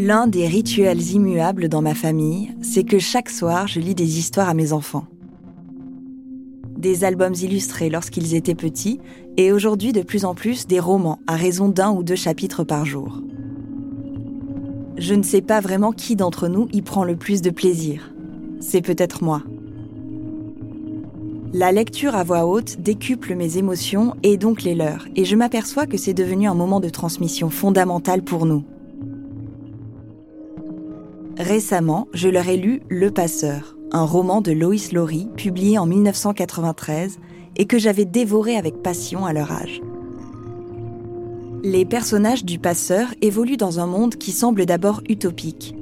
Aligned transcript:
L'un 0.00 0.28
des 0.28 0.46
rituels 0.46 1.10
immuables 1.10 1.68
dans 1.68 1.82
ma 1.82 1.92
famille, 1.92 2.54
c'est 2.62 2.84
que 2.84 3.00
chaque 3.00 3.28
soir, 3.28 3.66
je 3.66 3.80
lis 3.80 3.96
des 3.96 4.20
histoires 4.20 4.48
à 4.48 4.54
mes 4.54 4.72
enfants. 4.72 5.06
Des 6.76 7.02
albums 7.02 7.34
illustrés 7.34 7.90
lorsqu'ils 7.90 8.36
étaient 8.36 8.54
petits, 8.54 9.00
et 9.36 9.50
aujourd'hui 9.50 9.90
de 9.90 10.02
plus 10.02 10.24
en 10.24 10.36
plus 10.36 10.68
des 10.68 10.78
romans 10.78 11.18
à 11.26 11.34
raison 11.34 11.68
d'un 11.68 11.90
ou 11.90 12.04
deux 12.04 12.14
chapitres 12.14 12.62
par 12.62 12.84
jour. 12.84 13.20
Je 14.98 15.14
ne 15.14 15.24
sais 15.24 15.42
pas 15.42 15.58
vraiment 15.58 15.90
qui 15.90 16.14
d'entre 16.14 16.46
nous 16.46 16.68
y 16.72 16.80
prend 16.80 17.02
le 17.02 17.16
plus 17.16 17.42
de 17.42 17.50
plaisir. 17.50 18.14
C'est 18.60 18.82
peut-être 18.82 19.24
moi. 19.24 19.42
La 21.52 21.72
lecture 21.72 22.14
à 22.14 22.22
voix 22.22 22.46
haute 22.46 22.80
décuple 22.80 23.34
mes 23.34 23.58
émotions 23.58 24.14
et 24.22 24.36
donc 24.36 24.62
les 24.62 24.76
leurs, 24.76 25.08
et 25.16 25.24
je 25.24 25.34
m'aperçois 25.34 25.86
que 25.86 25.96
c'est 25.96 26.14
devenu 26.14 26.46
un 26.46 26.54
moment 26.54 26.78
de 26.78 26.88
transmission 26.88 27.50
fondamental 27.50 28.22
pour 28.22 28.46
nous. 28.46 28.62
Récemment, 31.38 32.08
je 32.12 32.28
leur 32.28 32.48
ai 32.48 32.56
lu 32.56 32.82
Le 32.88 33.12
Passeur, 33.12 33.76
un 33.92 34.02
roman 34.02 34.40
de 34.40 34.50
Loïs 34.50 34.90
Laurie 34.90 35.28
publié 35.36 35.78
en 35.78 35.86
1993 35.86 37.20
et 37.54 37.66
que 37.66 37.78
j'avais 37.78 38.04
dévoré 38.04 38.56
avec 38.56 38.82
passion 38.82 39.24
à 39.24 39.32
leur 39.32 39.52
âge. 39.52 39.80
Les 41.62 41.84
personnages 41.84 42.44
du 42.44 42.58
Passeur 42.58 43.14
évoluent 43.22 43.56
dans 43.56 43.78
un 43.78 43.86
monde 43.86 44.16
qui 44.16 44.32
semble 44.32 44.66
d'abord 44.66 45.00
utopique. 45.08 45.76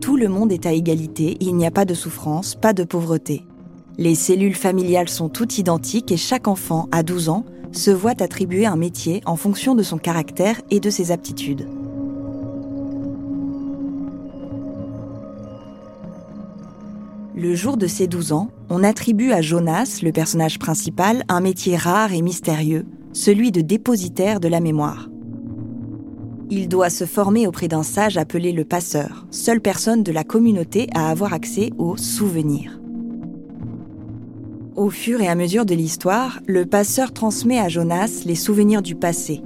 Tout 0.00 0.16
le 0.16 0.28
monde 0.28 0.52
est 0.52 0.66
à 0.66 0.72
égalité, 0.72 1.36
il 1.40 1.56
n'y 1.56 1.66
a 1.66 1.72
pas 1.72 1.84
de 1.84 1.94
souffrance, 1.94 2.54
pas 2.54 2.72
de 2.72 2.84
pauvreté. 2.84 3.44
Les 3.98 4.14
cellules 4.14 4.54
familiales 4.54 5.08
sont 5.08 5.28
toutes 5.28 5.58
identiques 5.58 6.12
et 6.12 6.16
chaque 6.16 6.46
enfant, 6.46 6.88
à 6.92 7.02
12 7.02 7.28
ans, 7.28 7.44
se 7.72 7.90
voit 7.90 8.22
attribuer 8.22 8.66
un 8.66 8.76
métier 8.76 9.20
en 9.26 9.34
fonction 9.34 9.74
de 9.74 9.82
son 9.82 9.98
caractère 9.98 10.60
et 10.70 10.78
de 10.78 10.90
ses 10.90 11.10
aptitudes. 11.10 11.66
Le 17.38 17.54
jour 17.54 17.76
de 17.76 17.86
ses 17.86 18.06
12 18.06 18.32
ans, 18.32 18.48
on 18.70 18.82
attribue 18.82 19.30
à 19.30 19.42
Jonas, 19.42 19.98
le 20.02 20.10
personnage 20.10 20.58
principal, 20.58 21.22
un 21.28 21.42
métier 21.42 21.76
rare 21.76 22.14
et 22.14 22.22
mystérieux, 22.22 22.86
celui 23.12 23.52
de 23.52 23.60
dépositaire 23.60 24.40
de 24.40 24.48
la 24.48 24.60
mémoire. 24.60 25.10
Il 26.48 26.66
doit 26.66 26.88
se 26.88 27.04
former 27.04 27.46
auprès 27.46 27.68
d'un 27.68 27.82
sage 27.82 28.16
appelé 28.16 28.52
le 28.52 28.64
passeur, 28.64 29.26
seule 29.30 29.60
personne 29.60 30.02
de 30.02 30.12
la 30.12 30.24
communauté 30.24 30.88
à 30.94 31.10
avoir 31.10 31.34
accès 31.34 31.72
aux 31.76 31.98
souvenirs. 31.98 32.80
Au 34.74 34.88
fur 34.88 35.20
et 35.20 35.28
à 35.28 35.34
mesure 35.34 35.66
de 35.66 35.74
l'histoire, 35.74 36.40
le 36.46 36.64
passeur 36.64 37.12
transmet 37.12 37.58
à 37.58 37.68
Jonas 37.68 38.22
les 38.24 38.34
souvenirs 38.34 38.80
du 38.80 38.94
passé, 38.94 39.42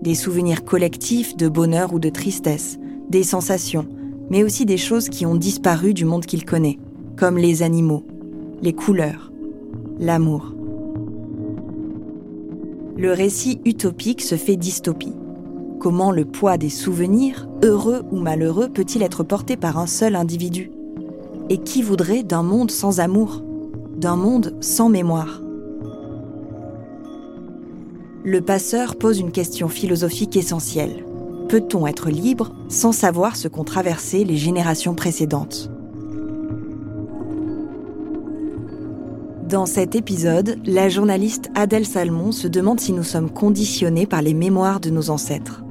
des 0.00 0.14
souvenirs 0.14 0.64
collectifs 0.64 1.36
de 1.36 1.50
bonheur 1.50 1.92
ou 1.92 1.98
de 1.98 2.08
tristesse, 2.08 2.78
des 3.10 3.22
sensations, 3.22 3.86
mais 4.30 4.42
aussi 4.42 4.64
des 4.64 4.78
choses 4.78 5.10
qui 5.10 5.26
ont 5.26 5.36
disparu 5.36 5.92
du 5.92 6.06
monde 6.06 6.24
qu'il 6.24 6.46
connaît 6.46 6.78
comme 7.16 7.38
les 7.38 7.62
animaux, 7.62 8.04
les 8.60 8.72
couleurs, 8.72 9.32
l'amour. 10.00 10.52
Le 12.96 13.12
récit 13.12 13.60
utopique 13.64 14.22
se 14.22 14.36
fait 14.36 14.56
dystopie. 14.56 15.14
Comment 15.78 16.10
le 16.10 16.24
poids 16.24 16.56
des 16.56 16.70
souvenirs, 16.70 17.48
heureux 17.62 18.02
ou 18.10 18.18
malheureux, 18.18 18.68
peut-il 18.68 19.02
être 19.02 19.22
porté 19.22 19.56
par 19.56 19.78
un 19.78 19.86
seul 19.86 20.16
individu? 20.16 20.70
Et 21.50 21.58
qui 21.58 21.82
voudrait 21.82 22.22
d'un 22.22 22.42
monde 22.42 22.70
sans 22.70 23.00
amour, 23.00 23.42
d'un 23.96 24.16
monde 24.16 24.56
sans 24.60 24.88
mémoire? 24.88 25.42
Le 28.24 28.40
passeur 28.40 28.96
pose 28.96 29.20
une 29.20 29.32
question 29.32 29.68
philosophique 29.68 30.36
essentielle. 30.36 31.04
Peut-on 31.48 31.86
être 31.86 32.08
libre 32.08 32.52
sans 32.68 32.92
savoir 32.92 33.36
ce 33.36 33.48
qu'ont 33.48 33.64
traversé 33.64 34.24
les 34.24 34.38
générations 34.38 34.94
précédentes? 34.94 35.70
Dans 39.54 39.66
cet 39.66 39.94
épisode, 39.94 40.58
la 40.64 40.88
journaliste 40.88 41.48
Adèle 41.54 41.86
Salmon 41.86 42.32
se 42.32 42.48
demande 42.48 42.80
si 42.80 42.92
nous 42.92 43.04
sommes 43.04 43.30
conditionnés 43.30 44.04
par 44.04 44.20
les 44.20 44.34
mémoires 44.34 44.80
de 44.80 44.90
nos 44.90 45.10
ancêtres. 45.10 45.62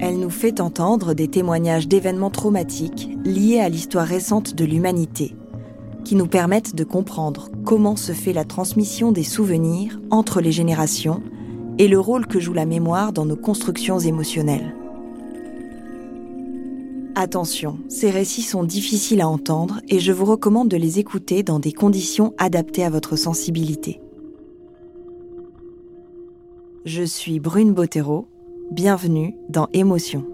Elle 0.00 0.18
nous 0.18 0.28
fait 0.28 0.60
entendre 0.60 1.14
des 1.14 1.28
témoignages 1.28 1.88
d'événements 1.88 2.28
traumatiques 2.28 3.08
liés 3.24 3.58
à 3.58 3.70
l'histoire 3.70 4.06
récente 4.06 4.54
de 4.54 4.66
l'humanité, 4.66 5.34
qui 6.04 6.14
nous 6.14 6.26
permettent 6.26 6.74
de 6.74 6.84
comprendre 6.84 7.48
comment 7.64 7.96
se 7.96 8.12
fait 8.12 8.34
la 8.34 8.44
transmission 8.44 9.12
des 9.12 9.24
souvenirs 9.24 9.98
entre 10.10 10.42
les 10.42 10.52
générations 10.52 11.22
et 11.78 11.88
le 11.88 11.98
rôle 11.98 12.26
que 12.26 12.38
joue 12.38 12.52
la 12.52 12.66
mémoire 12.66 13.14
dans 13.14 13.24
nos 13.24 13.34
constructions 13.34 13.98
émotionnelles. 13.98 14.74
Attention, 17.14 17.78
ces 17.88 18.10
récits 18.10 18.42
sont 18.42 18.64
difficiles 18.64 19.20
à 19.20 19.28
entendre 19.28 19.80
et 19.88 20.00
je 20.00 20.12
vous 20.12 20.24
recommande 20.24 20.68
de 20.68 20.78
les 20.78 20.98
écouter 20.98 21.42
dans 21.42 21.58
des 21.58 21.72
conditions 21.72 22.32
adaptées 22.38 22.84
à 22.84 22.90
votre 22.90 23.16
sensibilité. 23.16 24.00
Je 26.86 27.02
suis 27.02 27.38
Brune 27.38 27.74
Bottero, 27.74 28.28
bienvenue 28.70 29.34
dans 29.50 29.68
Émotion. 29.74 30.24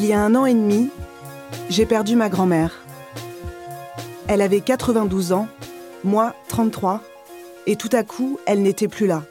Il 0.00 0.06
y 0.06 0.12
a 0.12 0.22
un 0.22 0.36
an 0.36 0.46
et 0.46 0.54
demi, 0.54 0.90
j'ai 1.70 1.84
perdu 1.84 2.14
ma 2.14 2.28
grand-mère. 2.28 2.86
Elle 4.28 4.42
avait 4.42 4.60
92 4.60 5.32
ans, 5.32 5.48
moi 6.04 6.36
33, 6.46 7.02
et 7.66 7.74
tout 7.74 7.88
à 7.90 8.04
coup, 8.04 8.38
elle 8.46 8.62
n'était 8.62 8.86
plus 8.86 9.08
là. 9.08 9.24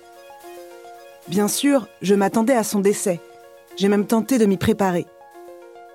Bien 1.29 1.47
sûr, 1.47 1.87
je 2.01 2.15
m'attendais 2.15 2.53
à 2.53 2.65
son 2.65 2.81
décès. 2.81 3.21
J'ai 3.77 3.87
même 3.87 4.05
tenté 4.05 4.39
de 4.39 4.45
m'y 4.45 4.57
préparer. 4.57 5.05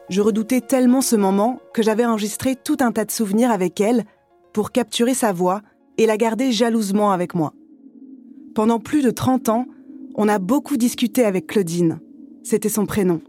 Je 0.09 0.23
redoutais 0.23 0.63
tellement 0.63 1.03
ce 1.03 1.17
moment 1.17 1.61
que 1.75 1.83
j'avais 1.83 2.07
enregistré 2.07 2.57
tout 2.57 2.79
un 2.81 2.93
tas 2.93 3.05
de 3.05 3.11
souvenirs 3.11 3.51
avec 3.51 3.79
elle 3.79 4.07
pour 4.55 4.73
capturer 4.73 5.13
sa 5.13 5.35
voix 5.35 5.61
et 5.99 6.07
la 6.07 6.17
garder 6.17 6.51
jalousement 6.51 7.13
avec 7.13 7.35
moi. 7.35 7.53
Pendant 8.55 8.79
plus 8.79 9.03
de 9.03 9.11
30 9.11 9.51
ans, 9.51 9.67
on 10.15 10.29
a 10.29 10.39
beaucoup 10.39 10.79
discuté 10.79 11.27
avec 11.27 11.47
Claudine. 11.47 12.01
C'était 12.43 12.71
son 12.71 12.87
prénom. 12.87 13.21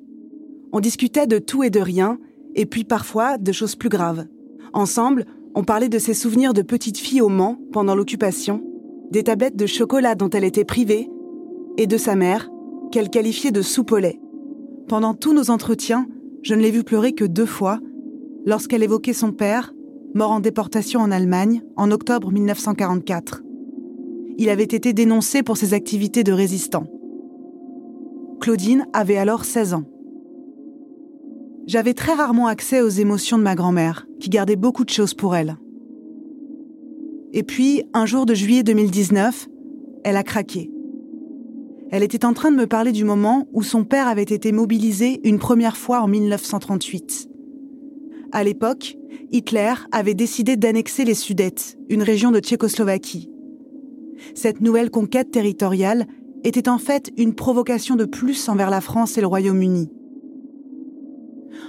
On 0.75 0.79
discutait 0.79 1.27
de 1.27 1.37
tout 1.37 1.63
et 1.63 1.69
de 1.69 1.79
rien, 1.79 2.17
et 2.55 2.65
puis 2.65 2.83
parfois 2.83 3.37
de 3.37 3.51
choses 3.51 3.75
plus 3.75 3.89
graves. 3.89 4.25
Ensemble, 4.73 5.25
on 5.53 5.63
parlait 5.63 5.87
de 5.87 5.99
ses 5.99 6.15
souvenirs 6.15 6.53
de 6.53 6.63
petite 6.63 6.97
fille 6.97 7.21
au 7.21 7.29
Mans 7.29 7.59
pendant 7.71 7.93
l'occupation, 7.93 8.63
des 9.11 9.21
tablettes 9.21 9.55
de 9.55 9.67
chocolat 9.67 10.15
dont 10.15 10.31
elle 10.31 10.43
était 10.43 10.65
privée, 10.65 11.11
et 11.77 11.85
de 11.85 11.97
sa 11.97 12.15
mère, 12.15 12.49
qu'elle 12.91 13.11
qualifiait 13.11 13.51
de 13.51 13.61
soupe 13.61 13.91
au 13.91 13.99
lait. 13.99 14.19
Pendant 14.87 15.13
tous 15.13 15.33
nos 15.33 15.51
entretiens, 15.51 16.07
je 16.41 16.55
ne 16.55 16.61
l'ai 16.61 16.71
vue 16.71 16.83
pleurer 16.83 17.13
que 17.13 17.23
deux 17.23 17.45
fois, 17.45 17.79
lorsqu'elle 18.43 18.81
évoquait 18.81 19.13
son 19.13 19.31
père, 19.31 19.73
mort 20.15 20.31
en 20.31 20.39
déportation 20.39 21.01
en 21.01 21.11
Allemagne 21.11 21.61
en 21.75 21.91
octobre 21.91 22.31
1944. 22.31 23.43
Il 24.39 24.49
avait 24.49 24.63
été 24.63 24.93
dénoncé 24.93 25.43
pour 25.43 25.57
ses 25.57 25.75
activités 25.75 26.23
de 26.23 26.33
résistant. 26.33 26.85
Claudine 28.41 28.87
avait 28.93 29.17
alors 29.17 29.45
16 29.45 29.75
ans. 29.75 29.83
J'avais 31.65 31.93
très 31.93 32.13
rarement 32.13 32.47
accès 32.47 32.81
aux 32.81 32.89
émotions 32.89 33.37
de 33.37 33.43
ma 33.43 33.55
grand-mère, 33.55 34.05
qui 34.19 34.29
gardait 34.29 34.57
beaucoup 34.57 34.83
de 34.83 34.89
choses 34.89 35.13
pour 35.13 35.35
elle. 35.35 35.57
Et 37.31 37.43
puis, 37.43 37.83
un 37.93 38.05
jour 38.05 38.25
de 38.25 38.33
juillet 38.33 38.63
2019, 38.63 39.47
elle 40.03 40.17
a 40.17 40.23
craqué. 40.23 40.69
Elle 41.89 42.03
était 42.03 42.25
en 42.25 42.33
train 42.33 42.51
de 42.51 42.57
me 42.57 42.67
parler 42.67 42.91
du 42.91 43.05
moment 43.05 43.47
où 43.53 43.63
son 43.63 43.85
père 43.85 44.07
avait 44.07 44.23
été 44.23 44.51
mobilisé 44.51 45.21
une 45.23 45.39
première 45.39 45.77
fois 45.77 46.01
en 46.01 46.07
1938. 46.07 47.29
À 48.31 48.43
l'époque, 48.43 48.97
Hitler 49.31 49.73
avait 49.91 50.15
décidé 50.15 50.57
d'annexer 50.57 51.05
les 51.05 51.13
Sudètes, 51.13 51.77
une 51.89 52.03
région 52.03 52.31
de 52.31 52.39
Tchécoslovaquie. 52.39 53.29
Cette 54.35 54.59
nouvelle 54.59 54.89
conquête 54.89 55.31
territoriale 55.31 56.07
était 56.43 56.67
en 56.67 56.77
fait 56.77 57.11
une 57.17 57.35
provocation 57.35 57.95
de 57.95 58.05
plus 58.05 58.49
envers 58.49 58.69
la 58.69 58.81
France 58.81 59.17
et 59.17 59.21
le 59.21 59.27
Royaume-Uni. 59.27 59.89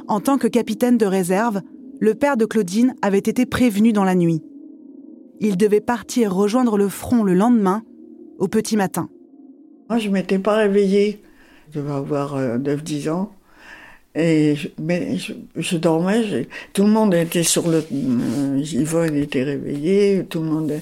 En 0.08 0.20
tant 0.20 0.38
que 0.38 0.48
capitaine 0.48 0.98
de 0.98 1.06
réserve, 1.06 1.60
le 2.00 2.14
père 2.14 2.36
de 2.36 2.44
Claudine 2.44 2.94
avait 3.02 3.18
été 3.18 3.46
prévenu 3.46 3.92
dans 3.92 4.04
la 4.04 4.14
nuit. 4.14 4.42
Il 5.40 5.56
devait 5.56 5.80
partir 5.80 6.34
rejoindre 6.34 6.76
le 6.76 6.88
front 6.88 7.22
le 7.24 7.34
lendemain, 7.34 7.82
au 8.38 8.48
petit 8.48 8.76
matin. 8.76 9.08
Moi, 9.88 9.98
je 9.98 10.08
m'étais 10.08 10.38
pas 10.38 10.56
réveillée. 10.56 11.22
Je 11.70 11.80
devais 11.80 11.92
avoir 11.92 12.38
9-10 12.38 13.08
euh, 13.08 13.12
ans. 13.12 13.32
Et 14.16 14.54
je, 14.54 14.68
mais 14.80 15.16
je, 15.56 15.76
dormais, 15.76 16.46
tout 16.72 16.84
le 16.84 16.90
monde 16.90 17.14
était 17.14 17.42
sur 17.42 17.68
le... 17.68 17.84
Euh, 17.92 18.62
Yvonne 18.62 19.16
était 19.16 19.42
réveillée, 19.42 20.24
tout 20.28 20.40
le 20.40 20.46
monde... 20.46 20.72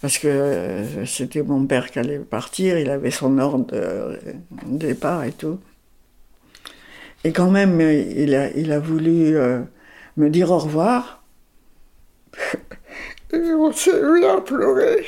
Parce 0.00 0.16
que 0.16 0.28
euh, 0.28 1.04
c'était 1.04 1.42
mon 1.42 1.66
père 1.66 1.90
qui 1.90 1.98
allait 1.98 2.18
partir, 2.18 2.78
il 2.78 2.88
avait 2.88 3.10
son 3.10 3.36
ordre 3.38 3.66
de, 3.66 4.18
départ 4.66 5.24
et 5.24 5.32
tout. 5.32 5.58
Et 7.24 7.32
quand 7.32 7.50
même, 7.50 7.80
il 7.80 8.34
a, 8.34 8.50
il 8.50 8.72
a 8.72 8.78
voulu 8.78 9.36
me 10.16 10.30
dire 10.30 10.50
au 10.50 10.58
revoir. 10.58 11.22
et 13.32 13.36
on 13.36 13.72
s'est 13.72 14.02
mis 14.02 14.24
à 14.24 14.40
pleurer. 14.40 15.06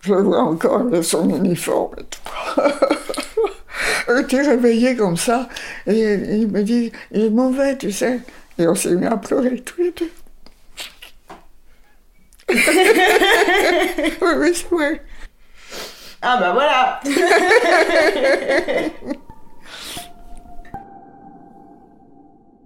Je 0.00 0.14
vois 0.14 0.42
encore 0.42 0.82
son 1.02 1.28
uniforme 1.30 1.94
et 1.98 2.04
tout. 2.04 2.60
Elle 4.08 4.20
était 4.20 4.42
réveillée 4.42 4.96
comme 4.96 5.16
ça. 5.16 5.48
Et 5.86 6.12
il 6.12 6.48
me 6.48 6.62
dit, 6.62 6.92
je 7.12 7.28
m'en 7.28 7.50
vais, 7.50 7.78
tu 7.78 7.90
sais. 7.90 8.20
Et 8.58 8.68
on 8.68 8.74
s'est 8.74 8.94
mis 8.94 9.06
à 9.06 9.16
pleurer 9.16 9.60
tous 9.60 9.80
les 9.80 9.92
deux. 9.92 10.10
oui, 14.20 14.52
oui. 14.70 15.00
Ah 16.24 16.36
bah 16.38 16.52
voilà 16.52 17.00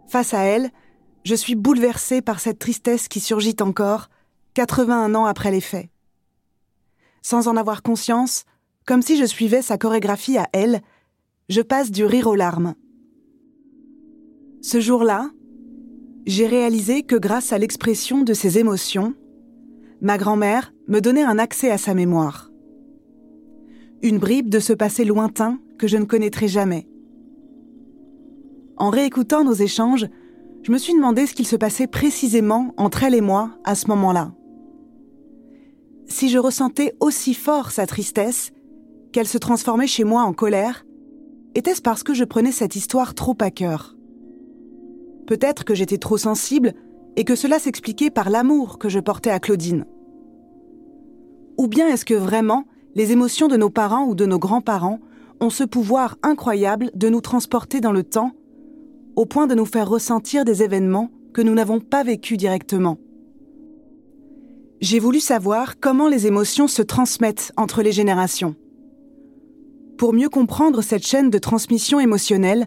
Face 0.08 0.32
à 0.32 0.40
elle, 0.40 0.70
je 1.24 1.34
suis 1.34 1.54
bouleversée 1.54 2.22
par 2.22 2.40
cette 2.40 2.58
tristesse 2.58 3.08
qui 3.08 3.20
surgit 3.20 3.56
encore, 3.60 4.08
81 4.54 5.14
ans 5.14 5.26
après 5.26 5.50
les 5.50 5.60
faits 5.60 5.90
sans 7.28 7.48
en 7.48 7.56
avoir 7.56 7.82
conscience, 7.82 8.44
comme 8.86 9.02
si 9.02 9.18
je 9.18 9.26
suivais 9.26 9.60
sa 9.60 9.76
chorégraphie 9.76 10.38
à 10.38 10.48
elle, 10.54 10.80
je 11.50 11.60
passe 11.60 11.90
du 11.90 12.06
rire 12.06 12.26
aux 12.26 12.34
larmes. 12.34 12.74
Ce 14.62 14.80
jour-là, 14.80 15.28
j'ai 16.26 16.46
réalisé 16.46 17.02
que 17.02 17.16
grâce 17.16 17.52
à 17.52 17.58
l'expression 17.58 18.22
de 18.22 18.32
ses 18.32 18.58
émotions, 18.58 19.14
ma 20.00 20.16
grand-mère 20.16 20.72
me 20.86 21.00
donnait 21.00 21.22
un 21.22 21.38
accès 21.38 21.70
à 21.70 21.76
sa 21.76 21.92
mémoire. 21.92 22.50
Une 24.02 24.18
bribe 24.18 24.48
de 24.48 24.60
ce 24.60 24.72
passé 24.72 25.04
lointain 25.04 25.58
que 25.78 25.86
je 25.86 25.96
ne 25.96 26.04
connaîtrai 26.04 26.48
jamais. 26.48 26.88
En 28.76 28.90
réécoutant 28.90 29.44
nos 29.44 29.54
échanges, 29.54 30.06
je 30.62 30.72
me 30.72 30.78
suis 30.78 30.94
demandé 30.94 31.26
ce 31.26 31.34
qu'il 31.34 31.46
se 31.46 31.56
passait 31.56 31.86
précisément 31.86 32.74
entre 32.76 33.04
elle 33.04 33.14
et 33.14 33.20
moi 33.20 33.50
à 33.64 33.74
ce 33.74 33.88
moment-là 33.88 34.32
si 36.08 36.28
je 36.28 36.38
ressentais 36.38 36.94
aussi 37.00 37.34
fort 37.34 37.70
sa 37.70 37.86
tristesse, 37.86 38.50
qu'elle 39.12 39.28
se 39.28 39.38
transformait 39.38 39.86
chez 39.86 40.04
moi 40.04 40.22
en 40.22 40.32
colère, 40.32 40.84
était-ce 41.54 41.82
parce 41.82 42.02
que 42.02 42.14
je 42.14 42.24
prenais 42.24 42.52
cette 42.52 42.76
histoire 42.76 43.14
trop 43.14 43.36
à 43.40 43.50
cœur? 43.50 43.96
Peut-être 45.26 45.64
que 45.64 45.74
j'étais 45.74 45.98
trop 45.98 46.16
sensible 46.16 46.74
et 47.16 47.24
que 47.24 47.34
cela 47.34 47.58
s'expliquait 47.58 48.10
par 48.10 48.30
l'amour 48.30 48.78
que 48.78 48.88
je 48.88 49.00
portais 49.00 49.30
à 49.30 49.40
Claudine. 49.40 49.84
Ou 51.58 51.68
bien 51.68 51.88
est-ce 51.88 52.04
que 52.04 52.14
vraiment 52.14 52.64
les 52.98 53.12
émotions 53.12 53.48
de 53.48 53.56
nos 53.56 53.70
parents 53.70 54.04
ou 54.04 54.14
de 54.14 54.26
nos 54.26 54.38
grands-parents 54.38 55.00
ont 55.40 55.50
ce 55.50 55.64
pouvoir 55.64 56.18
incroyable 56.22 56.90
de 56.94 57.08
nous 57.08 57.22
transporter 57.22 57.80
dans 57.80 57.92
le 57.92 58.02
temps, 58.02 58.32
au 59.16 59.24
point 59.24 59.46
de 59.46 59.54
nous 59.54 59.64
faire 59.64 59.88
ressentir 59.88 60.44
des 60.44 60.62
événements 60.62 61.10
que 61.32 61.40
nous 61.40 61.54
n'avons 61.54 61.80
pas 61.80 62.02
vécus 62.02 62.36
directement 62.36 62.98
j'ai 64.80 64.98
voulu 64.98 65.20
savoir 65.20 65.80
comment 65.80 66.08
les 66.08 66.26
émotions 66.26 66.68
se 66.68 66.82
transmettent 66.82 67.52
entre 67.56 67.82
les 67.82 67.92
générations. 67.92 68.54
Pour 69.96 70.12
mieux 70.12 70.28
comprendre 70.28 70.82
cette 70.82 71.06
chaîne 71.06 71.30
de 71.30 71.38
transmission 71.38 71.98
émotionnelle, 71.98 72.66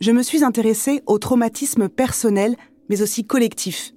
je 0.00 0.12
me 0.12 0.22
suis 0.22 0.44
intéressée 0.44 1.02
au 1.06 1.18
traumatisme 1.18 1.88
personnel, 1.88 2.56
mais 2.88 3.02
aussi 3.02 3.24
collectif. 3.24 3.92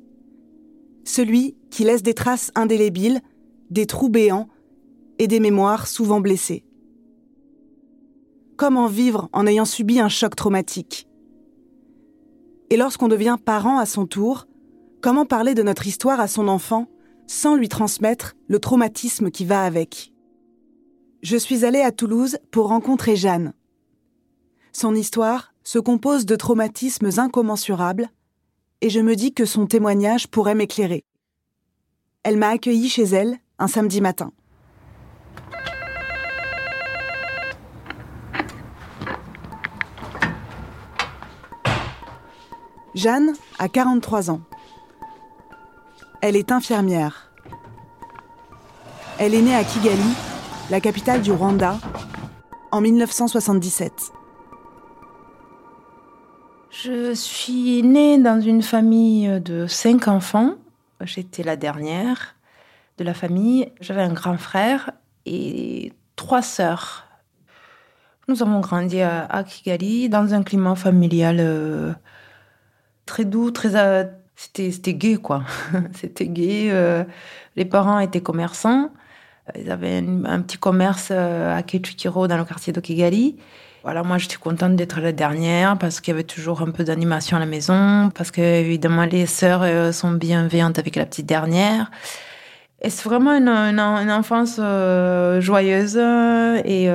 Celui 1.04 1.56
qui 1.70 1.84
laisse 1.84 2.02
des 2.02 2.16
traces 2.16 2.52
indélébiles, 2.56 3.22
des 3.70 3.86
trous 3.86 4.10
béants 4.10 4.48
et 5.22 5.28
des 5.28 5.40
mémoires 5.40 5.86
souvent 5.86 6.20
blessées. 6.20 6.66
Comment 8.58 8.88
vivre 8.88 9.30
en 9.34 9.46
ayant 9.46 9.66
subi 9.66 10.00
un 10.00 10.10
choc 10.10 10.36
traumatique? 10.36 11.08
Et 12.72 12.76
lorsqu'on 12.76 13.08
devient 13.08 13.38
parent 13.46 13.78
à 13.78 13.86
son 13.86 14.08
tour, 14.08 14.48
comment 15.00 15.28
parler 15.28 15.54
de 15.54 15.62
notre 15.62 15.86
histoire 15.86 16.20
à 16.20 16.28
son 16.28 16.48
enfant 16.48 16.88
sans 17.28 17.54
lui 17.54 17.70
transmettre 17.70 18.34
le 18.48 18.58
traumatisme 18.58 19.30
qui 19.30 19.46
va 19.46 19.64
avec? 19.64 20.12
Je 21.22 21.38
suis 21.38 21.66
allée 21.66 21.82
à 21.82 21.92
Toulouse 21.92 22.40
pour 22.50 22.70
rencontrer 22.70 23.16
Jeanne. 23.16 23.54
Son 24.74 24.96
histoire 24.96 25.54
se 25.64 25.78
compose 25.78 26.26
de 26.26 26.36
traumatismes 26.36 27.10
incommensurables 27.18 28.10
et 28.82 28.90
je 28.90 29.00
me 29.00 29.16
dis 29.16 29.36
que 29.36 29.46
son 29.46 29.68
témoignage 29.68 30.28
pourrait 30.28 30.56
m'éclairer. 30.56 31.04
Elle 32.24 32.38
m'a 32.38 32.50
accueillie 32.50 32.90
chez 32.90 33.04
elle 33.04 33.38
un 33.60 33.68
samedi 33.68 34.02
matin. 34.02 34.34
Jeanne 42.94 43.34
a 43.58 43.70
43 43.70 44.32
ans. 44.32 44.42
Elle 46.22 46.36
est 46.36 46.52
infirmière. 46.52 47.32
Elle 49.18 49.34
est 49.34 49.42
née 49.42 49.56
à 49.56 49.64
Kigali, 49.64 50.02
la 50.70 50.82
capitale 50.82 51.22
du 51.22 51.32
Rwanda, 51.32 51.78
en 52.72 52.82
1977. 52.82 54.12
Je 56.70 57.14
suis 57.14 57.84
née 57.84 58.18
dans 58.18 58.42
une 58.42 58.62
famille 58.62 59.40
de 59.42 59.68
cinq 59.68 60.08
enfants. 60.08 60.56
J'étais 61.02 61.44
la 61.44 61.56
dernière 61.56 62.36
de 62.98 63.04
la 63.04 63.14
famille. 63.14 63.72
J'avais 63.80 64.02
un 64.02 64.14
grand 64.14 64.38
frère 64.38 64.92
et 65.26 65.94
trois 66.16 66.42
sœurs. 66.42 67.06
Nous 68.28 68.42
avons 68.42 68.60
grandi 68.60 69.02
à, 69.02 69.44
Kigali 69.44 70.10
dans 70.10 70.34
un 70.34 70.44
climat 70.44 70.76
familial 70.76 71.38
euh, 71.40 71.94
très 73.06 73.26
doux, 73.26 73.52
très, 73.52 73.76
euh, 73.76 74.04
c'était 74.36 74.94
gay 74.94 75.18
quoi. 75.18 75.44
c'était 75.94 76.28
gay. 76.28 76.70
Euh, 76.72 77.04
les 77.56 77.66
parents 77.66 78.00
étaient 78.00 78.22
commerçants. 78.22 78.90
Ils 79.58 79.72
avaient 79.72 79.98
un, 79.98 80.42
petit 80.42 80.58
commerce 80.58 81.10
euh, 81.12 81.58
à 81.58 81.64
Kechukiro 81.64 82.28
dans 82.28 82.38
le 82.38 82.46
quartier 82.46 82.72
de 82.72 82.80
Kigali. 82.80 83.38
Voilà, 83.84 84.04
moi 84.04 84.18
j'étais 84.20 84.38
contente 84.38 84.76
d'être 84.76 85.02
la 85.02 85.12
dernière 85.12 85.78
parce 85.78 86.00
qu'il 86.00 86.12
y 86.12 86.16
avait 86.16 86.24
toujours 86.24 86.62
un 86.62 86.70
peu 86.70 86.84
d'animation 86.84 87.38
à 87.38 87.40
la 87.40 87.48
maison, 87.48 88.12
parce 88.14 88.30
que 88.30 88.42
évidemment 88.42 89.06
les 89.06 89.26
sœurs 89.26 89.64
euh, 89.64 89.92
sont 89.92 90.12
bienveillantes 90.12 90.78
avec 90.78 90.96
la 90.96 91.06
petite 91.06 91.26
dernière. 91.26 91.90
Et 92.84 92.90
c'est 92.90 93.04
vraiment 93.04 93.34
une, 93.34 93.50
une, 93.50 94.12
enfance 94.12 94.60
joyeuse 95.40 95.98
et 95.98 96.90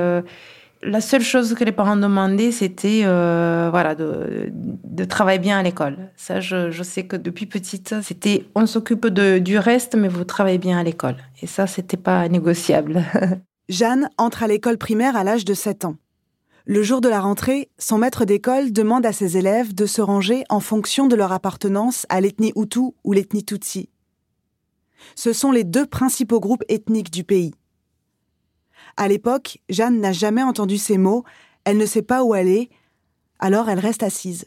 la 0.83 1.01
seule 1.01 1.21
chose 1.21 1.53
que 1.53 1.63
les 1.63 1.71
parents 1.71 1.95
demandaient, 1.95 2.51
c'était 2.51 3.01
euh, 3.03 3.69
voilà, 3.71 3.95
de, 3.95 4.49
de, 4.51 5.03
travailler 5.05 5.39
bien 5.39 5.57
à 5.57 5.63
l'école. 5.63 6.11
Ça, 6.15 6.39
je, 6.39 6.71
je, 6.71 6.83
sais 6.83 7.05
que 7.05 7.15
depuis 7.15 7.45
petite, 7.45 7.95
c'était 8.01 8.45
on 8.55 8.65
s'occupe 8.65 9.07
du 9.07 9.57
reste, 9.57 9.95
mais 9.95 10.07
vous 10.07 10.23
travaillez 10.23 10.57
bien 10.57 10.77
à 10.77 10.83
l'école. 10.83 11.17
Et 11.41 11.47
ça, 11.47 11.67
c'était 11.67 11.97
pas 11.97 12.27
négociable. 12.29 13.03
Jeanne 13.69 14.09
entre 14.17 14.43
à 14.43 14.47
l'école 14.47 14.77
primaire 14.77 15.15
à 15.15 15.23
l'âge 15.23 15.45
de 15.45 15.53
7 15.53 15.85
ans. 15.85 15.95
Le 16.65 16.83
jour 16.83 16.99
de 17.01 17.09
la 17.09 17.21
rentrée, 17.21 17.69
son 17.77 17.97
maître 17.97 18.25
d'école 18.25 18.71
demande 18.71 19.05
à 19.05 19.13
ses 19.13 19.37
élèves 19.37 19.73
de 19.73 19.85
se 19.85 20.01
ranger 20.01 20.43
en 20.49 20.59
fonction 20.59 21.07
de 21.07 21.15
leur 21.15 21.31
appartenance 21.31 22.05
à 22.09 22.19
l'ethnie 22.19 22.51
Hutu 22.55 22.91
ou 23.03 23.13
l'ethnie 23.13 23.45
Tutsi. 23.45 23.89
Ce 25.15 25.33
sont 25.33 25.51
les 25.51 25.63
deux 25.63 25.85
principaux 25.85 26.39
groupes 26.39 26.63
ethniques 26.67 27.11
du 27.11 27.23
pays. 27.23 27.53
À 28.97 29.07
l'époque, 29.07 29.59
Jeanne 29.69 30.01
n'a 30.01 30.11
jamais 30.11 30.43
entendu 30.43 30.77
ces 30.77 30.97
mots, 30.97 31.23
elle 31.63 31.77
ne 31.77 31.85
sait 31.85 32.01
pas 32.01 32.23
où 32.23 32.33
aller, 32.33 32.69
alors 33.39 33.69
elle 33.69 33.79
reste 33.79 34.03
assise. 34.03 34.45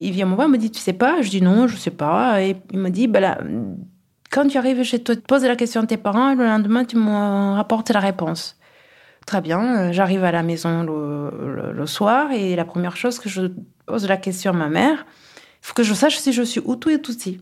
Il 0.00 0.12
vient 0.12 0.26
me 0.26 0.34
voir, 0.34 0.48
il 0.48 0.50
me 0.50 0.58
dit 0.58 0.70
Tu 0.70 0.80
sais 0.80 0.92
pas? 0.92 1.22
Je 1.22 1.30
dis 1.30 1.40
non, 1.40 1.66
je 1.66 1.76
sais 1.76 1.90
pas. 1.90 2.42
Et 2.42 2.56
il 2.72 2.78
me 2.78 2.90
dit 2.90 3.06
bah 3.06 3.38
Quand 4.30 4.46
tu 4.48 4.58
arrives 4.58 4.82
chez 4.82 5.02
toi, 5.02 5.14
tu 5.14 5.22
poses 5.22 5.44
la 5.44 5.56
question 5.56 5.82
à 5.82 5.86
tes 5.86 5.96
parents, 5.96 6.34
le 6.34 6.44
lendemain, 6.44 6.84
tu 6.84 6.96
me 6.96 7.54
rapportes 7.54 7.90
la 7.90 8.00
réponse. 8.00 8.58
Très 9.26 9.40
bien, 9.40 9.92
j'arrive 9.92 10.24
à 10.24 10.32
la 10.32 10.42
maison 10.42 10.82
le, 10.82 11.72
le, 11.72 11.86
soir 11.86 12.30
et 12.32 12.56
la 12.56 12.66
première 12.66 12.96
chose 12.96 13.18
que 13.18 13.30
je 13.30 13.42
pose 13.86 14.06
la 14.06 14.18
question 14.18 14.50
à 14.50 14.54
ma 14.54 14.68
mère, 14.68 15.06
il 15.06 15.66
faut 15.66 15.72
que 15.72 15.82
je 15.82 15.94
sache 15.94 16.18
si 16.18 16.32
je 16.34 16.42
suis 16.42 16.60
Hutu 16.60 16.92
et 16.92 17.00
Tutsi. 17.00 17.40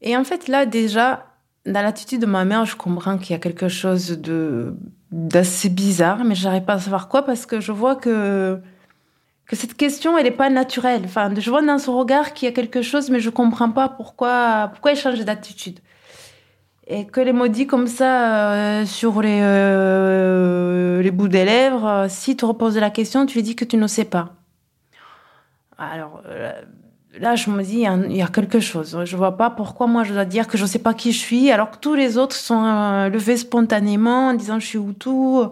Et 0.00 0.16
en 0.16 0.24
fait, 0.24 0.48
là, 0.48 0.64
déjà, 0.64 1.26
dans 1.66 1.82
l'attitude 1.82 2.20
de 2.20 2.26
ma 2.26 2.44
mère, 2.44 2.64
je 2.64 2.76
comprends 2.76 3.18
qu'il 3.18 3.32
y 3.32 3.34
a 3.34 3.38
quelque 3.38 3.68
chose 3.68 4.10
de 4.10 4.74
d'assez 5.12 5.68
bizarre, 5.68 6.24
mais 6.24 6.34
j'arrive 6.34 6.64
pas 6.64 6.74
à 6.74 6.78
savoir 6.80 7.08
quoi 7.08 7.22
parce 7.22 7.46
que 7.46 7.60
je 7.60 7.72
vois 7.72 7.96
que 7.96 8.60
que 9.46 9.54
cette 9.56 9.74
question, 9.74 10.18
elle 10.18 10.24
n'est 10.24 10.30
pas 10.32 10.50
naturelle. 10.50 11.02
Enfin, 11.04 11.32
je 11.36 11.48
vois 11.50 11.62
dans 11.62 11.78
son 11.78 11.96
regard 11.96 12.34
qu'il 12.34 12.46
y 12.46 12.48
a 12.48 12.54
quelque 12.54 12.82
chose, 12.82 13.10
mais 13.10 13.20
je 13.20 13.30
comprends 13.30 13.70
pas 13.70 13.88
pourquoi 13.88 14.70
pourquoi 14.72 14.92
il 14.92 14.96
change 14.96 15.24
d'attitude. 15.24 15.80
Et 16.88 17.06
que 17.06 17.20
les 17.20 17.32
mots 17.32 17.48
dits 17.48 17.66
comme 17.66 17.88
ça 17.88 18.52
euh, 18.54 18.86
sur 18.86 19.20
les 19.20 19.40
euh, 19.42 21.02
les 21.02 21.10
bouts 21.10 21.28
des 21.28 21.44
lèvres, 21.44 21.86
euh, 21.86 22.06
si 22.08 22.36
tu 22.36 22.44
reposes 22.44 22.78
la 22.78 22.90
question, 22.90 23.26
tu 23.26 23.34
lui 23.38 23.42
dis 23.42 23.56
que 23.56 23.64
tu 23.64 23.76
ne 23.76 23.86
sais 23.86 24.04
pas. 24.04 24.34
Alors 25.78 26.22
là, 27.18 27.36
je 27.36 27.50
me 27.50 27.62
dis, 27.62 27.84
il 28.08 28.16
y, 28.16 28.22
a 28.22 28.28
quelque 28.28 28.60
chose. 28.60 28.98
Je 29.04 29.16
vois 29.16 29.36
pas 29.36 29.50
pourquoi 29.50 29.86
moi 29.86 30.04
je 30.04 30.12
dois 30.12 30.24
dire 30.24 30.46
que 30.46 30.58
je 30.58 30.62
ne 30.62 30.68
sais 30.68 30.78
pas 30.78 30.94
qui 30.94 31.12
je 31.12 31.18
suis, 31.18 31.50
alors 31.50 31.70
que 31.70 31.78
tous 31.78 31.94
les 31.94 32.18
autres 32.18 32.36
sont 32.36 32.64
euh, 32.64 33.08
levés 33.08 33.36
spontanément 33.36 34.28
en 34.28 34.34
disant 34.34 34.58
je 34.58 34.66
suis 34.66 34.78
Hutu. 34.78 35.08
Euh, 35.08 35.48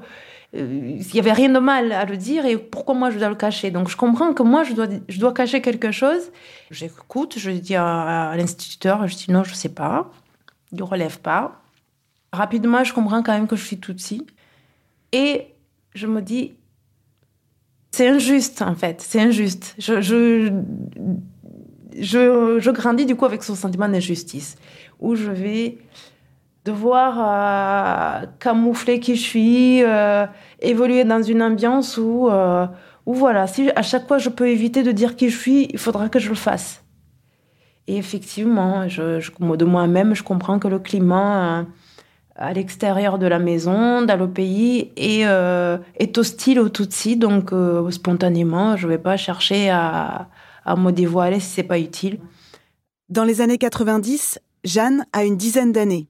il 0.57 1.07
n'y 1.13 1.19
avait 1.19 1.33
rien 1.33 1.49
de 1.49 1.59
mal 1.59 1.91
à 1.93 2.05
le 2.05 2.17
dire 2.17 2.47
et 2.47 2.57
pourquoi 2.57 2.95
moi 2.95 3.11
je 3.11 3.19
dois 3.19 3.29
le 3.29 3.35
cacher. 3.35 3.71
Donc 3.71 3.89
je 3.89 3.97
comprends 3.97 4.33
que 4.33 4.43
moi 4.43 4.63
je 4.63 4.73
dois, 4.73 4.87
je 5.09 5.19
dois 5.19 5.33
cacher 5.33 5.61
quelque 5.61 5.91
chose. 5.91 6.31
J'écoute, 6.71 7.35
je 7.39 7.51
dis 7.51 7.75
à, 7.75 8.35
l'instituteur, 8.37 9.07
je 9.09 9.17
dis 9.17 9.31
non, 9.31 9.43
je 9.43 9.51
ne 9.51 9.57
sais 9.57 9.69
pas. 9.69 10.11
Il 10.73 10.79
ne 10.79 10.85
relève 10.85 11.19
pas. 11.21 11.61
Rapidement, 12.33 12.85
je 12.85 12.93
comprends 12.93 13.23
quand 13.23 13.33
même 13.33 13.47
que 13.47 13.57
je 13.57 13.65
suis 13.65 13.79
Tutsi. 13.79 14.27
Et 15.13 15.47
je 15.95 16.07
me 16.07 16.21
dis, 16.21 16.55
c'est 17.93 18.09
injuste 18.09 18.63
en 18.63 18.75
fait, 18.75 19.01
c'est 19.01 19.21
injuste. 19.21 19.75
je, 19.79 20.53
grandis 22.73 23.07
du 23.07 23.17
coup 23.17 23.25
avec 23.25 23.43
ce 23.43 23.55
sentiment 23.55 23.89
d'injustice, 23.89 24.57
où 25.01 25.15
je 25.15 25.31
vais 25.31 25.79
devoir 26.65 28.23
euh, 28.23 28.27
camoufler 28.41 28.99
qui 29.01 29.17
je 29.17 29.21
suis, 29.21 29.83
euh, 29.83 30.27
évoluer 30.61 31.05
dans 31.05 31.23
une 31.23 31.43
ambiance 31.43 31.99
où, 31.99 32.29
euh, 32.29 32.67
où, 33.07 33.15
voilà, 33.15 33.47
si 33.47 33.71
à 33.77 33.83
chaque 33.83 34.09
fois 34.09 34.19
je 34.19 34.31
peux 34.31 34.49
éviter 34.49 34.83
de 34.83 34.93
dire 34.93 35.15
qui 35.17 35.29
je 35.29 35.39
suis, 35.39 35.69
il 35.71 35.79
faudra 35.79 36.09
que 36.09 36.19
je 36.19 36.31
le 36.31 36.35
fasse. 36.35 36.83
Et 37.87 37.99
effectivement, 37.99 38.89
je, 38.89 39.21
de 39.57 39.65
moi-même, 39.67 40.15
je 40.15 40.23
comprends 40.23 40.59
que 40.59 40.69
le 40.69 40.79
climat 40.79 41.67
à 42.35 42.53
l'extérieur 42.55 43.19
de 43.19 43.27
la 43.27 43.39
maison, 43.39 44.01
dans 44.01 44.17
le 44.17 44.27
pays, 44.27 44.91
est, 44.97 45.21
est 46.01 46.17
hostile 46.17 46.61
au 46.61 46.71
Tutsi, 46.71 47.19
donc 47.19 47.53
spontanément, 47.91 48.79
je 48.79 48.87
ne 48.87 48.93
vais 48.93 48.99
pas 48.99 49.19
chercher 49.19 49.69
à 49.69 50.29
à 50.65 50.77
pas 51.69 51.79
utile. 51.79 52.21
Dans 53.09 53.25
les 53.25 53.41
années 53.41 53.59
90, 53.59 54.39
Jeanne 54.65 55.07
a 55.13 55.25
une 55.25 55.37
dizaine 55.37 55.73
d'années. 55.73 56.09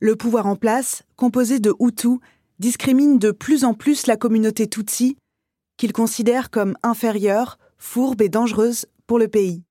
Le 0.00 0.16
pouvoir 0.16 0.46
en 0.46 0.56
place, 0.56 1.04
composé 1.16 1.58
de 1.58 1.72
Hutus, 1.80 2.18
discrimine 2.58 3.18
de 3.18 3.30
plus 3.30 3.64
en 3.64 3.74
plus 3.74 4.06
la 4.06 4.16
communauté 4.16 4.68
Tutsi, 4.68 5.16
qu'il 5.76 5.92
considère 5.92 6.50
comme 6.50 6.76
inférieure, 6.82 7.58
fourbe 7.78 8.22
et 8.22 8.28
dangereuse 8.28 8.86
pour 9.06 9.18
le 9.18 9.28
pays. 9.28 9.62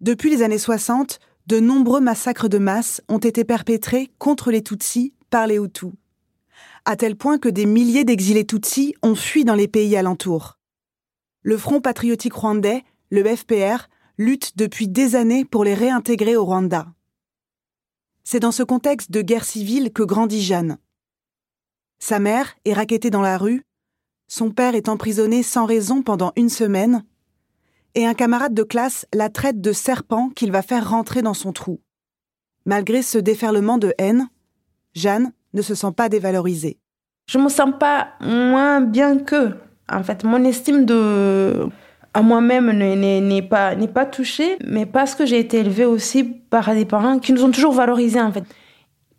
Depuis 0.00 0.30
les 0.30 0.42
années 0.42 0.58
60, 0.58 1.20
de 1.46 1.60
nombreux 1.60 2.00
massacres 2.00 2.48
de 2.48 2.58
masse 2.58 3.02
ont 3.08 3.18
été 3.18 3.44
perpétrés 3.44 4.10
contre 4.18 4.50
les 4.50 4.62
Tutsis 4.62 5.12
par 5.30 5.46
les 5.46 5.56
Hutus, 5.56 5.92
à 6.84 6.96
tel 6.96 7.16
point 7.16 7.38
que 7.38 7.48
des 7.48 7.66
milliers 7.66 8.04
d'exilés 8.04 8.46
Tutsis 8.46 8.94
ont 9.02 9.14
fui 9.14 9.44
dans 9.44 9.54
les 9.54 9.68
pays 9.68 9.96
alentours. 9.96 10.58
Le 11.42 11.56
Front 11.56 11.80
patriotique 11.80 12.34
rwandais 12.34 12.84
le 13.12 13.36
FPR 13.36 13.88
lutte 14.16 14.56
depuis 14.56 14.88
des 14.88 15.16
années 15.16 15.44
pour 15.44 15.64
les 15.64 15.74
réintégrer 15.74 16.34
au 16.34 16.46
Rwanda. 16.46 16.86
C'est 18.24 18.40
dans 18.40 18.52
ce 18.52 18.62
contexte 18.62 19.10
de 19.10 19.20
guerre 19.20 19.44
civile 19.44 19.92
que 19.92 20.02
grandit 20.02 20.40
Jeanne. 20.40 20.78
Sa 21.98 22.18
mère 22.18 22.54
est 22.64 22.72
raquettée 22.72 23.10
dans 23.10 23.20
la 23.20 23.36
rue, 23.36 23.64
son 24.28 24.50
père 24.50 24.74
est 24.74 24.88
emprisonné 24.88 25.42
sans 25.42 25.66
raison 25.66 26.02
pendant 26.02 26.32
une 26.36 26.48
semaine, 26.48 27.04
et 27.94 28.06
un 28.06 28.14
camarade 28.14 28.54
de 28.54 28.62
classe 28.62 29.06
la 29.12 29.28
traite 29.28 29.60
de 29.60 29.72
serpent 29.72 30.30
qu'il 30.30 30.50
va 30.50 30.62
faire 30.62 30.88
rentrer 30.88 31.20
dans 31.20 31.34
son 31.34 31.52
trou. 31.52 31.82
Malgré 32.64 33.02
ce 33.02 33.18
déferlement 33.18 33.76
de 33.76 33.92
haine, 33.98 34.30
Jeanne 34.94 35.32
ne 35.52 35.60
se 35.60 35.74
sent 35.74 35.92
pas 35.94 36.08
dévalorisée. 36.08 36.78
Je 37.26 37.36
me 37.36 37.50
sens 37.50 37.74
pas 37.78 38.14
moins 38.22 38.80
bien 38.80 39.18
qu'eux. 39.18 39.58
En 39.86 40.02
fait, 40.02 40.24
mon 40.24 40.42
estime 40.44 40.86
de 40.86 41.68
à 42.14 42.22
moi-même 42.22 42.70
n'est 42.72 43.42
pas, 43.42 43.74
n'est 43.74 43.88
pas 43.88 44.04
touchée, 44.04 44.56
mais 44.66 44.84
parce 44.84 45.14
que 45.14 45.24
j'ai 45.24 45.38
été 45.38 45.58
élevée 45.58 45.86
aussi 45.86 46.24
par 46.24 46.74
des 46.74 46.84
parents 46.84 47.18
qui 47.18 47.32
nous 47.32 47.44
ont 47.44 47.50
toujours 47.50 47.72
valorisés 47.72 48.20
en 48.20 48.32
fait. 48.32 48.44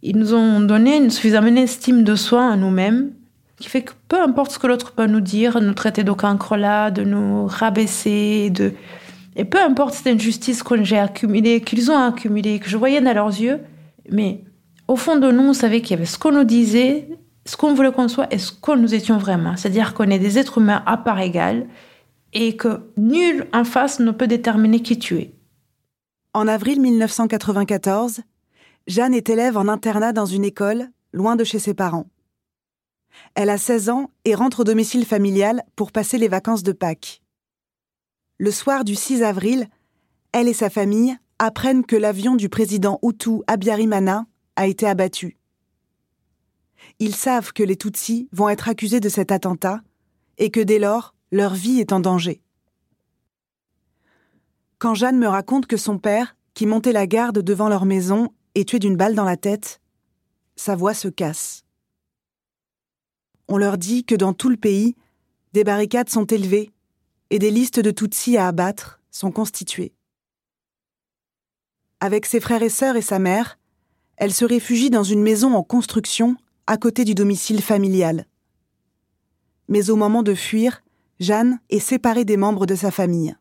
Ils 0.04 0.18
nous 0.18 0.34
ont 0.34 0.60
donné 0.60 0.98
une 0.98 1.10
suffisamment 1.10 1.56
estime 1.56 2.04
de 2.04 2.16
soi 2.16 2.46
à 2.46 2.56
nous-mêmes, 2.56 3.12
qui 3.58 3.70
fait 3.70 3.82
que 3.82 3.94
peu 4.10 4.22
importe 4.22 4.52
ce 4.52 4.60
que 4.60 4.68
l'autre 4.68 4.92
peut 4.92 5.08
nous 5.08 5.22
dire, 5.22 5.60
nous 5.62 5.74
traiter 5.74 6.04
de 6.04 6.56
là, 6.56 6.92
de 6.92 7.04
nous 7.04 7.48
rabaisser, 7.48 8.50
de... 8.50 8.74
et 9.36 9.46
peu 9.46 9.60
importe 9.62 9.94
cette 9.96 10.08
injustice 10.08 10.62
que 10.62 10.84
j'ai 10.84 11.00
accumulée, 11.00 11.62
qu'ils 11.62 11.90
ont 11.90 11.98
accumulée, 11.98 12.60
que 12.60 12.70
je 12.70 12.78
voyais 12.78 13.02
dans 13.02 13.14
leurs 13.14 13.28
yeux, 13.28 13.62
mais 14.12 14.42
au 14.88 14.98
fond 14.98 15.16
de 15.16 15.32
nous, 15.32 15.44
on 15.44 15.54
savait 15.54 15.82
qu'il 15.82 15.92
y 15.92 15.94
avait 15.94 16.06
ce 16.06 16.20
qu'on 16.20 16.34
nous 16.34 16.44
disait, 16.44 17.08
ce 17.46 17.56
qu'on 17.56 17.74
voulait 17.74 17.92
qu'on 17.92 18.08
soit 18.08 18.28
et 18.32 18.38
ce 18.38 18.52
qu'on 18.52 18.76
nous 18.76 18.94
étions 18.94 19.18
vraiment. 19.18 19.56
C'est-à-dire 19.56 19.94
qu'on 19.94 20.10
est 20.10 20.20
des 20.20 20.38
êtres 20.38 20.58
humains 20.58 20.84
à 20.86 20.98
part 20.98 21.20
égale, 21.20 21.66
et 22.34 22.56
que 22.58 22.82
nul 22.98 23.48
en 23.54 23.64
face 23.64 24.00
ne 24.00 24.12
peut 24.12 24.28
déterminer 24.28 24.82
qui 24.82 25.00
tu. 25.00 25.28
En 26.34 26.48
avril 26.48 26.82
1994, 26.82 28.22
Jeanne 28.88 29.14
est 29.14 29.30
élève 29.30 29.58
en 29.58 29.68
internat 29.68 30.14
dans 30.14 30.26
une 30.26 30.44
école, 30.44 30.90
loin 31.14 31.36
de 31.36 31.44
chez 31.44 31.60
ses 31.60 31.74
parents. 31.74 32.08
Elle 33.36 33.50
a 33.50 33.58
16 33.58 33.90
ans 33.90 34.10
et 34.26 34.36
rentre 34.36 34.62
au 34.62 34.64
domicile 34.64 35.06
familial 35.06 35.64
pour 35.76 35.92
passer 35.92 36.18
les 36.18 36.28
vacances 36.28 36.64
de 36.64 36.72
Pâques. 36.72 37.22
Le 38.40 38.52
soir 38.52 38.84
du 38.84 38.96
6 38.96 39.22
avril, 39.22 39.68
elle 40.32 40.48
et 40.48 40.54
sa 40.54 40.72
famille 40.72 41.16
apprennent 41.38 41.86
que 41.86 41.96
l'avion 41.96 42.36
du 42.36 42.50
président 42.50 43.00
Hutu 43.04 43.42
Abiyarimana 43.48 44.26
a 44.56 44.68
été 44.68 44.88
abattu. 44.88 45.38
Ils 47.00 47.16
savent 47.16 47.54
que 47.54 47.64
les 47.64 47.76
Tutsis 47.76 48.28
vont 48.32 48.50
être 48.50 48.70
accusés 48.70 49.00
de 49.00 49.10
cet 49.10 49.32
attentat 49.32 49.82
et 50.38 50.50
que 50.50 50.60
dès 50.60 50.80
lors, 50.80 51.14
leur 51.34 51.56
vie 51.56 51.80
est 51.80 51.92
en 51.92 52.00
danger. 52.00 52.44
Quand 54.78 54.94
Jeanne 54.94 55.18
me 55.18 55.28
raconte 55.28 55.66
que 55.66 55.78
son 55.78 55.98
père, 55.98 56.36
qui 56.54 56.68
montait 56.68 56.92
la 56.92 57.08
garde 57.08 57.40
devant 57.40 57.70
leur 57.70 57.86
maison, 57.86 58.30
est 58.54 58.70
tué 58.70 58.78
d'une 58.78 58.96
balle 58.96 59.16
dans 59.16 59.24
la 59.24 59.36
tête, 59.36 59.82
sa 60.56 60.76
voix 60.76 60.94
se 60.94 61.08
casse. 61.08 61.66
On 63.48 63.58
leur 63.58 63.80
dit 63.80 64.06
que 64.06 64.14
dans 64.14 64.34
tout 64.34 64.50
le 64.50 64.58
pays, 64.58 64.96
des 65.54 65.64
barricades 65.64 66.10
sont 66.10 66.26
élevées 66.26 66.70
et 67.32 67.40
des 67.40 67.50
listes 67.50 67.80
de 67.80 67.90
Tutsis 67.90 68.38
à 68.38 68.48
abattre 68.48 69.02
sont 69.10 69.32
constituées. 69.32 69.96
Avec 72.00 72.28
ses 72.28 72.42
frères 72.42 72.62
et 72.62 72.70
sœurs 72.70 72.96
et 72.96 73.02
sa 73.02 73.18
mère, 73.18 73.58
elle 74.18 74.34
se 74.34 74.46
réfugie 74.46 74.92
dans 74.92 75.04
une 75.04 75.24
maison 75.24 75.56
en 75.56 75.64
construction 75.64 76.38
à 76.68 76.78
côté 76.78 77.06
du 77.06 77.16
domicile 77.16 77.64
familial. 77.64 78.28
Mais 79.68 79.90
au 79.90 79.96
moment 79.96 80.22
de 80.22 80.36
fuir, 80.36 80.83
Jeanne 81.20 81.60
est 81.70 81.80
séparée 81.80 82.26
des 82.26 82.38
membres 82.38 82.66
de 82.66 82.76
sa 82.76 82.92
famille. 82.92 83.36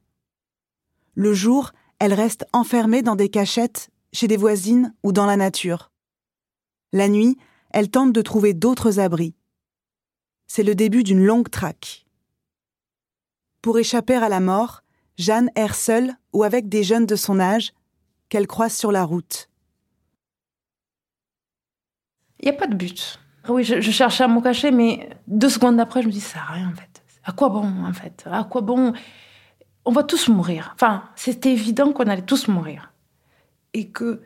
Le 1.14 1.34
jour, 1.34 1.72
elle 1.98 2.14
reste 2.14 2.44
enfermée 2.52 3.02
dans 3.02 3.16
des 3.16 3.28
cachettes, 3.28 3.90
chez 4.12 4.28
des 4.28 4.36
voisines 4.36 4.94
ou 5.02 5.12
dans 5.12 5.26
la 5.26 5.36
nature. 5.36 5.90
La 6.92 7.08
nuit, 7.08 7.38
elle 7.70 7.90
tente 7.90 8.12
de 8.12 8.22
trouver 8.22 8.54
d'autres 8.54 8.98
abris. 8.98 9.34
C'est 10.46 10.62
le 10.62 10.74
début 10.74 11.02
d'une 11.02 11.24
longue 11.24 11.48
traque. 11.48 12.06
Pour 13.62 13.78
échapper 13.78 14.16
à 14.16 14.28
la 14.28 14.40
mort, 14.40 14.82
Jeanne 15.16 15.50
erre 15.54 15.74
seule 15.74 16.14
ou 16.32 16.42
avec 16.42 16.68
des 16.68 16.82
jeunes 16.82 17.06
de 17.06 17.16
son 17.16 17.40
âge 17.40 17.72
qu'elle 18.28 18.46
croise 18.46 18.74
sur 18.74 18.92
la 18.92 19.04
route. 19.04 19.48
Il 22.40 22.46
n'y 22.46 22.56
a 22.56 22.58
pas 22.58 22.66
de 22.66 22.74
but. 22.74 23.20
Oui, 23.48 23.64
je, 23.64 23.80
cherchais 23.80 24.24
à 24.24 24.28
me 24.28 24.40
cacher, 24.40 24.70
mais 24.70 25.10
deux 25.26 25.48
secondes 25.48 25.78
après, 25.80 26.02
je 26.02 26.08
me 26.08 26.12
dis, 26.12 26.20
ça 26.20 26.34
sert 26.34 26.48
rien 26.52 26.68
en 26.68 26.74
fait. 26.74 26.91
À 27.24 27.32
quoi 27.32 27.48
bon, 27.48 27.84
en 27.84 27.92
fait? 27.92 28.24
À 28.30 28.44
quoi 28.44 28.60
bon? 28.60 28.92
On 29.84 29.92
va 29.92 30.02
tous 30.02 30.28
mourir. 30.28 30.72
Enfin, 30.74 31.04
c'était 31.16 31.52
évident 31.52 31.92
qu'on 31.92 32.04
allait 32.04 32.22
tous 32.22 32.48
mourir. 32.48 32.92
Et 33.74 33.88
que 33.90 34.22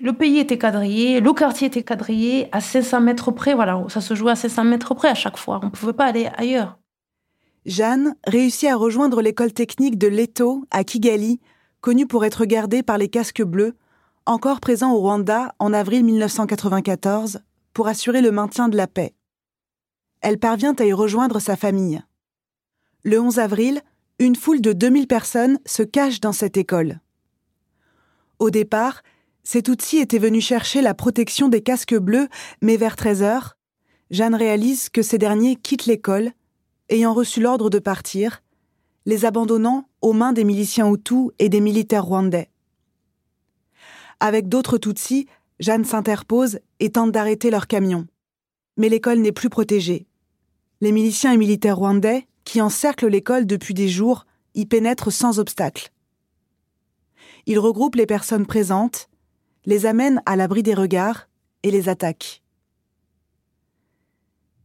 Le 0.00 0.12
pays 0.12 0.38
était 0.38 0.58
quadrillé, 0.58 1.20
le 1.20 1.32
quartier 1.32 1.66
était 1.66 1.82
quadrillé 1.82 2.48
à 2.52 2.60
500 2.60 3.00
mètres 3.00 3.32
près. 3.32 3.54
Voilà, 3.54 3.82
ça 3.88 4.00
se 4.00 4.14
jouait 4.14 4.30
à 4.30 4.36
500 4.36 4.64
mètres 4.64 4.94
près 4.94 5.08
à 5.08 5.14
chaque 5.14 5.36
fois. 5.36 5.58
On 5.62 5.66
ne 5.66 5.70
pouvait 5.70 5.92
pas 5.92 6.06
aller 6.06 6.28
ailleurs. 6.36 6.78
Jeanne 7.66 8.14
réussit 8.24 8.68
à 8.68 8.76
rejoindre 8.76 9.20
l'école 9.20 9.52
technique 9.52 9.98
de 9.98 10.06
Leto 10.06 10.64
à 10.70 10.84
Kigali, 10.84 11.40
connue 11.80 12.06
pour 12.06 12.24
être 12.24 12.44
gardée 12.44 12.84
par 12.84 12.96
les 12.96 13.08
casques 13.08 13.42
bleus, 13.42 13.76
encore 14.24 14.60
présents 14.60 14.92
au 14.92 15.00
Rwanda 15.00 15.52
en 15.58 15.72
avril 15.72 16.04
1994 16.04 17.40
pour 17.74 17.88
assurer 17.88 18.22
le 18.22 18.30
maintien 18.30 18.68
de 18.68 18.76
la 18.76 18.86
paix. 18.86 19.14
Elle 20.20 20.38
parvient 20.38 20.74
à 20.78 20.84
y 20.84 20.92
rejoindre 20.92 21.38
sa 21.38 21.56
famille. 21.56 22.02
Le 23.04 23.20
11 23.20 23.38
avril, 23.38 23.82
une 24.18 24.36
foule 24.36 24.60
de 24.60 24.72
2000 24.72 25.06
personnes 25.06 25.58
se 25.64 25.82
cache 25.82 26.20
dans 26.20 26.32
cette 26.32 26.56
école. 26.56 27.00
Au 28.38 28.50
départ, 28.50 29.02
ces 29.44 29.62
Tutsis 29.62 29.98
étaient 29.98 30.18
venus 30.18 30.44
chercher 30.44 30.82
la 30.82 30.94
protection 30.94 31.48
des 31.48 31.62
casques 31.62 31.96
bleus, 31.96 32.28
mais 32.60 32.76
vers 32.76 32.96
13 32.96 33.22
heures, 33.22 33.56
Jeanne 34.10 34.34
réalise 34.34 34.88
que 34.88 35.02
ces 35.02 35.18
derniers 35.18 35.56
quittent 35.56 35.86
l'école, 35.86 36.32
ayant 36.88 37.14
reçu 37.14 37.40
l'ordre 37.40 37.70
de 37.70 37.78
partir, 37.78 38.42
les 39.06 39.24
abandonnant 39.24 39.88
aux 40.02 40.12
mains 40.12 40.32
des 40.32 40.44
miliciens 40.44 40.92
Hutus 40.92 41.30
et 41.38 41.48
des 41.48 41.60
militaires 41.60 42.04
rwandais. 42.04 42.50
Avec 44.20 44.48
d'autres 44.48 44.78
Tutsis, 44.78 45.26
Jeanne 45.60 45.84
s'interpose 45.84 46.58
et 46.80 46.90
tente 46.90 47.12
d'arrêter 47.12 47.50
leur 47.50 47.68
camion. 47.68 48.06
Mais 48.76 48.88
l'école 48.88 49.20
n'est 49.20 49.32
plus 49.32 49.48
protégée. 49.48 50.07
Les 50.80 50.92
miliciens 50.92 51.32
et 51.32 51.36
militaires 51.36 51.76
rwandais, 51.76 52.26
qui 52.44 52.60
encerclent 52.60 53.08
l'école 53.08 53.46
depuis 53.46 53.74
des 53.74 53.88
jours, 53.88 54.26
y 54.54 54.66
pénètrent 54.66 55.12
sans 55.12 55.38
obstacle. 55.38 55.90
Ils 57.46 57.58
regroupent 57.58 57.96
les 57.96 58.06
personnes 58.06 58.46
présentes, 58.46 59.08
les 59.64 59.86
amènent 59.86 60.22
à 60.26 60.36
l'abri 60.36 60.62
des 60.62 60.74
regards 60.74 61.28
et 61.62 61.70
les 61.70 61.88
attaquent. 61.88 62.42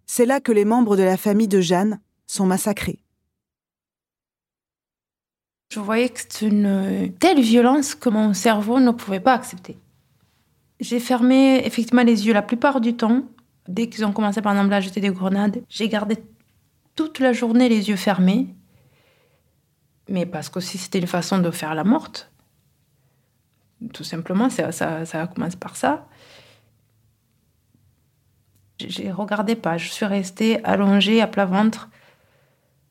C'est 0.05 0.25
là 0.25 0.39
que 0.39 0.51
les 0.51 0.65
membres 0.65 0.95
de 0.95 1.03
la 1.03 1.17
famille 1.17 1.47
de 1.47 1.61
Jeanne 1.61 1.99
sont 2.27 2.45
massacrés. 2.45 2.99
Je 5.71 5.79
voyais 5.79 6.09
que 6.09 6.19
c'est 6.19 6.45
une 6.45 7.11
telle 7.19 7.41
violence 7.41 7.95
que 7.95 8.09
mon 8.09 8.35
cerveau 8.35 8.79
ne 8.79 8.91
pouvait 8.91 9.19
pas 9.19 9.33
accepter. 9.33 9.75
J'ai 10.79 10.99
fermé 10.99 11.65
effectivement 11.65 12.03
les 12.03 12.27
yeux 12.27 12.33
la 12.33 12.43
plupart 12.43 12.79
du 12.79 12.95
temps. 12.95 13.23
Dès 13.67 13.87
qu'ils 13.87 14.05
ont 14.05 14.11
commencé 14.11 14.41
par 14.41 14.53
exemple 14.53 14.73
à 14.73 14.81
jeter 14.81 14.99
des 14.99 15.11
grenades, 15.11 15.63
j'ai 15.69 15.87
gardé 15.87 16.17
toute 16.95 17.19
la 17.19 17.33
journée 17.33 17.69
les 17.69 17.89
yeux 17.89 17.95
fermés. 17.95 18.55
Mais 20.09 20.25
parce 20.25 20.49
que 20.49 20.59
si 20.59 20.77
c'était 20.77 20.99
une 20.99 21.07
façon 21.07 21.39
de 21.39 21.49
faire 21.51 21.75
la 21.75 21.83
morte. 21.83 22.31
Tout 23.93 24.03
simplement, 24.03 24.49
ça, 24.49 25.27
commencé 25.33 25.57
par 25.57 25.75
ça. 25.75 26.07
J'ai 28.79 29.11
regardé 29.11 29.55
pas, 29.55 29.77
je 29.77 29.89
suis 29.89 30.05
restée 30.05 30.63
allongée 30.65 31.21
à 31.21 31.27
plat 31.27 31.45
ventre, 31.45 31.89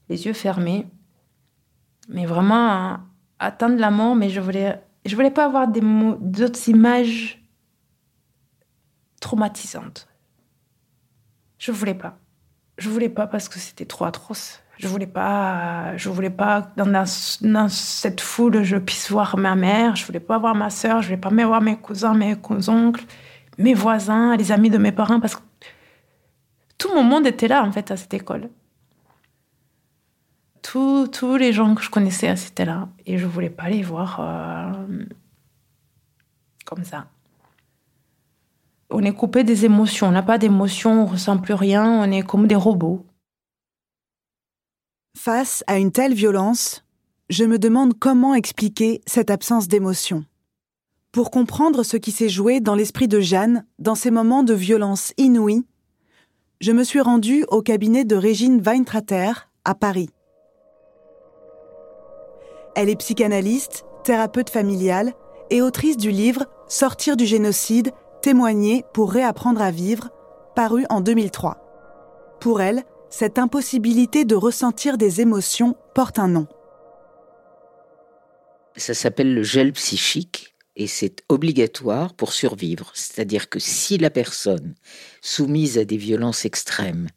les 0.08 0.26
yeux 0.26 0.32
fermés. 0.32 0.86
Mais 2.08 2.24
vraiment 2.24 2.68
à 2.68 3.00
attendre 3.38 3.76
la 3.76 3.90
mort, 3.90 4.14
mais 4.14 4.30
je 4.30 4.40
voulais, 4.40 4.80
je 5.04 5.14
voulais 5.14 5.30
pas 5.30 5.44
avoir 5.44 5.68
d'autres 5.68 6.68
images 6.68 7.42
traumatisantes. 9.20 10.08
Je 11.62 11.70
voulais 11.70 11.94
pas. 11.94 12.18
Je 12.76 12.90
voulais 12.90 13.08
pas 13.08 13.28
parce 13.28 13.48
que 13.48 13.60
c'était 13.60 13.84
trop 13.84 14.04
atroce. 14.04 14.60
Je 14.78 14.88
voulais 14.88 15.06
pas, 15.06 15.96
je 15.96 16.08
voulais 16.08 16.28
pas 16.28 16.72
dans, 16.76 16.86
dans, 16.86 17.68
cette 17.68 18.20
foule 18.20 18.64
je 18.64 18.78
puisse 18.78 19.12
voir 19.12 19.36
ma 19.36 19.54
mère. 19.54 19.94
Je 19.94 20.04
voulais 20.04 20.18
pas 20.18 20.38
voir 20.38 20.56
ma 20.56 20.70
sœur. 20.70 21.02
Je 21.02 21.06
voulais 21.06 21.20
pas 21.20 21.30
voir 21.30 21.60
mes 21.60 21.76
cousins, 21.76 22.14
mes 22.14 22.36
oncles, 22.66 23.04
mes 23.58 23.74
voisins, 23.74 24.36
les 24.36 24.50
amis 24.50 24.70
de 24.70 24.78
mes 24.78 24.90
parents 24.90 25.20
parce 25.20 25.36
que 25.36 25.42
tout 26.78 26.92
mon 26.96 27.04
monde 27.04 27.28
était 27.28 27.46
là 27.46 27.62
en 27.62 27.70
fait 27.70 27.92
à 27.92 27.96
cette 27.96 28.14
école. 28.14 28.50
Tous, 30.62 31.06
tous 31.06 31.36
les 31.36 31.52
gens 31.52 31.76
que 31.76 31.82
je 31.82 31.90
connaissais 31.90 32.34
étaient 32.34 32.64
là 32.64 32.88
et 33.06 33.18
je 33.18 33.26
voulais 33.26 33.50
pas 33.50 33.68
les 33.68 33.84
voir 33.84 34.18
euh, 34.18 35.04
comme 36.64 36.82
ça 36.82 37.06
on 38.92 39.02
est 39.02 39.14
coupé 39.14 39.44
des 39.44 39.64
émotions. 39.64 40.08
On 40.08 40.12
n'a 40.12 40.22
pas 40.22 40.38
d'émotions, 40.38 41.02
on 41.02 41.06
ressent 41.06 41.38
plus 41.38 41.54
rien, 41.54 42.02
on 42.02 42.10
est 42.10 42.22
comme 42.22 42.46
des 42.46 42.56
robots. 42.56 43.04
Face 45.16 45.64
à 45.66 45.78
une 45.78 45.92
telle 45.92 46.14
violence, 46.14 46.84
je 47.28 47.44
me 47.44 47.58
demande 47.58 47.98
comment 47.98 48.34
expliquer 48.34 49.00
cette 49.06 49.30
absence 49.30 49.68
d'émotion. 49.68 50.24
Pour 51.12 51.30
comprendre 51.30 51.82
ce 51.82 51.96
qui 51.96 52.10
s'est 52.10 52.28
joué 52.28 52.60
dans 52.60 52.74
l'esprit 52.74 53.08
de 53.08 53.20
Jeanne 53.20 53.66
dans 53.78 53.94
ces 53.94 54.10
moments 54.10 54.42
de 54.42 54.54
violence 54.54 55.12
inouïe, 55.18 55.64
je 56.60 56.72
me 56.72 56.84
suis 56.84 57.00
rendue 57.00 57.44
au 57.48 57.60
cabinet 57.60 58.04
de 58.04 58.16
Régine 58.16 58.62
Weintrater 58.62 59.32
à 59.64 59.74
Paris. 59.74 60.10
Elle 62.74 62.88
est 62.88 62.96
psychanalyste, 62.96 63.84
thérapeute 64.04 64.48
familiale 64.48 65.12
et 65.50 65.60
autrice 65.60 65.96
du 65.96 66.10
livre 66.10 66.46
Sortir 66.68 67.18
du 67.18 67.26
génocide 67.26 67.92
Témoigner 68.22 68.84
pour 68.94 69.10
réapprendre 69.10 69.60
à 69.60 69.72
vivre, 69.72 70.10
paru 70.54 70.84
en 70.90 71.00
2003. 71.00 72.36
Pour 72.40 72.60
elle, 72.60 72.84
cette 73.10 73.36
impossibilité 73.36 74.24
de 74.24 74.36
ressentir 74.36 74.96
des 74.96 75.20
émotions 75.20 75.74
porte 75.92 76.20
un 76.20 76.28
nom. 76.28 76.46
Ça 78.76 78.94
s'appelle 78.94 79.34
le 79.34 79.42
gel 79.42 79.72
psychique 79.72 80.54
et 80.76 80.86
c'est 80.86 81.24
obligatoire 81.28 82.14
pour 82.14 82.32
survivre. 82.32 82.92
C'est-à-dire 82.94 83.48
que 83.48 83.58
si 83.58 83.98
la 83.98 84.08
personne 84.08 84.76
soumise 85.20 85.76
à 85.76 85.84
des 85.84 85.96
violences 85.96 86.44
extrêmes, 86.44 87.08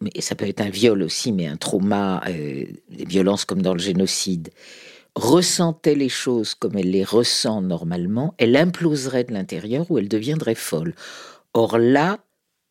mais 0.00 0.12
ça 0.20 0.34
peut 0.34 0.48
être 0.48 0.62
un 0.62 0.70
viol 0.70 1.02
aussi, 1.02 1.30
mais 1.30 1.46
un 1.46 1.58
trauma, 1.58 2.22
euh, 2.26 2.64
des 2.88 3.04
violences 3.04 3.44
comme 3.44 3.60
dans 3.60 3.74
le 3.74 3.80
génocide, 3.80 4.48
ressentait 5.18 5.96
les 5.96 6.08
choses 6.08 6.54
comme 6.54 6.78
elle 6.78 6.90
les 6.90 7.04
ressent 7.04 7.60
normalement, 7.60 8.34
elle 8.38 8.56
imploserait 8.56 9.24
de 9.24 9.32
l'intérieur 9.32 9.90
ou 9.90 9.98
elle 9.98 10.08
deviendrait 10.08 10.54
folle. 10.54 10.94
Or 11.54 11.76
là, 11.78 12.18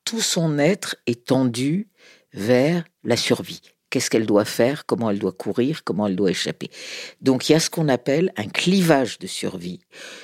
tout 0.06 0.22
son 0.22 0.58
être 0.58 0.96
est 1.06 1.26
tendu 1.26 1.90
vers 2.34 2.86
la 3.04 3.18
survie. 3.18 3.62
Qu'est-ce 3.90 4.10
qu'elle 4.10 4.26
doit 4.26 4.46
faire, 4.46 4.86
comment 4.86 5.10
elle 5.10 5.20
doit 5.20 5.34
courir, 5.34 5.84
comment 5.84 6.08
elle 6.08 6.16
doit 6.16 6.32
échapper. 6.32 6.70
Donc 7.22 7.48
il 7.48 7.54
y 7.54 7.56
a 7.56 7.60
ce 7.60 7.70
qu'on 7.70 7.90
appelle 7.90 8.32
un 8.38 8.48
clivage 8.48 9.20
de 9.20 9.28
survie. 9.28 9.80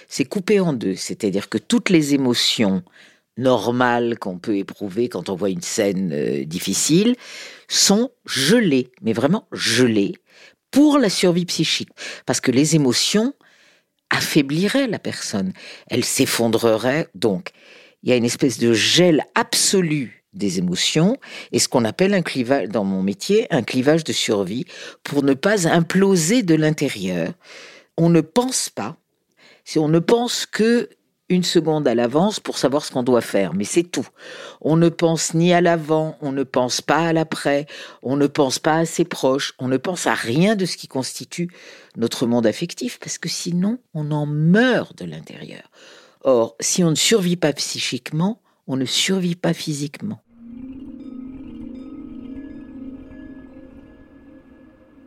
C'est 0.07 0.25
coupé 0.25 0.59
en 0.59 0.73
deux, 0.73 0.95
c'est-à-dire 0.95 1.49
que 1.49 1.57
toutes 1.57 1.89
les 1.89 2.13
émotions 2.13 2.83
normales 3.37 4.17
qu'on 4.19 4.37
peut 4.37 4.57
éprouver 4.57 5.09
quand 5.09 5.29
on 5.29 5.35
voit 5.35 5.49
une 5.49 5.61
scène 5.61 6.11
euh, 6.13 6.45
difficile 6.45 7.15
sont 7.67 8.11
gelées, 8.25 8.91
mais 9.01 9.13
vraiment 9.13 9.47
gelées 9.51 10.13
pour 10.73 10.97
la 10.97 11.09
survie 11.09 11.45
psychique. 11.45 11.91
Parce 12.25 12.41
que 12.41 12.51
les 12.51 12.75
émotions 12.75 13.33
affaibliraient 14.09 14.87
la 14.87 14.99
personne. 14.99 15.53
Elle 15.87 16.03
s'effondrerait. 16.03 17.07
Donc, 17.15 17.51
il 18.01 18.09
y 18.09 18.11
a 18.11 18.17
une 18.17 18.25
espèce 18.25 18.57
de 18.57 18.73
gel 18.73 19.23
absolu 19.35 20.25
des 20.33 20.57
émotions 20.57 21.17
et 21.51 21.59
ce 21.59 21.67
qu'on 21.67 21.85
appelle 21.85 22.15
un 22.15 22.23
clivage, 22.23 22.67
dans 22.67 22.83
mon 22.83 23.03
métier, 23.03 23.45
un 23.51 23.61
clivage 23.61 24.03
de 24.03 24.11
survie 24.11 24.65
pour 25.03 25.21
ne 25.21 25.35
pas 25.35 25.67
imploser 25.67 26.41
de 26.41 26.55
l'intérieur. 26.55 27.33
On 27.95 28.09
ne 28.09 28.21
pense 28.21 28.69
pas. 28.69 28.97
Si 29.63 29.77
on 29.77 29.87
ne 29.87 29.99
pense 29.99 30.47
que 30.47 30.89
une 31.33 31.43
seconde 31.43 31.87
à 31.87 31.95
l'avance 31.95 32.39
pour 32.39 32.57
savoir 32.57 32.85
ce 32.85 32.91
qu'on 32.91 33.03
doit 33.03 33.21
faire, 33.21 33.53
mais 33.53 33.63
c'est 33.63 33.83
tout. 33.83 34.07
On 34.61 34.77
ne 34.77 34.89
pense 34.89 35.33
ni 35.33 35.53
à 35.53 35.61
l'avant, 35.61 36.17
on 36.21 36.31
ne 36.31 36.43
pense 36.43 36.81
pas 36.81 37.07
à 37.07 37.13
l'après, 37.13 37.65
on 38.01 38.15
ne 38.15 38.27
pense 38.27 38.59
pas 38.59 38.77
à 38.77 38.85
ses 38.85 39.05
proches, 39.05 39.53
on 39.59 39.67
ne 39.67 39.77
pense 39.77 40.07
à 40.07 40.13
rien 40.13 40.55
de 40.55 40.65
ce 40.65 40.77
qui 40.77 40.87
constitue 40.87 41.49
notre 41.97 42.25
monde 42.25 42.45
affectif, 42.45 42.99
parce 42.99 43.17
que 43.17 43.29
sinon 43.29 43.79
on 43.93 44.11
en 44.11 44.25
meurt 44.25 44.97
de 44.97 45.05
l'intérieur. 45.05 45.69
Or, 46.23 46.55
si 46.59 46.83
on 46.83 46.91
ne 46.91 46.95
survit 46.95 47.35
pas 47.35 47.51
psychiquement, 47.53 48.39
on 48.67 48.77
ne 48.77 48.85
survit 48.85 49.35
pas 49.35 49.53
physiquement. 49.53 50.21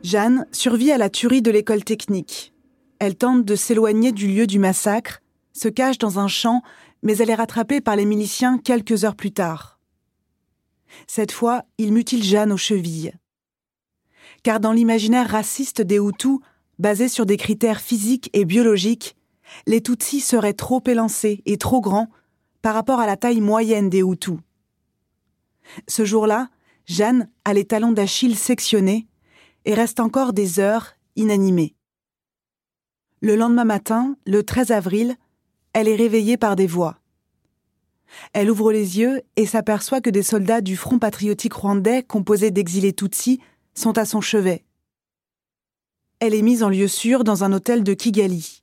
Jeanne 0.03 0.47
survit 0.53 0.93
à 0.93 0.99
la 0.99 1.11
tuerie 1.11 1.43
de 1.43 1.51
l'école 1.51 1.83
technique. 1.83 2.53
Elle 2.99 3.17
tente 3.17 3.45
de 3.45 3.57
s'éloigner 3.57 4.13
du 4.13 4.29
lieu 4.29 4.47
du 4.47 4.59
massacre 4.59 5.21
se 5.57 5.69
cache 5.69 5.99
dans 5.99 6.19
un 6.19 6.29
champ, 6.29 6.63
mais 7.03 7.17
elle 7.19 7.31
est 7.31 7.35
rattrapée 7.35 7.81
par 7.81 7.97
les 7.97 8.05
miliciens 8.05 8.59
quelques 8.59 9.05
heures 9.05 9.17
plus 9.17 9.33
tard. 9.33 9.81
Cette 11.07 11.33
fois, 11.33 11.65
ils 11.79 11.93
mutilent 11.93 12.25
Jeanne 12.25 12.53
aux 12.53 12.57
chevilles. 12.57 13.13
Car 14.43 14.61
dans 14.61 14.73
l'imaginaire 14.73 15.29
raciste 15.29 15.83
des 15.83 15.99
Hutus, 15.99 16.39
basé 16.79 17.09
sur 17.09 17.27
des 17.27 17.37
critères 17.37 17.81
physiques 17.81 18.31
et 18.33 18.45
biologiques, 18.45 19.17
les 19.67 19.83
Tutsis 19.83 20.21
seraient 20.21 20.53
trop 20.53 20.83
élancés 20.87 21.43
et 21.47 21.57
trop 21.57 21.81
grands 21.81 22.11
par 22.63 22.75
rapport 22.75 23.01
à 23.01 23.07
la 23.07 23.17
taille 23.17 23.41
moyenne 23.41 23.91
des 23.91 24.03
Hutus. 24.03 24.39
Ce 25.89 26.05
jour-là, 26.05 26.49
Jeanne 26.87 27.29
a 27.45 27.55
les 27.55 27.65
talons 27.65 27.93
d'Achille 27.93 28.37
sectionnés 28.37 29.09
et 29.65 29.75
reste 29.75 30.01
encore 30.01 30.33
des 30.33 30.61
heures 30.61 30.93
inanimée. 31.17 31.75
Le 33.21 33.35
lendemain 33.35 33.65
matin, 33.65 34.17
le 34.27 34.43
13 34.43 34.71
avril, 34.71 35.17
elle 35.79 35.89
est 35.89 35.97
réveillée 35.97 36.39
par 36.39 36.57
des 36.57 36.67
voix. 36.67 37.01
Elle 38.33 38.51
ouvre 38.51 38.73
les 38.73 38.99
yeux 38.99 39.21
et 39.37 39.45
s'aperçoit 39.45 40.01
que 40.01 40.09
des 40.09 40.23
soldats 40.23 40.63
du 40.63 40.75
Front 40.75 40.99
patriotique 40.99 41.53
rwandais, 41.53 42.03
composé 42.03 42.51
d'exilés 42.51 42.95
Tutsis, 42.95 43.41
sont 43.75 43.99
à 43.99 44.07
son 44.07 44.23
chevet. 44.23 44.65
Elle 46.19 46.33
est 46.33 46.41
mise 46.41 46.63
en 46.63 46.71
lieu 46.71 46.89
sûr 46.89 47.25
dans 47.25 47.45
un 47.45 47.53
hôtel 47.53 47.85
de 47.85 47.93
Kigali. 47.93 48.63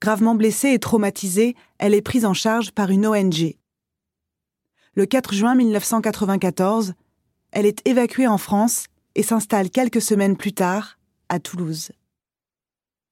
Gravement 0.00 0.34
blessée 0.34 0.70
et 0.70 0.80
traumatisée, 0.80 1.54
elle 1.78 1.94
est 1.94 2.02
prise 2.02 2.24
en 2.24 2.34
charge 2.34 2.72
par 2.72 2.90
une 2.90 3.06
ONG. 3.06 3.54
Le 4.94 5.06
4 5.06 5.32
juin 5.32 5.54
1994, 5.54 6.94
elle 7.52 7.66
est 7.66 7.86
évacuée 7.86 8.26
en 8.26 8.38
France 8.38 8.86
et 9.14 9.22
s'installe 9.22 9.70
quelques 9.70 10.02
semaines 10.02 10.36
plus 10.36 10.54
tard 10.54 10.98
à 11.28 11.38
Toulouse. 11.38 11.92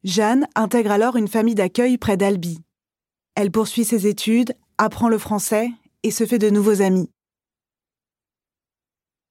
Jeanne 0.03 0.49
intègre 0.57 0.91
alors 0.91 1.15
une 1.15 1.29
famille 1.29 1.55
d'accueil 1.55 1.97
près 1.97 2.17
d'Albi. 2.17 2.59
Elle 3.35 3.51
poursuit 3.51 3.85
ses 3.85 4.07
études, 4.07 4.55
apprend 4.79 5.09
le 5.09 5.19
français 5.19 5.71
et 6.03 6.11
se 6.11 6.27
fait 6.27 6.39
de 6.39 6.51
nouveaux 6.51 6.83
amis. 6.83 7.09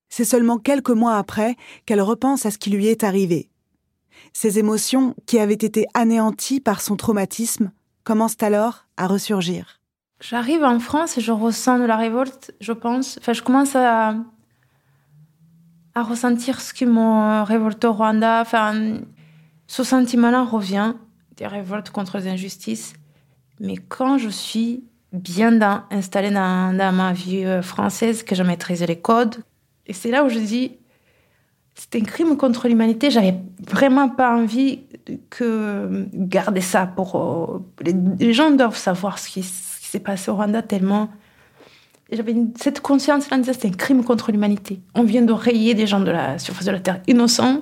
C'est 0.09 0.25
seulement 0.25 0.57
quelques 0.57 0.89
mois 0.89 1.17
après 1.17 1.55
qu'elle 1.85 2.01
repense 2.01 2.45
à 2.45 2.51
ce 2.51 2.57
qui 2.57 2.69
lui 2.69 2.87
est 2.87 3.03
arrivé. 3.03 3.49
Ses 4.33 4.59
émotions, 4.59 5.15
qui 5.25 5.39
avaient 5.39 5.53
été 5.53 5.85
anéanties 5.93 6.59
par 6.59 6.81
son 6.81 6.95
traumatisme, 6.95 7.71
commencent 8.03 8.41
alors 8.41 8.85
à 8.97 9.07
ressurgir. 9.07 9.79
J'arrive 10.19 10.63
en 10.63 10.79
France 10.79 11.17
et 11.17 11.21
je 11.21 11.31
ressens 11.31 11.79
de 11.79 11.85
la 11.85 11.97
révolte, 11.97 12.53
je 12.59 12.73
pense. 12.73 13.17
Enfin, 13.19 13.33
je 13.33 13.41
commence 13.41 13.75
à, 13.75 14.15
ressentir 15.95 16.61
ce 16.61 16.73
qui 16.73 16.85
m'a 16.85 17.43
révolté 17.43 17.87
au 17.87 17.93
Rwanda. 17.93 18.41
Enfin, 18.41 18.99
ce 19.67 19.83
sentiment-là 19.83 20.43
revient, 20.43 20.93
des 21.37 21.47
révoltes 21.47 21.89
contre 21.89 22.17
les 22.17 22.27
injustices. 22.27 22.93
Mais 23.61 23.77
quand 23.77 24.17
je 24.17 24.29
suis 24.29 24.83
bien 25.13 25.59
installée 25.91 26.31
dans, 26.31 26.75
ma 26.75 27.13
vie 27.13 27.45
euh, 27.45 27.61
française, 27.61 28.23
que 28.23 28.33
je 28.33 28.41
maîtrise 28.41 28.81
les 28.83 28.99
codes, 28.99 29.35
et 29.85 29.93
c'est 29.93 30.09
là 30.09 30.23
où 30.23 30.29
je 30.29 30.39
dis, 30.39 30.77
c'est 31.75 31.95
un 31.95 32.03
crime 32.03 32.37
contre 32.37 32.67
l'humanité. 32.67 33.11
J'avais 33.11 33.35
vraiment 33.69 34.09
pas 34.09 34.35
envie 34.35 34.81
que 35.29 36.07
garder 36.13 36.61
ça 36.61 36.87
pour. 36.87 37.15
Euh, 37.15 37.85
les, 38.19 38.33
gens 38.33 38.51
doivent 38.51 38.77
savoir 38.77 39.19
ce 39.19 39.29
qui, 39.29 39.43
s'est 39.43 39.99
passé 39.99 40.31
au 40.31 40.35
Rwanda 40.35 40.61
tellement. 40.63 41.09
J'avais 42.11 42.35
cette 42.59 42.81
conscience-là, 42.81 43.37
c'est 43.43 43.65
un 43.65 43.71
crime 43.71 44.03
contre 44.03 44.31
l'humanité. 44.31 44.81
On 44.95 45.03
vient 45.03 45.21
de 45.21 45.33
rayer 45.33 45.75
des 45.75 45.87
gens 45.87 45.99
de 45.99 46.11
la 46.11 46.39
surface 46.39 46.65
de 46.65 46.71
la 46.71 46.79
Terre 46.79 47.01
innocents. 47.07 47.61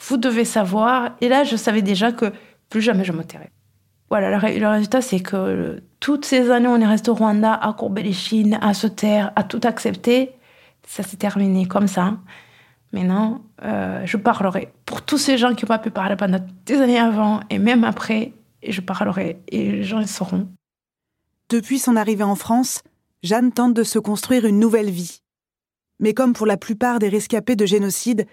Vous 0.00 0.16
devez 0.16 0.44
savoir. 0.44 1.16
Et 1.20 1.28
là, 1.28 1.44
je 1.44 1.56
savais 1.56 1.82
déjà 1.82 2.12
que 2.12 2.32
plus 2.70 2.80
jamais 2.80 3.04
je 3.04 3.12
me 3.12 3.24
tairais. 3.24 3.50
Voilà, 4.10 4.30
le, 4.30 4.68
résultat, 4.68 5.02
c'est 5.02 5.20
que 5.20 5.82
toutes 6.00 6.24
ces 6.24 6.50
années, 6.50 6.68
on 6.68 6.80
est 6.80 6.86
resté 6.86 7.10
au 7.10 7.14
Rwanda 7.14 7.52
à 7.52 7.72
courber 7.74 8.02
les 8.02 8.14
chines, 8.14 8.58
à 8.62 8.72
se 8.72 8.86
taire, 8.86 9.32
à 9.36 9.42
tout 9.42 9.60
accepter. 9.64 10.32
Ça 10.86 11.02
s'est 11.02 11.18
terminé 11.18 11.66
comme 11.66 11.88
ça. 11.88 12.16
Maintenant, 12.92 13.42
euh, 13.64 14.00
je 14.06 14.16
parlerai 14.16 14.72
pour 14.86 15.02
tous 15.02 15.18
ces 15.18 15.36
gens 15.36 15.54
qui 15.54 15.64
n'ont 15.64 15.68
pas 15.68 15.78
pu 15.78 15.90
parler 15.90 16.16
pendant 16.16 16.40
des 16.64 16.80
années 16.80 16.98
avant 16.98 17.40
et 17.50 17.58
même 17.58 17.84
après, 17.84 18.32
et 18.62 18.72
je 18.72 18.80
parlerai 18.80 19.42
et 19.48 19.72
les 19.72 19.84
gens 19.84 19.98
le 19.98 20.06
sauront. 20.06 20.48
Depuis 21.50 21.78
son 21.78 21.96
arrivée 21.96 22.24
en 22.24 22.34
France, 22.34 22.82
Jeanne 23.22 23.52
tente 23.52 23.74
de 23.74 23.82
se 23.82 23.98
construire 23.98 24.46
une 24.46 24.58
nouvelle 24.58 24.90
vie. 24.90 25.20
Mais 26.00 26.14
comme 26.14 26.32
pour 26.32 26.46
la 26.46 26.56
plupart 26.56 26.98
des 26.98 27.08
rescapés 27.08 27.56
de 27.56 27.66
génocide, 27.66 28.26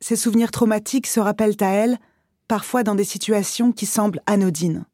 ses 0.00 0.16
souvenirs 0.16 0.50
traumatiques 0.50 1.06
se 1.06 1.20
rappellent 1.20 1.56
à 1.60 1.68
elle, 1.68 1.98
parfois 2.48 2.82
dans 2.82 2.94
des 2.94 3.04
situations 3.04 3.72
qui 3.72 3.86
semblent 3.86 4.20
anodines. 4.26 4.84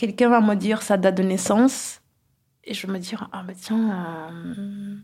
Quelqu'un 0.00 0.30
va 0.30 0.40
me 0.40 0.54
dire 0.54 0.80
sa 0.80 0.96
date 0.96 1.18
de 1.18 1.22
naissance, 1.22 2.00
et 2.64 2.72
je 2.72 2.86
me 2.86 2.98
dis 2.98 3.12
ah 3.32 3.42
ben 3.46 3.54
tiens, 3.54 4.32
euh, 4.56 4.96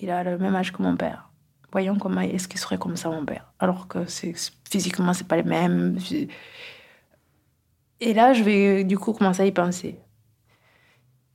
il 0.00 0.10
a 0.10 0.24
le 0.24 0.36
même 0.36 0.56
âge 0.56 0.72
que 0.72 0.82
mon 0.82 0.96
père. 0.96 1.30
Voyons 1.70 1.96
comment 1.96 2.22
est-ce 2.22 2.48
qu'il 2.48 2.58
serait 2.58 2.76
comme 2.76 2.96
ça 2.96 3.08
mon 3.08 3.24
père. 3.24 3.52
Alors 3.60 3.86
que 3.86 4.04
c'est 4.06 4.34
physiquement 4.68 5.12
c'est 5.12 5.28
pas 5.28 5.36
les 5.36 5.44
mêmes 5.44 5.96
et 8.00 8.14
là 8.14 8.32
je 8.32 8.42
vais 8.42 8.82
du 8.82 8.98
coup 8.98 9.12
commencer 9.12 9.42
à 9.42 9.46
y 9.46 9.52
penser. 9.52 10.00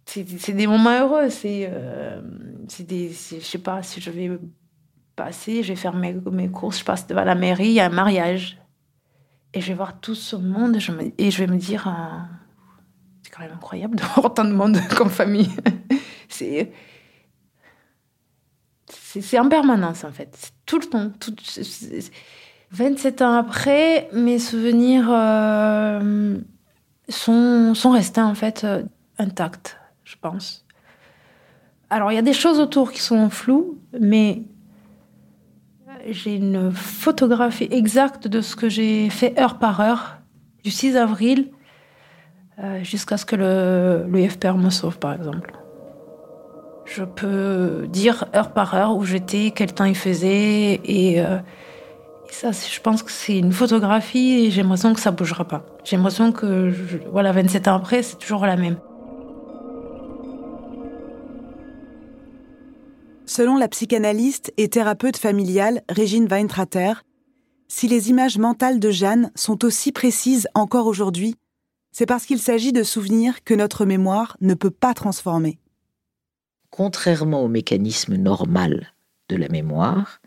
C'est 0.06 0.52
des 0.52 0.68
moments 0.68 1.00
heureux 1.00 1.30
c'est 1.30 1.70
euh, 1.72 2.22
des 2.80 3.08
je 3.08 3.40
sais 3.40 3.60
pas 3.60 3.84
si 3.84 4.02
je 4.02 4.12
vais 4.12 4.38
passer 5.16 5.64
je 5.64 5.70
vais 5.70 5.78
faire 5.78 5.96
mes, 5.96 6.12
mes 6.30 6.50
courses 6.50 6.80
je 6.80 6.84
passe 6.84 7.08
devant 7.08 7.24
la 7.24 7.36
mairie 7.36 7.68
il 7.68 7.74
y 7.76 7.80
a 7.80 7.86
un 7.86 7.90
mariage. 7.90 8.58
Et 9.54 9.62
je 9.62 9.68
vais 9.70 9.76
voir 9.76 10.02
tout 10.02 10.14
ce 10.14 10.36
monde 10.36 10.76
et 10.76 11.32
je 11.32 11.38
vais 11.40 11.48
me 11.48 11.58
dire 11.58 11.88
euh, 11.88 12.39
quand 13.40 13.46
même 13.46 13.56
incroyable 13.56 13.96
de 13.96 14.04
voir 14.14 14.26
autant 14.26 14.46
de 14.46 14.52
monde 14.52 14.80
comme 14.98 15.10
famille 15.10 15.50
c'est 16.28 16.72
c'est 19.22 19.40
en 19.40 19.50
permanence, 19.50 20.04
en 20.04 20.12
fait. 20.12 20.30
C'est 20.38 20.52
tout 20.66 20.80
le 20.80 20.86
temps. 20.86 21.12
Tout, 21.20 21.36
27 22.72 23.22
ans 23.22 23.34
après, 23.34 24.10
mes 24.14 24.40
souvenirs 24.40 25.08
euh, 25.10 26.38
sont, 27.08 27.74
sont 27.74 27.92
restés, 27.92 28.22
en 28.22 28.36
fait, 28.36 28.64
euh, 28.64 28.84
intacts, 29.18 29.78
je 30.04 30.16
pense. 30.22 30.66
Alors, 31.90 32.12
il 32.12 32.16
y 32.16 32.20
a 32.20 32.24
des 32.24 32.34
choses 32.34 32.60
autour 32.60 32.92
qui 32.92 33.02
sont 33.02 33.30
floues, 33.30 33.80
mais 34.00 34.44
j'ai 36.08 36.36
une 36.36 36.72
photographie 36.72 37.68
exacte 37.72 38.28
de 38.28 38.42
ce 38.42 38.56
que 38.56 38.70
j'ai 38.70 39.10
fait 39.10 39.38
heure 39.40 39.58
par 39.58 39.82
heure, 39.82 40.20
du 40.64 40.72
6 40.72 40.96
avril 40.98 41.50
jusqu'à 42.82 43.18
ce 43.18 43.26
que 43.26 43.36
le, 43.36 44.06
le 44.08 44.54
me 44.58 44.70
sauve, 44.70 44.98
par 45.00 45.14
exemple. 45.14 45.54
Je 46.86 47.04
peux 47.04 47.88
dire 47.88 48.26
heure 48.36 48.52
par 48.52 48.74
heure 48.74 48.96
où 48.96 49.04
j'étais, 49.04 49.52
quel 49.56 49.74
temps 49.74 49.86
il 49.86 49.96
faisait. 49.96 50.82
Et, 50.84 51.22
euh, 51.22 51.38
ça, 52.32 52.52
je 52.52 52.80
pense 52.80 53.04
que 53.04 53.12
c'est 53.12 53.38
une 53.38 53.52
photographie 53.52 54.46
et 54.46 54.52
j'ai 54.52 54.62
l'impression 54.62 54.94
que 54.94 55.00
ça 55.00 55.12
bougera 55.12 55.46
pas. 55.46 55.66
J'ai 55.84 55.98
l'impression 55.98 56.32
que, 56.32 56.72
voilà, 57.12 57.32
27 57.32 57.68
ans 57.68 57.76
après, 57.76 58.04
c'est 58.04 58.18
toujours 58.18 58.46
la 58.46 58.56
même. 58.56 58.78
Selon 63.26 63.58
la 63.58 63.68
psychanalyste 63.68 64.52
et 64.58 64.70
thérapeute 64.70 65.18
familiale 65.18 65.82
Régine 65.90 66.28
Weintrater, 66.28 67.04
si 67.68 67.88
les 67.88 68.10
images 68.10 68.40
mentales 68.40 68.80
de 68.80 68.90
Jeanne 68.90 69.32
sont 69.36 69.64
aussi 69.64 69.92
précises 69.92 70.48
encore 70.56 70.88
aujourd'hui, 70.88 71.36
c'est 71.92 72.06
parce 72.06 72.26
qu'il 72.26 72.40
s'agit 72.40 72.74
de 72.74 72.84
souvenirs 72.84 73.44
que 73.44 73.54
notre 73.54 73.86
mémoire 73.86 74.38
ne 74.42 74.54
peut 74.54 74.72
pas 74.72 74.94
transformer 74.94 75.60
contrairement 76.70 77.44
au 77.44 77.48
mécanisme 77.48 78.16
normal 78.16 78.94
de 79.28 79.36
la 79.36 79.50
mémoire, 79.50 80.22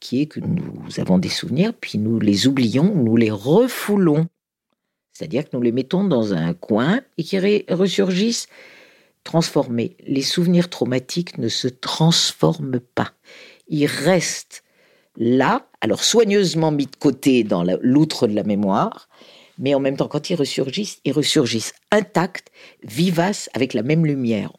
qui 0.00 0.22
est 0.22 0.26
que 0.26 0.40
nous 0.40 0.98
avons 0.98 1.18
des 1.18 1.28
souvenirs, 1.28 1.72
puis 1.78 1.98
nous 1.98 2.18
les 2.18 2.46
oublions, 2.46 2.94
nous 2.94 3.16
les 3.16 3.30
refoulons. 3.30 4.26
C'est-à-dire 5.12 5.44
que 5.44 5.50
nous 5.52 5.62
les 5.62 5.72
mettons 5.72 6.04
dans 6.04 6.32
un 6.32 6.54
coin 6.54 7.00
et 7.18 7.22
qui 7.22 7.38
ressurgissent 7.68 8.46
transformés. 9.24 9.96
Les 10.06 10.22
souvenirs 10.22 10.70
traumatiques 10.70 11.36
ne 11.36 11.48
se 11.48 11.68
transforment 11.68 12.80
pas. 12.80 13.12
Ils 13.68 13.86
restent 13.86 14.64
là, 15.16 15.66
alors 15.82 16.02
soigneusement 16.02 16.72
mis 16.72 16.86
de 16.86 16.96
côté 16.96 17.44
dans 17.44 17.62
l'outre 17.82 18.26
de 18.26 18.34
la 18.34 18.42
mémoire, 18.42 19.08
mais 19.60 19.74
en 19.74 19.80
même 19.80 19.96
temps, 19.96 20.08
quand 20.08 20.30
ils 20.30 20.34
ressurgissent, 20.34 20.98
ils 21.04 21.12
ressurgissent 21.12 21.74
intacts, 21.92 22.50
vivaces, 22.82 23.48
avec 23.54 23.74
la 23.74 23.82
même 23.82 24.04
lumière 24.04 24.50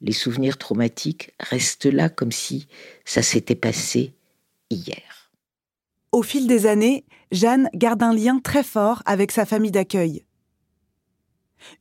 les 0.00 0.12
souvenirs 0.12 0.58
traumatiques 0.58 1.32
restent 1.40 1.86
là 1.86 2.08
comme 2.08 2.32
si 2.32 2.66
ça 3.04 3.22
s'était 3.22 3.54
passé 3.54 4.14
hier. 4.70 5.30
Au 6.12 6.22
fil 6.22 6.46
des 6.46 6.66
années, 6.66 7.04
Jeanne 7.32 7.68
garde 7.74 8.02
un 8.02 8.14
lien 8.14 8.38
très 8.38 8.62
fort 8.62 9.02
avec 9.06 9.32
sa 9.32 9.44
famille 9.44 9.70
d'accueil. 9.70 10.24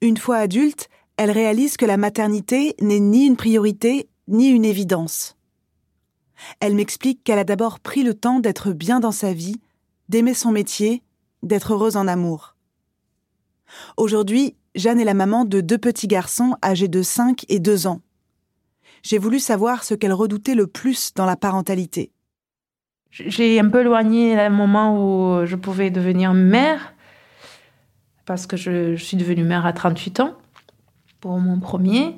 Une 0.01 0.17
fois 0.17 0.37
adulte, 0.37 0.89
elle 1.17 1.31
réalise 1.31 1.77
que 1.77 1.85
la 1.85 1.97
maternité 1.97 2.75
n'est 2.81 2.99
ni 2.99 3.25
une 3.25 3.37
priorité 3.37 4.09
ni 4.27 4.47
une 4.47 4.65
évidence. 4.65 5.37
Elle 6.59 6.75
m'explique 6.75 7.23
qu'elle 7.23 7.39
a 7.39 7.43
d'abord 7.43 7.79
pris 7.79 8.03
le 8.03 8.13
temps 8.13 8.39
d'être 8.39 8.73
bien 8.73 8.99
dans 8.99 9.11
sa 9.11 9.31
vie, 9.33 9.61
d'aimer 10.09 10.33
son 10.33 10.51
métier, 10.51 11.03
d'être 11.43 11.73
heureuse 11.73 11.95
en 11.95 12.07
amour. 12.07 12.54
Aujourd'hui, 13.97 14.55
Jeanne 14.75 14.99
est 14.99 15.05
la 15.05 15.13
maman 15.13 15.45
de 15.45 15.61
deux 15.61 15.77
petits 15.77 16.07
garçons 16.07 16.55
âgés 16.63 16.87
de 16.87 17.01
5 17.01 17.45
et 17.49 17.59
2 17.59 17.87
ans. 17.87 18.01
J'ai 19.03 19.17
voulu 19.17 19.39
savoir 19.39 19.83
ce 19.83 19.93
qu'elle 19.93 20.13
redoutait 20.13 20.55
le 20.55 20.67
plus 20.67 21.13
dans 21.13 21.25
la 21.25 21.35
parentalité. 21.35 22.11
J'ai 23.11 23.59
un 23.59 23.69
peu 23.69 23.81
éloigné 23.81 24.35
le 24.35 24.49
moment 24.49 24.97
où 24.97 25.45
je 25.45 25.55
pouvais 25.55 25.89
devenir 25.89 26.33
mère, 26.33 26.93
parce 28.25 28.45
que 28.47 28.57
je, 28.57 28.95
suis 28.95 29.15
devenue 29.15 29.43
mère 29.43 29.65
à 29.65 29.73
38 29.73 30.19
ans, 30.19 30.33
pour 31.21 31.39
mon 31.39 31.59
premier. 31.59 32.15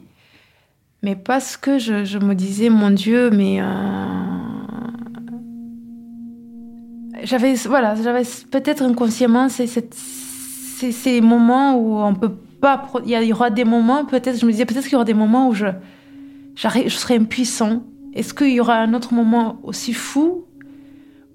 Mais 1.04 1.16
parce 1.16 1.58
que 1.58 1.78
je, 1.78 2.18
me 2.18 2.34
disais, 2.34 2.70
mon 2.70 2.90
Dieu, 2.90 3.30
mais... 3.30 3.62
Euh, 3.62 3.66
j'avais 7.24 7.54
voilà, 7.56 7.96
j'avais 7.96 8.24
peut-être 8.52 8.82
inconsciemment 8.82 9.50
cette, 9.50 9.96
c'est 10.80 10.92
ces 10.92 11.22
moments 11.22 11.76
où 11.76 11.98
on 11.98 12.14
peut 12.14 12.36
pas. 12.62 12.88
Il 13.06 13.12
y 13.12 13.34
aura 13.34 13.50
des 13.50 13.66
moments, 13.66 14.06
peut-être, 14.06 14.40
je 14.40 14.46
me 14.46 14.52
disais, 14.52 14.66
peut-être 14.66 14.84
qu'il 14.84 14.94
y 14.94 14.96
aura 14.96 15.06
des 15.06 15.14
moments 15.14 15.50
où 15.50 15.54
je, 15.54 15.68
je 16.56 16.90
serai 16.90 17.16
impuissant. 17.16 17.84
Est-ce 18.14 18.34
qu'il 18.34 18.52
y 18.52 18.60
aura 18.60 18.78
un 18.78 18.94
autre 18.94 19.14
moment 19.14 19.60
aussi 19.64 19.94
fou 19.94 20.46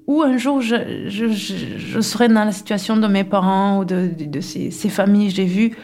où 0.06 0.22
un 0.22 0.36
jour 0.36 0.60
je, 0.60 1.08
je, 1.08 1.28
je, 1.28 2.00
serai 2.00 2.28
dans 2.28 2.44
la 2.44 2.52
situation 2.52 2.96
de 2.96 3.06
mes 3.06 3.22
parents 3.22 3.78
ou 3.78 3.84
de, 3.84 4.10
de, 4.18 4.40
ces, 4.40 4.72
ces, 4.72 4.88
familles 4.88 5.30
j'ai 5.30 5.44
vues 5.44 5.76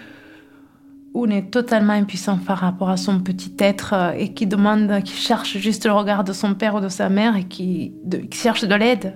où 1.14 1.24
on 1.24 1.30
est 1.30 1.52
totalement 1.52 1.92
impuissant 1.92 2.36
par 2.36 2.58
rapport 2.58 2.90
à 2.90 2.96
son 2.96 3.20
petit 3.20 3.54
être 3.60 3.94
euh, 3.94 4.10
et 4.18 4.34
qui 4.34 4.48
demande, 4.48 5.02
qui 5.04 5.14
cherche 5.14 5.56
juste 5.58 5.86
le 5.86 5.92
regard 5.92 6.24
de 6.24 6.32
son 6.32 6.54
père 6.54 6.74
ou 6.74 6.80
de 6.80 6.88
sa 6.88 7.08
mère 7.08 7.36
et 7.36 7.44
qui, 7.44 7.92
qui 8.28 8.38
cherche 8.38 8.64
de 8.64 8.74
l'aide? 8.74 9.14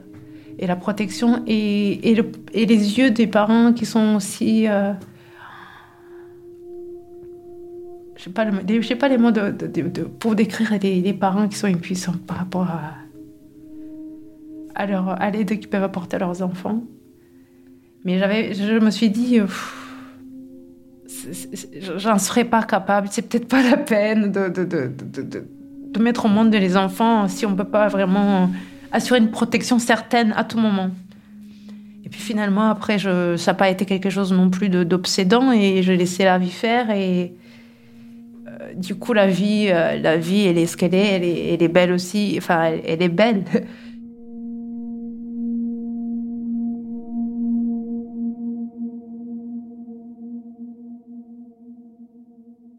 Et 0.63 0.67
la 0.69 0.77
protection 0.77 1.43
et, 1.49 2.11
et, 2.11 2.15
le, 2.15 2.31
et, 2.53 2.67
les 2.67 2.99
yeux 2.99 3.11
des 3.11 3.27
parents 3.27 3.73
qui 3.73 3.85
sont 3.85 4.15
aussi... 4.15 4.69
Euh, 4.69 4.93
je 8.17 8.29
n'ai 8.29 8.33
pas, 8.33 8.45
pas 8.45 9.09
les 9.09 9.19
mots 9.19 9.33
pour 10.21 10.37
décrire 10.37 10.79
les, 10.81 11.01
les, 11.01 11.13
parents 11.13 11.49
qui 11.49 11.59
sont 11.59 11.67
impuissants 11.67 12.15
par 12.29 12.37
rapport 12.37 12.69
à, 12.71 12.95
à, 14.77 15.15
à 15.15 15.31
l'aide 15.31 15.59
qu'ils 15.59 15.69
peuvent 15.69 15.83
apporter 15.83 16.15
à 16.15 16.21
leurs 16.21 16.43
enfants. 16.43 16.85
Mais 18.05 18.21
je 18.55 18.79
me 18.79 18.91
suis 18.91 19.11
dit, 19.11 19.41
j'en 21.97 22.19
serais 22.19 22.45
pas 22.45 22.63
capable, 22.63 23.09
c'est 23.11 23.23
peut-être 23.23 23.49
pas 23.49 23.69
la 23.69 23.77
peine 23.77 24.31
de, 24.31 24.49
de, 24.49 25.99
mettre 25.99 26.27
au 26.27 26.29
monde 26.29 26.55
les 26.55 26.77
enfants 26.77 27.27
si 27.27 27.45
on 27.47 27.57
peut 27.57 27.65
pas 27.65 27.89
vraiment 27.89 28.49
assurer 28.93 29.19
une 29.19 29.31
protection 29.31 29.79
certaine 29.79 30.33
à 30.37 30.45
tout 30.45 30.59
moment. 30.59 30.91
Et 32.05 32.09
puis 32.09 32.21
finalement, 32.21 32.69
après, 32.69 32.99
ça 32.99 33.37
n'a 33.47 33.55
pas 33.55 33.71
été 33.71 33.87
quelque 33.87 34.11
chose 34.11 34.33
non 34.33 34.51
plus 34.51 34.69
d'obsédant 34.69 35.51
et 35.53 35.83
je 35.83 35.93
laissais 35.93 36.25
la 36.25 36.39
vie 36.39 36.51
faire. 36.51 36.91
Et 36.91 37.35
euh, 38.47 38.75
du 38.75 38.95
coup, 38.95 39.15
la 39.15 39.27
vie, 39.27 39.69
euh, 39.71 39.99
la 39.99 40.17
vie, 40.17 40.43
elle 40.43 40.59
est 40.59 40.67
ce 40.67 40.77
qu'elle 40.77 40.95
est, 40.95 41.07
elle 41.07 41.25
est, 41.25 41.55
elle 41.55 41.63
est 41.63 41.69
belle 41.69 41.93
aussi. 41.93 42.35
Enfin, 42.37 42.73
elle 42.85 43.03
est 43.03 43.09
belle. 43.09 43.45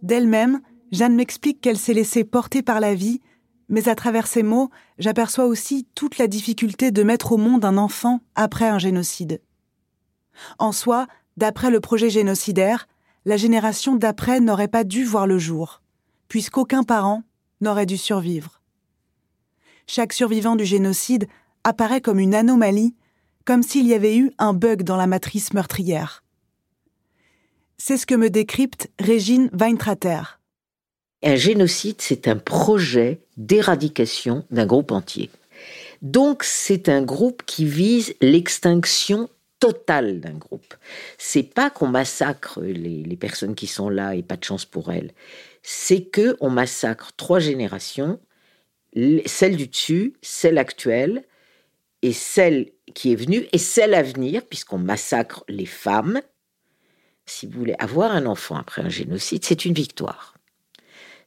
D'elle-même, 0.04 0.60
Jeanne 0.92 1.16
m'explique 1.16 1.62
qu'elle 1.62 1.78
s'est 1.78 1.94
laissée 1.94 2.26
porter 2.26 2.62
par 2.62 2.82
la 2.82 2.94
vie 2.94 3.22
mais 3.74 3.90
à 3.90 3.96
travers 3.96 4.28
ces 4.28 4.44
mots, 4.44 4.70
j'aperçois 5.00 5.46
aussi 5.46 5.88
toute 5.96 6.20
la 6.20 6.28
difficulté 6.28 6.92
de 6.92 7.02
mettre 7.02 7.32
au 7.32 7.38
monde 7.38 7.66
un 7.66 7.78
enfant 7.78 8.20
après 8.36 8.68
un 8.68 8.78
génocide. 8.78 9.42
En 10.60 10.72
soi, 10.72 11.08
d'après 11.38 11.72
le 11.72 11.80
projet 11.80 12.12
génocidaire, 12.12 12.88
la 13.26 13.36
génération 13.36 13.96
d'après 13.96 14.42
n'aurait 14.42 14.68
pas 14.68 14.84
dû 14.84 15.04
voir 15.04 15.26
le 15.26 15.40
jour, 15.40 15.82
puisqu'aucun 16.28 16.84
parent 16.84 17.24
n'aurait 17.62 17.88
dû 17.88 17.98
survivre. 17.98 18.62
Chaque 19.88 20.14
survivant 20.14 20.56
du 20.56 20.66
génocide 20.66 21.28
apparaît 21.64 22.02
comme 22.02 22.20
une 22.20 22.36
anomalie, 22.36 22.96
comme 23.44 23.64
s'il 23.64 23.88
y 23.88 23.96
avait 23.96 24.16
eu 24.16 24.30
un 24.38 24.54
bug 24.54 24.84
dans 24.84 24.98
la 24.98 25.08
matrice 25.08 25.52
meurtrière. 25.52 26.24
C'est 27.80 27.98
ce 27.98 28.06
que 28.06 28.14
me 28.14 28.30
décrypte 28.30 28.92
Régine 29.00 29.50
Weintrater. 29.52 30.43
Un 31.26 31.38
génocide, 31.38 32.02
c'est 32.02 32.28
un 32.28 32.36
projet 32.36 33.22
d'éradication 33.38 34.46
d'un 34.52 34.66
groupe 34.66 34.92
entier. 34.92 35.30
Donc 36.02 36.44
c'est 36.44 36.90
un 36.90 37.02
groupe 37.02 37.44
qui 37.46 37.64
vise 37.64 38.14
l'extinction 38.20 39.30
totale 39.62 40.20
d'un 40.20 40.34
groupe. 40.34 40.76
C'est 41.18 41.44
pas 41.44 41.70
qu'on 41.70 41.88
massacre 41.88 42.62
les, 42.62 43.16
personnes 43.16 43.56
qui 43.56 43.68
sont 43.68 43.88
là 43.88 44.16
et 44.16 44.22
pas 44.22 44.36
de 44.36 44.44
chance 44.44 44.66
pour 44.66 44.92
elles. 44.92 45.12
C'est 45.62 46.04
que 46.04 46.36
on 46.42 46.50
massacre 46.50 47.14
trois 47.16 47.40
générations, 47.40 48.20
celle 49.26 49.56
du 49.56 49.68
dessus, 49.68 50.16
celle 50.22 50.58
actuelle 50.58 51.24
et 52.02 52.12
celle 52.12 52.72
qui 52.94 53.14
est 53.14 53.16
venue 53.16 53.48
et 53.54 53.58
celle 53.58 53.94
à 53.94 54.04
venir, 54.04 54.46
puisqu'on 54.46 54.78
massacre 54.78 55.46
les 55.48 55.66
femmes. 55.66 56.20
Si 57.26 57.48
vous 57.48 57.58
voulez 57.58 57.76
avoir 57.80 58.12
un 58.12 58.26
enfant 58.26 58.58
après 58.58 58.82
un 58.82 58.90
génocide, 58.90 59.46
c'est 59.46 59.64
une 59.64 59.74
victoire 59.74 60.33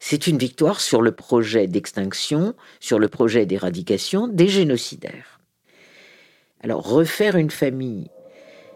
c'est 0.01 0.27
une 0.27 0.39
victoire 0.39 0.81
sur 0.81 1.03
le 1.03 1.13
projet 1.13 1.67
d'extinction, 1.67 2.55
sur 2.81 2.99
le 2.99 3.09
projet 3.09 3.47
d'éradication 3.47 4.29
des 4.29 4.49
génocidaires. 4.49 5.41
Alors 6.63 6.89
refaire 6.89 7.37
une 7.37 7.51
famille, 7.51 8.11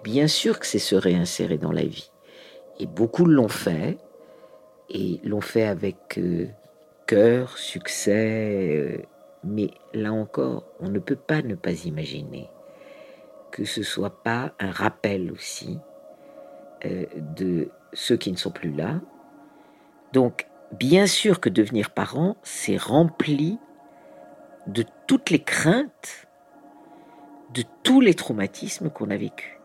bien 0.05 0.29
sûr 0.29 0.59
que 0.59 0.67
c'est 0.67 0.79
se 0.79 0.95
réinsérer 0.95 1.59
dans 1.59 1.73
la 1.73 1.85
vie. 1.85 2.11
Et 2.79 2.87
beaucoup 2.87 3.27
l'ont 3.27 3.49
fait, 3.49 3.99
et 4.89 5.21
l'ont 5.25 5.41
fait 5.41 5.67
avec 5.67 6.19
euh, 6.19 6.47
cœur, 7.07 7.59
succès, 7.59 8.77
euh, 8.77 9.03
mais 9.45 9.71
là 9.95 10.13
encore, 10.13 10.65
on 10.81 10.89
ne 10.89 10.99
peut 10.99 11.17
pas 11.17 11.43
ne 11.43 11.55
pas 11.55 11.85
imaginer 11.85 12.49
que 13.51 13.65
ce 13.65 13.83
soit 13.83 14.23
pas 14.23 14.53
un 14.59 14.71
rappel 14.71 15.31
aussi 15.33 15.79
euh, 16.85 17.05
de 17.37 17.69
ceux 17.93 18.17
qui 18.17 18.33
ne 18.33 18.37
sont 18.37 18.51
plus 18.51 18.73
là. 18.73 19.01
Donc 20.13 20.47
bien 20.73 21.07
sûr 21.07 21.41
que 21.41 21.49
devenir 21.49 21.91
parent, 21.91 22.37
c'est 22.43 22.77
rempli 22.77 23.59
de 24.67 24.85
toutes 25.07 25.31
les 25.31 25.43
craintes, 25.43 26.29
de 27.53 27.65
tous 27.83 28.01
les 28.01 28.15
traumatismes 28.15 28.91
qu'on 28.91 29.11
a 29.11 29.17
vécus. 29.17 29.59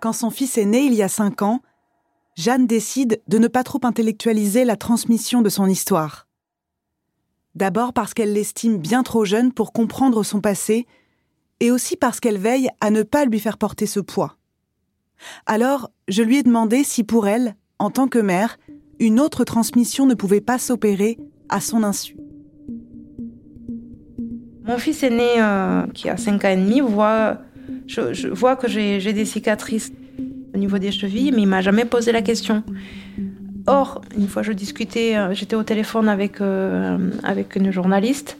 Quand 0.00 0.12
son 0.12 0.30
fils 0.30 0.58
est 0.58 0.64
né 0.64 0.80
il 0.80 0.94
y 0.94 1.02
a 1.02 1.08
cinq 1.08 1.42
ans, 1.42 1.60
Jeanne 2.36 2.68
décide 2.68 3.20
de 3.26 3.38
ne 3.38 3.48
pas 3.48 3.64
trop 3.64 3.80
intellectualiser 3.82 4.64
la 4.64 4.76
transmission 4.76 5.42
de 5.42 5.48
son 5.48 5.66
histoire. 5.66 6.28
D'abord 7.56 7.92
parce 7.92 8.14
qu'elle 8.14 8.32
l'estime 8.32 8.78
bien 8.78 9.02
trop 9.02 9.24
jeune 9.24 9.52
pour 9.52 9.72
comprendre 9.72 10.22
son 10.22 10.40
passé, 10.40 10.86
et 11.60 11.72
aussi 11.72 11.96
parce 11.96 12.20
qu'elle 12.20 12.38
veille 12.38 12.70
à 12.80 12.90
ne 12.90 13.02
pas 13.02 13.24
lui 13.24 13.40
faire 13.40 13.58
porter 13.58 13.86
ce 13.86 13.98
poids. 13.98 14.37
Alors, 15.46 15.90
je 16.08 16.22
lui 16.22 16.38
ai 16.38 16.42
demandé 16.42 16.84
si 16.84 17.04
pour 17.04 17.28
elle, 17.28 17.54
en 17.78 17.90
tant 17.90 18.08
que 18.08 18.18
mère, 18.18 18.58
une 18.98 19.20
autre 19.20 19.44
transmission 19.44 20.06
ne 20.06 20.14
pouvait 20.14 20.40
pas 20.40 20.58
s'opérer 20.58 21.18
à 21.48 21.60
son 21.60 21.82
insu. 21.82 22.16
Mon 24.64 24.78
fils 24.78 25.02
aîné, 25.02 25.28
euh, 25.38 25.86
qui 25.94 26.08
a 26.08 26.16
5 26.16 26.44
ans 26.44 26.48
et 26.48 26.56
demi, 26.56 26.80
voit, 26.80 27.38
je, 27.86 28.28
vois 28.28 28.56
que 28.56 28.68
j'ai 28.68 29.12
des 29.12 29.24
cicatrices 29.24 29.92
au 30.54 30.58
niveau 30.58 30.78
des 30.78 30.92
chevilles, 30.92 31.32
mais 31.32 31.42
il 31.42 31.48
m'a 31.48 31.62
jamais 31.62 31.84
posé 31.84 32.12
la 32.12 32.22
question. 32.22 32.62
Or, 33.66 34.00
une 34.16 34.28
fois 34.28 34.42
je 34.42 34.52
discutais, 34.52 35.16
euh, 35.16 35.34
j'étais 35.34 35.56
au 35.56 35.62
téléphone 35.62 36.08
avec, 36.08 36.40
euh, 36.40 37.10
avec 37.22 37.54
une 37.56 37.70
journaliste 37.70 38.38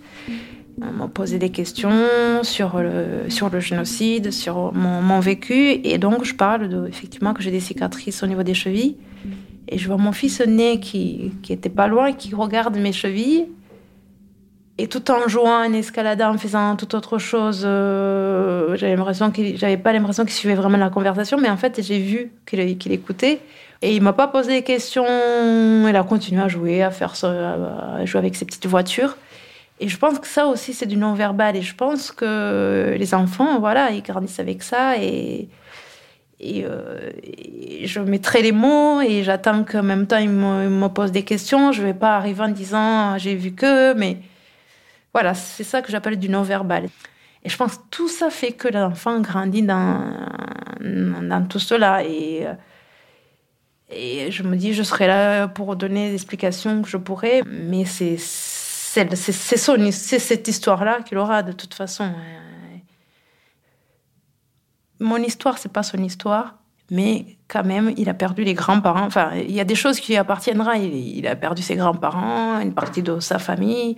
on 0.81 0.93
m'a 0.93 1.09
posé 1.09 1.39
des 1.39 1.51
questions 1.51 1.91
sur 2.43 2.79
le, 2.79 3.29
sur 3.29 3.51
le 3.51 3.61
génocide, 3.61 4.31
sur 4.31 4.73
mon, 4.73 5.21
vécu. 5.21 5.81
Et 5.85 5.99
donc, 5.99 6.25
je 6.25 6.35
parle 6.35 6.69
de, 6.69 6.87
effectivement 6.87 7.35
que 7.35 7.43
j'ai 7.43 7.51
des 7.51 7.61
cicatrices 7.61 8.23
au 8.23 8.27
niveau 8.27 8.43
des 8.43 8.55
chevilles. 8.55 8.97
Et 9.69 9.77
je 9.79 9.87
vois 9.87 9.97
mon 9.97 10.13
fils 10.13 10.41
né 10.41 10.81
qui, 10.81 11.33
qui 11.43 11.53
était 11.53 11.69
pas 11.69 11.89
loin, 11.89 12.13
qui 12.13 12.35
regarde 12.35 12.77
mes 12.77 12.93
chevilles. 12.93 13.47
Et 14.81 14.87
tout 14.87 15.11
en 15.11 15.27
jouant, 15.27 15.67
en 15.67 15.73
escaladant, 15.73 16.35
en 16.35 16.39
faisant 16.39 16.77
toute 16.77 16.95
autre 16.95 17.19
chose, 17.19 17.65
euh, 17.67 18.77
j'avais 18.77 19.77
pas 19.77 19.93
l'impression 19.93 20.25
qu'il 20.25 20.35
suivait 20.35 20.55
vraiment 20.55 20.79
la 20.79 20.89
conversation, 20.89 21.37
mais 21.37 21.51
en 21.51 21.57
fait, 21.57 21.83
j'ai 21.83 21.99
vu 21.99 22.31
qu'il, 22.47 22.93
écoutait. 22.93 23.41
Et 23.83 23.97
il 23.97 24.03
m'a 24.03 24.13
pas 24.13 24.29
posé 24.29 24.53
des 24.53 24.63
questions. 24.63 25.05
Il 25.89 25.97
a 25.97 26.05
continué 26.05 26.41
à 26.41 26.47
jouer, 26.47 26.85
à 26.85 26.93
faire 26.93 27.13
à 27.25 28.05
jouer 28.05 28.19
avec 28.19 28.37
ses 28.37 28.45
petites 28.45 28.67
voitures. 28.67 29.17
Et 29.81 29.89
je 29.89 29.97
pense 29.97 30.19
que 30.19 30.27
ça 30.27 30.47
aussi, 30.47 30.75
c'est 30.75 30.87
du 30.87 30.97
non-verbal. 30.97 31.57
Et 31.57 31.63
je 31.63 31.75
pense 31.75 32.11
que 32.11 32.95
les 32.99 33.15
enfants, 33.15 33.61
voilà, 33.61 33.91
ils 33.91 34.03
grandissent 34.03 34.41
avec 34.41 34.63
ça. 34.63 34.99
Et, 34.99 35.49
et, 36.41 36.65
euh, 36.65 37.11
je 37.85 38.01
mettrai 38.01 38.43
les 38.43 38.53
mots 38.53 39.01
et 39.01 39.23
j'attends 39.23 39.65
qu'en 39.65 39.83
même 39.83 40.07
temps, 40.07 40.19
ils 40.19 40.31
me, 40.31 40.89
posent 40.89 41.13
des 41.13 41.25
questions. 41.25 41.73
Je 41.73 41.83
ne 41.83 41.87
vais 41.87 41.95
pas 41.95 42.17
arriver 42.17 42.43
en 42.43 42.49
disant 42.49 43.19
j'ai 43.19 43.37
vu 43.37 43.53
que. 43.53 43.95
Mais 43.95 44.19
voilà, 45.13 45.35
c'est 45.35 45.65
ça 45.65 45.81
que 45.81 45.93
j'appelle 45.93 46.19
du 46.19 46.29
non-verbal. 46.29 46.89
Et 47.45 47.49
je 47.49 47.57
pense 47.57 47.77
que 47.77 47.83
tout 47.91 48.09
ça 48.09 48.31
fait 48.31 48.53
que 48.53 48.67
l'enfant 48.69 49.21
grandit 49.21 49.63
dans, 49.63 50.03
tout 51.49 51.61
cela. 51.61 52.03
Et, 52.05 52.47
et 53.91 54.31
je 54.33 54.43
me 54.43 54.57
dis, 54.57 54.75
je 54.75 54.83
serai 54.83 55.07
là 55.07 55.47
pour 55.47 55.77
donner 55.77 56.09
des 56.09 56.15
explications 56.15 56.83
que 56.83 56.89
je 56.89 56.97
pourrais, 56.97 57.43
mais 57.47 57.85
c'est 57.85 58.17
c'est 59.15 60.19
cette 60.19 60.49
histoire-là 60.49 61.01
qu'il 61.03 61.19
aura 61.19 61.43
de 61.43 61.53
toute 61.53 61.75
façon. 61.75 62.13
Mon 65.01 65.19
histoire, 65.19 65.59
c'est 65.59 65.73
pas 65.73 65.83
son 65.83 65.99
histoire, 65.99 66.57
mais 66.91 67.39
quand 67.47 67.65
même, 67.65 67.93
il 67.97 68.09
a 68.09 68.15
perdu 68.15 68.43
les 68.43 68.55
grands-parents. 68.55 69.07
Enfin, 69.07 69.31
il 69.35 69.53
y 69.53 69.61
a 69.61 69.65
des 69.65 69.77
choses 69.77 70.01
qui 70.01 70.13
lui 70.13 70.19
appartiendront. 70.19 70.73
Il, 70.73 71.27
a 71.27 71.37
perdu 71.37 71.63
ses 71.63 71.77
grands-parents, 71.77 72.61
une 72.61 72.75
partie 72.75 73.03
de 73.03 73.21
sa 73.21 73.39
famille, 73.39 73.97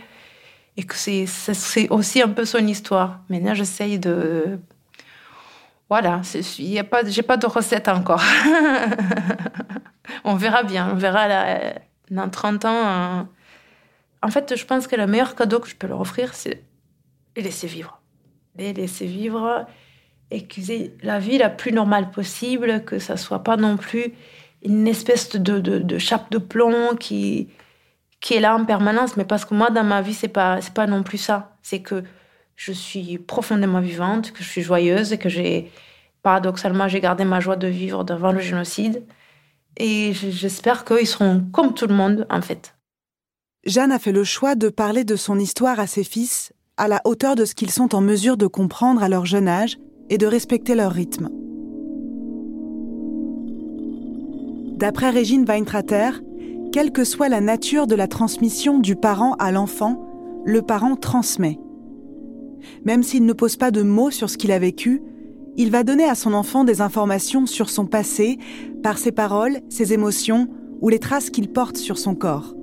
et 0.76 0.82
que 0.82 0.94
c'est 0.94 1.88
aussi 1.90 2.20
un 2.20 2.28
peu 2.28 2.44
son 2.44 2.66
histoire. 2.66 3.20
Maintenant, 3.30 3.54
j'essaye 3.54 3.98
de 3.98 4.58
voilà, 5.90 6.20
il 6.60 6.78
a 6.78 6.84
pas, 6.84 7.04
j'ai 7.04 7.22
pas 7.22 7.36
de 7.36 7.46
recette 7.46 7.88
encore. 7.88 8.22
on 10.24 10.36
verra 10.36 10.62
bien, 10.62 10.88
on 10.92 10.94
verra 10.94 11.26
là, 11.26 11.74
dans 12.10 12.28
30 12.30 12.64
ans. 12.64 12.68
Euh. 12.70 13.22
En 14.22 14.28
fait, 14.28 14.54
je 14.56 14.64
pense 14.64 14.86
que 14.86 14.96
le 14.96 15.06
meilleur 15.06 15.34
cadeau 15.34 15.60
que 15.60 15.68
je 15.68 15.76
peux 15.76 15.86
leur 15.86 16.00
offrir, 16.00 16.34
c'est 16.34 16.62
les 17.36 17.42
laisser 17.42 17.66
vivre. 17.66 18.00
Les 18.56 18.72
laisser 18.72 19.06
vivre 19.06 19.66
et 20.30 20.46
qu'ils 20.46 20.70
aient 20.70 20.92
la 21.02 21.18
vie 21.18 21.38
la 21.38 21.50
plus 21.50 21.72
normale 21.72 22.10
possible, 22.10 22.84
que 22.84 22.98
ça 22.98 23.16
soit 23.16 23.42
pas 23.42 23.56
non 23.56 23.76
plus 23.76 24.12
une 24.62 24.86
espèce 24.86 25.30
de, 25.30 25.98
chape 25.98 26.30
de 26.30 26.38
plomb 26.38 26.96
qui, 26.96 27.48
est 28.30 28.40
là 28.40 28.56
en 28.56 28.64
permanence. 28.64 29.16
Mais 29.16 29.24
parce 29.24 29.44
que 29.44 29.54
moi, 29.54 29.70
dans 29.70 29.84
ma 29.84 30.02
vie, 30.02 30.14
c'est 30.14 30.28
pas, 30.28 30.60
c'est 30.60 30.74
pas 30.74 30.86
non 30.86 31.02
plus 31.02 31.18
ça. 31.18 31.56
C'est 31.62 31.80
que 31.80 32.04
je 32.56 32.72
suis 32.72 33.18
profondément 33.18 33.80
vivante, 33.80 34.32
que 34.32 34.44
je 34.44 34.48
suis 34.48 34.62
joyeuse 34.62 35.16
que 35.16 35.30
j'ai, 35.30 35.70
paradoxalement, 36.22 36.88
j'ai 36.88 37.00
gardé 37.00 37.24
ma 37.24 37.40
joie 37.40 37.56
de 37.56 37.68
vivre 37.68 38.04
devant 38.04 38.32
le 38.32 38.40
génocide. 38.40 39.02
Et 39.76 40.12
j'espère 40.12 40.84
qu'ils 40.84 41.06
seront 41.06 41.40
comme 41.52 41.74
tout 41.74 41.86
le 41.86 41.94
monde, 41.94 42.26
en 42.28 42.42
fait. 42.42 42.74
Jeanne 43.66 43.92
a 43.92 43.98
fait 43.98 44.12
le 44.12 44.24
choix 44.24 44.54
de 44.54 44.70
parler 44.70 45.04
de 45.04 45.16
son 45.16 45.38
histoire 45.38 45.80
à 45.80 45.86
ses 45.86 46.04
fils 46.04 46.52
à 46.78 46.88
la 46.88 47.02
hauteur 47.04 47.34
de 47.34 47.44
ce 47.44 47.54
qu'ils 47.54 47.70
sont 47.70 47.94
en 47.94 48.00
mesure 48.00 48.38
de 48.38 48.46
comprendre 48.46 49.02
à 49.02 49.08
leur 49.10 49.26
jeune 49.26 49.48
âge 49.48 49.76
et 50.08 50.16
de 50.16 50.26
respecter 50.26 50.74
leur 50.74 50.92
rythme. 50.92 51.28
D'après 54.78 55.10
Régine 55.10 55.44
Weintrater, 55.46 56.22
quelle 56.72 56.90
que 56.90 57.04
soit 57.04 57.28
la 57.28 57.42
nature 57.42 57.86
de 57.86 57.94
la 57.94 58.08
transmission 58.08 58.78
du 58.78 58.96
parent 58.96 59.34
à 59.34 59.52
l'enfant, 59.52 60.08
le 60.46 60.62
parent 60.62 60.96
transmet. 60.96 61.58
Même 62.86 63.02
s'il 63.02 63.26
ne 63.26 63.34
pose 63.34 63.58
pas 63.58 63.70
de 63.70 63.82
mots 63.82 64.10
sur 64.10 64.30
ce 64.30 64.38
qu'il 64.38 64.52
a 64.52 64.58
vécu, 64.58 65.02
il 65.58 65.70
va 65.70 65.82
donner 65.82 66.04
à 66.04 66.14
son 66.14 66.32
enfant 66.32 66.64
des 66.64 66.80
informations 66.80 67.44
sur 67.44 67.68
son 67.68 67.84
passé 67.84 68.38
par 68.82 68.96
ses 68.96 69.12
paroles, 69.12 69.58
ses 69.68 69.92
émotions 69.92 70.48
ou 70.80 70.88
les 70.88 70.98
traces 70.98 71.28
qu'il 71.28 71.52
porte 71.52 71.76
sur 71.76 71.98
son 71.98 72.14
corps. 72.14 72.54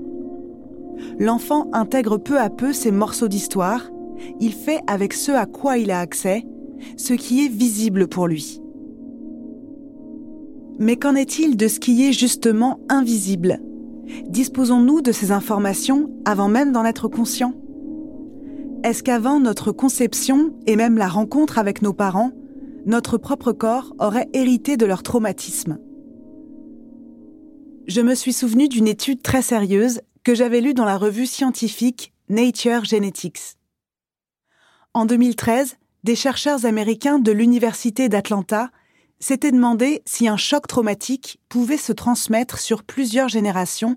L'enfant 1.20 1.70
intègre 1.74 2.18
peu 2.18 2.40
à 2.40 2.50
peu 2.50 2.74
ces 2.74 2.92
morceaux 2.92 3.28
d'histoire, 3.28 3.90
il 4.40 4.54
fait 4.54 4.80
avec 4.88 5.14
ce 5.14 5.32
à 5.32 5.46
quoi 5.46 5.78
il 5.78 5.92
a 5.92 6.00
accès, 6.00 6.44
ce 6.96 7.14
qui 7.14 7.46
est 7.46 7.50
visible 7.50 8.08
pour 8.08 8.28
lui. 8.28 8.62
Mais 10.80 10.96
qu'en 10.96 11.16
est-il 11.16 11.58
de 11.58 11.68
ce 11.68 11.80
qui 11.80 12.08
est 12.08 12.14
justement 12.14 12.80
invisible? 12.90 13.60
Disposons-nous 14.30 15.02
de 15.02 15.12
ces 15.12 15.32
informations 15.32 16.10
avant 16.26 16.48
même 16.48 16.72
d'en 16.72 16.86
être 16.86 17.08
conscients. 17.08 17.54
Est-ce 18.84 19.04
qu'avant 19.04 19.40
notre 19.40 19.72
conception 19.72 20.54
et 20.68 20.76
même 20.76 20.98
la 20.98 21.08
rencontre 21.08 21.58
avec 21.58 21.82
nos 21.82 21.94
parents, 21.94 22.32
notre 22.86 23.18
propre 23.18 23.52
corps 23.52 23.94
aurait 24.00 24.30
hérité 24.34 24.78
de 24.78 24.86
leur 24.86 25.04
traumatisme? 25.04 25.80
Je 27.88 28.02
me 28.02 28.16
suis 28.16 28.34
souvenu 28.34 28.68
d'une 28.68 28.88
étude 28.88 29.22
très 29.22 29.42
sérieuse 29.42 30.02
que 30.28 30.36
j'avais 30.36 30.60
lue 30.60 30.74
dans 30.74 30.84
la 30.84 30.98
revue 30.98 31.26
scientifique 31.26 32.12
Nature 32.28 32.84
Genetics. 32.84 33.56
En 34.94 35.06
2013, 35.06 35.78
des 36.04 36.18
chercheurs 36.18 36.66
américains 36.66 37.18
de 37.18 37.32
l'Université 37.32 38.10
d'Atlanta 38.10 38.70
s'étaient 39.20 39.54
demandé 39.54 40.02
si 40.04 40.28
un 40.28 40.36
choc 40.36 40.68
traumatique 40.68 41.40
pouvait 41.48 41.78
se 41.78 41.94
transmettre 41.94 42.60
sur 42.60 42.84
plusieurs 42.84 43.30
générations 43.30 43.96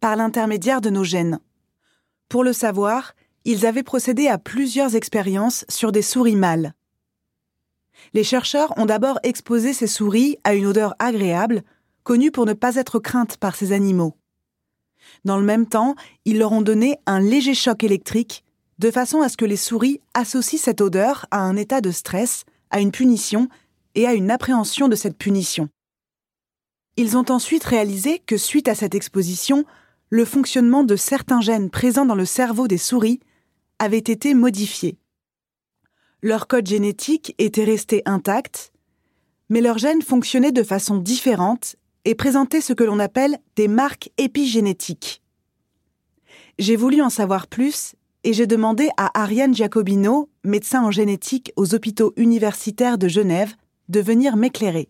par 0.00 0.14
l'intermédiaire 0.14 0.82
de 0.82 0.90
nos 0.90 1.04
gènes. 1.04 1.40
Pour 2.28 2.44
le 2.44 2.52
savoir, 2.52 3.14
ils 3.46 3.64
avaient 3.64 3.82
procédé 3.82 4.28
à 4.28 4.36
plusieurs 4.36 4.94
expériences 4.94 5.64
sur 5.70 5.90
des 5.90 6.02
souris 6.02 6.36
mâles. 6.36 6.74
Les 8.12 8.24
chercheurs 8.24 8.74
ont 8.76 8.84
d'abord 8.84 9.18
exposé 9.22 9.72
ces 9.72 9.86
souris 9.86 10.36
à 10.44 10.52
une 10.52 10.66
odeur 10.66 10.94
agréable, 10.98 11.62
connue 12.02 12.30
pour 12.30 12.44
ne 12.44 12.52
pas 12.52 12.76
être 12.76 12.98
crainte 12.98 13.38
par 13.38 13.56
ces 13.56 13.72
animaux. 13.72 14.18
Dans 15.24 15.38
le 15.38 15.44
même 15.44 15.66
temps, 15.66 15.94
ils 16.24 16.38
leur 16.38 16.52
ont 16.52 16.62
donné 16.62 16.98
un 17.06 17.20
léger 17.20 17.54
choc 17.54 17.84
électrique, 17.84 18.44
de 18.78 18.90
façon 18.90 19.20
à 19.20 19.28
ce 19.28 19.36
que 19.36 19.44
les 19.44 19.56
souris 19.56 20.00
associent 20.14 20.58
cette 20.58 20.80
odeur 20.80 21.26
à 21.30 21.40
un 21.40 21.56
état 21.56 21.80
de 21.80 21.90
stress, 21.90 22.44
à 22.70 22.80
une 22.80 22.90
punition 22.90 23.48
et 23.94 24.06
à 24.06 24.14
une 24.14 24.30
appréhension 24.30 24.88
de 24.88 24.96
cette 24.96 25.16
punition. 25.16 25.68
Ils 26.96 27.16
ont 27.16 27.30
ensuite 27.30 27.64
réalisé 27.64 28.18
que 28.18 28.36
suite 28.36 28.68
à 28.68 28.74
cette 28.74 28.94
exposition, 28.94 29.64
le 30.10 30.24
fonctionnement 30.24 30.84
de 30.84 30.96
certains 30.96 31.40
gènes 31.40 31.70
présents 31.70 32.04
dans 32.04 32.14
le 32.14 32.26
cerveau 32.26 32.68
des 32.68 32.78
souris 32.78 33.20
avaient 33.78 33.96
été 33.98 34.34
modifiés. 34.34 34.98
Leur 36.20 36.46
code 36.46 36.66
génétique 36.66 37.34
était 37.38 37.64
resté 37.64 38.02
intact, 38.04 38.72
mais 39.48 39.60
leurs 39.60 39.78
gènes 39.78 40.02
fonctionnaient 40.02 40.52
de 40.52 40.62
façon 40.62 40.98
différente 40.98 41.76
et 42.04 42.14
présentaient 42.14 42.60
ce 42.60 42.72
que 42.72 42.84
l'on 42.84 42.98
appelle 42.98 43.38
des 43.56 43.68
marques 43.68 44.10
épigénétiques. 44.18 45.22
J'ai 46.58 46.76
voulu 46.76 47.02
en 47.02 47.10
savoir 47.10 47.46
plus 47.46 47.94
et 48.24 48.32
j'ai 48.32 48.46
demandé 48.46 48.88
à 48.96 49.20
Ariane 49.20 49.54
Giacobino, 49.54 50.28
médecin 50.44 50.82
en 50.82 50.90
génétique 50.90 51.52
aux 51.56 51.74
hôpitaux 51.74 52.12
universitaires 52.16 52.98
de 52.98 53.08
Genève, 53.08 53.54
de 53.88 54.00
venir 54.00 54.36
m'éclairer. 54.36 54.88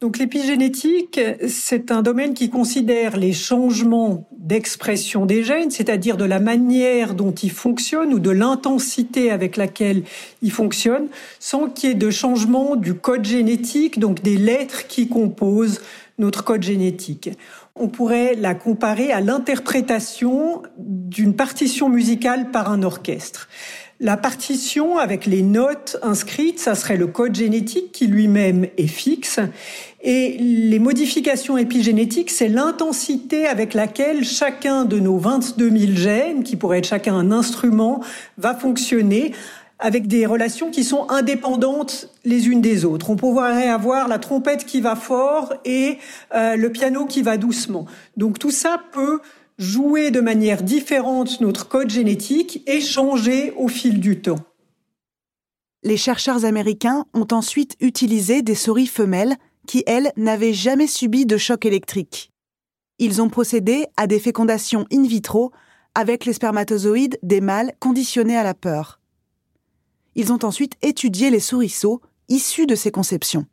Donc 0.00 0.18
l'épigénétique, 0.18 1.18
c'est 1.48 1.90
un 1.90 2.02
domaine 2.02 2.34
qui 2.34 2.50
considère 2.50 3.16
les 3.16 3.32
changements 3.32 4.28
d'expression 4.36 5.24
des 5.24 5.42
gènes, 5.44 5.70
c'est-à-dire 5.70 6.18
de 6.18 6.26
la 6.26 6.40
manière 6.40 7.14
dont 7.14 7.32
ils 7.32 7.50
fonctionnent 7.50 8.12
ou 8.12 8.18
de 8.18 8.28
l'intensité 8.30 9.30
avec 9.30 9.56
laquelle 9.56 10.02
ils 10.42 10.50
fonctionnent, 10.50 11.08
sans 11.38 11.70
qu'il 11.70 11.88
y 11.88 11.92
ait 11.92 11.94
de 11.94 12.10
changement 12.10 12.76
du 12.76 12.92
code 12.92 13.24
génétique, 13.24 13.98
donc 13.98 14.20
des 14.20 14.36
lettres 14.36 14.86
qui 14.88 15.08
composent 15.08 15.80
notre 16.18 16.44
code 16.44 16.62
génétique. 16.62 17.30
On 17.74 17.88
pourrait 17.88 18.34
la 18.34 18.54
comparer 18.54 19.12
à 19.12 19.20
l'interprétation 19.20 20.62
d'une 20.78 21.34
partition 21.34 21.88
musicale 21.88 22.50
par 22.50 22.70
un 22.70 22.82
orchestre. 22.82 23.48
La 24.00 24.16
partition 24.16 24.98
avec 24.98 25.24
les 25.24 25.42
notes 25.42 25.96
inscrites, 26.02 26.58
ça 26.58 26.74
serait 26.74 26.96
le 26.96 27.06
code 27.06 27.34
génétique 27.34 27.92
qui 27.92 28.08
lui-même 28.08 28.66
est 28.76 28.88
fixe. 28.88 29.38
Et 30.02 30.36
les 30.38 30.80
modifications 30.80 31.56
épigénétiques, 31.56 32.30
c'est 32.30 32.48
l'intensité 32.48 33.46
avec 33.46 33.72
laquelle 33.72 34.24
chacun 34.24 34.84
de 34.84 34.98
nos 34.98 35.16
22 35.16 35.70
000 35.70 35.92
gènes, 35.94 36.42
qui 36.42 36.56
pourrait 36.56 36.78
être 36.78 36.88
chacun 36.88 37.14
un 37.14 37.30
instrument, 37.30 38.02
va 38.36 38.54
fonctionner 38.54 39.32
avec 39.84 40.06
des 40.06 40.24
relations 40.24 40.70
qui 40.70 40.82
sont 40.82 41.10
indépendantes 41.10 42.08
les 42.24 42.48
unes 42.48 42.62
des 42.62 42.86
autres. 42.86 43.10
On 43.10 43.16
pourrait 43.16 43.68
avoir 43.68 44.08
la 44.08 44.18
trompette 44.18 44.64
qui 44.64 44.80
va 44.80 44.96
fort 44.96 45.52
et 45.66 45.98
euh, 46.34 46.56
le 46.56 46.72
piano 46.72 47.04
qui 47.04 47.20
va 47.20 47.36
doucement. 47.36 47.84
Donc 48.16 48.38
tout 48.38 48.50
ça 48.50 48.82
peut 48.92 49.20
jouer 49.58 50.10
de 50.10 50.22
manière 50.22 50.62
différente 50.62 51.38
notre 51.42 51.68
code 51.68 51.90
génétique 51.90 52.62
et 52.66 52.80
changer 52.80 53.52
au 53.58 53.68
fil 53.68 54.00
du 54.00 54.22
temps. 54.22 54.38
Les 55.82 55.98
chercheurs 55.98 56.46
américains 56.46 57.04
ont 57.12 57.28
ensuite 57.30 57.76
utilisé 57.78 58.40
des 58.40 58.54
souris 58.54 58.86
femelles 58.86 59.36
qui, 59.66 59.84
elles, 59.86 60.12
n'avaient 60.16 60.54
jamais 60.54 60.86
subi 60.86 61.26
de 61.26 61.36
choc 61.36 61.66
électrique. 61.66 62.32
Ils 62.98 63.20
ont 63.20 63.28
procédé 63.28 63.84
à 63.98 64.06
des 64.06 64.18
fécondations 64.18 64.86
in 64.90 65.02
vitro 65.02 65.52
avec 65.94 66.24
les 66.24 66.32
spermatozoïdes 66.32 67.18
des 67.22 67.42
mâles 67.42 67.72
conditionnés 67.80 68.38
à 68.38 68.44
la 68.44 68.54
peur. 68.54 68.98
Ils 70.14 70.32
ont 70.32 70.44
ensuite 70.44 70.74
étudié 70.82 71.30
les 71.30 71.40
souriceaux 71.40 72.00
issus 72.28 72.66
de 72.66 72.74
ces 72.74 72.90
conceptions. 72.90 73.46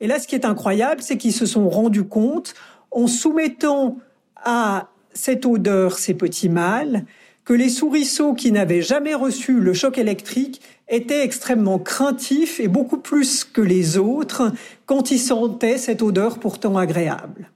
Et 0.00 0.06
là, 0.06 0.18
ce 0.18 0.26
qui 0.26 0.34
est 0.34 0.44
incroyable, 0.44 1.02
c'est 1.02 1.16
qu'ils 1.16 1.32
se 1.32 1.46
sont 1.46 1.68
rendus 1.68 2.04
compte, 2.04 2.54
en 2.90 3.06
soumettant 3.06 3.96
à 4.36 4.88
cette 5.12 5.46
odeur, 5.46 5.98
ces 5.98 6.14
petits 6.14 6.48
mâles, 6.48 7.04
que 7.44 7.52
les 7.52 7.68
souriceaux 7.68 8.34
qui 8.34 8.52
n'avaient 8.52 8.82
jamais 8.82 9.14
reçu 9.14 9.60
le 9.60 9.74
choc 9.74 9.98
électrique 9.98 10.62
étaient 10.88 11.24
extrêmement 11.24 11.78
craintifs 11.78 12.58
et 12.58 12.68
beaucoup 12.68 12.98
plus 12.98 13.44
que 13.44 13.60
les 13.60 13.98
autres 13.98 14.52
quand 14.86 15.10
ils 15.10 15.18
sentaient 15.18 15.78
cette 15.78 16.02
odeur 16.02 16.38
pourtant 16.38 16.76
agréable. 16.76 17.50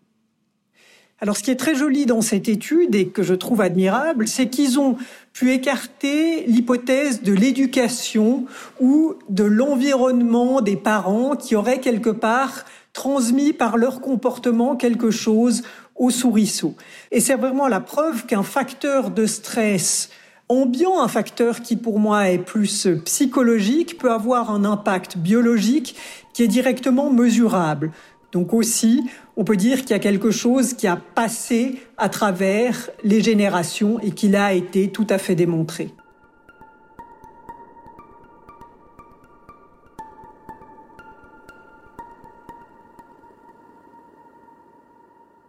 Alors 1.21 1.37
ce 1.37 1.43
qui 1.43 1.51
est 1.51 1.57
très 1.57 1.75
joli 1.75 2.07
dans 2.07 2.21
cette 2.21 2.49
étude 2.49 2.95
et 2.95 3.09
que 3.09 3.25
je 3.25 3.35
trouve 3.35 3.61
admirable, 3.61 4.29
c'est 4.29 4.49
qu'ils 4.49 4.79
ont 4.79 4.97
pu 5.33 5.53
écarter 5.53 6.45
l'hypothèse 6.47 7.23
de 7.23 7.33
l'éducation 7.33 8.47
ou 8.81 9.15
de 9.29 9.43
l'environnement 9.43 10.61
des 10.61 10.77
parents 10.77 11.35
qui 11.35 11.57
auraient 11.57 11.81
quelque 11.81 12.11
part 12.11 12.65
transmis 12.93 13.53
par 13.53 13.77
leur 13.77 14.01
comportement 14.01 14.77
quelque 14.77 15.11
chose 15.11 15.63
aux 15.97 16.11
souriceaux. 16.11 16.75
Et 17.11 17.21
c'est 17.21 17.35
vraiment 17.35 17.67
la 17.67 17.81
preuve 17.81 18.25
qu'un 18.27 18.45
facteur 18.45 19.11
de 19.11 19.27
stress 19.27 20.11
ambiant, 20.49 21.01
un 21.01 21.09
facteur 21.09 21.61
qui 21.61 21.77
pour 21.77 21.99
moi 21.99 22.31
est 22.31 22.39
plus 22.39 22.89
psychologique, 23.05 23.99
peut 23.99 24.13
avoir 24.13 24.51
un 24.51 24.65
impact 24.65 25.19
biologique 25.19 25.97
qui 26.33 26.45
est 26.45 26.49
directement 26.49 27.11
mesurable. 27.11 27.91
Donc 28.33 28.53
aussi, 28.53 29.09
on 29.37 29.45
peut 29.45 29.57
dire 29.57 29.81
qu'il 29.81 29.91
y 29.91 29.95
a 29.95 29.99
quelque 29.99 30.31
chose 30.31 30.75
qui 30.75 30.87
a 30.87 30.97
passé 30.97 31.81
à 31.97 32.09
travers 32.09 32.91
les 33.03 33.23
générations 33.23 33.99
et 34.01 34.11
qui 34.11 34.35
a 34.37 34.53
été 34.53 34.91
tout 34.91 35.07
à 35.09 35.19
fait 35.19 35.35
démontré. 35.35 35.95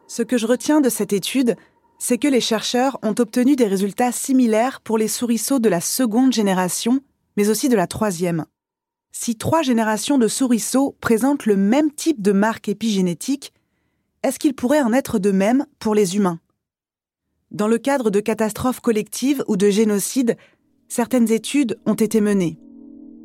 Ce 0.08 0.24
que 0.24 0.38
je 0.38 0.48
retiens 0.48 0.82
de 0.82 0.90
cette 0.90 1.14
étude, 1.14 1.56
c'est 1.98 2.18
que 2.18 2.28
les 2.28 2.42
chercheurs 2.42 2.98
ont 3.04 3.16
obtenu 3.20 3.56
des 3.56 3.68
résultats 3.68 4.12
similaires 4.12 4.82
pour 4.82 4.98
les 4.98 5.08
souriceaux 5.08 5.60
de 5.60 5.70
la 5.70 5.82
seconde 5.82 6.34
génération, 6.34 7.02
mais 7.38 7.50
aussi 7.50 7.70
de 7.70 7.76
la 7.76 7.88
troisième. 7.88 8.46
Si 9.12 9.36
trois 9.36 9.62
générations 9.62 10.18
de 10.18 10.28
souriceaux 10.28 10.96
présentent 11.02 11.46
le 11.46 11.58
même 11.58 11.92
type 11.92 12.22
de 12.22 12.32
marque 12.32 12.70
épigénétique, 12.70 13.54
est-ce 14.24 14.40
qu'il 14.40 14.54
pourrait 14.54 14.82
en 14.82 14.94
être 14.94 15.20
de 15.20 15.32
même 15.32 15.66
pour 15.80 15.96
les 15.96 16.16
humains? 16.16 16.40
Dans 17.52 17.68
le 17.68 17.80
cadre 17.80 18.12
de 18.12 18.20
catastrophes 18.20 18.82
collectives 18.82 19.44
ou 19.48 19.58
de 19.58 19.70
génocides, 19.70 20.38
certaines 20.88 21.32
études 21.32 21.80
ont 21.86 21.96
été 21.96 22.22
menées. 22.22 22.60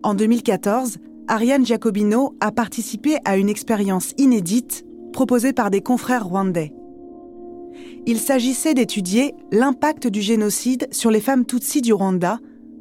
En 0.02 0.14
2014, 0.14 0.98
Ariane 1.28 1.66
Giacobino 1.66 2.34
a 2.40 2.50
participé 2.50 3.16
à 3.24 3.36
une 3.36 3.48
expérience 3.48 4.12
inédite 4.16 4.84
proposée 5.12 5.52
par 5.52 5.70
des 5.70 5.82
confrères 5.82 6.26
rwandais. 6.26 6.72
Il 8.06 8.18
s'agissait 8.18 8.74
d'étudier 8.74 9.34
l'impact 9.50 10.06
du 10.06 10.22
génocide 10.22 10.88
sur 10.90 11.10
les 11.10 11.20
femmes 11.20 11.44
Tutsis 11.44 11.82
du 11.82 11.92
Rwanda, 11.92 12.38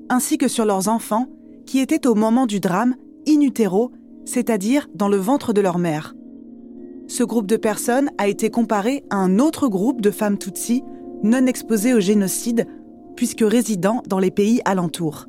ainsi 0.10 0.38
que 0.38 0.48
sur 0.48 0.66
leurs 0.66 0.88
enfants, 0.88 1.28
qui 1.66 1.80
étaient 1.80 2.08
au 2.08 2.16
moment 2.16 2.46
du 2.46 2.60
drame 2.60 2.96
in 3.28 3.42
utero, 3.42 3.92
c'est-à-dire 4.26 4.88
dans 4.94 5.08
le 5.08 5.18
ventre 5.18 5.54
de 5.54 5.62
leur 5.62 5.78
mère. 5.78 6.14
Ce 7.08 7.24
groupe 7.24 7.48
de 7.48 7.58
personnes 7.58 8.10
a 8.18 8.28
été 8.28 8.50
comparé 8.50 9.04
à 9.10 9.18
un 9.18 9.40
autre 9.40 9.68
groupe 9.68 10.02
de 10.02 10.12
femmes 10.12 10.38
Tutsis 10.38 10.84
non 11.24 11.46
exposées 11.46 11.94
au 11.94 12.00
génocide, 12.00 12.68
puisque 13.16 13.44
résidant 13.46 14.04
dans 14.08 14.20
les 14.20 14.32
pays 14.32 14.62
alentours. 14.66 15.28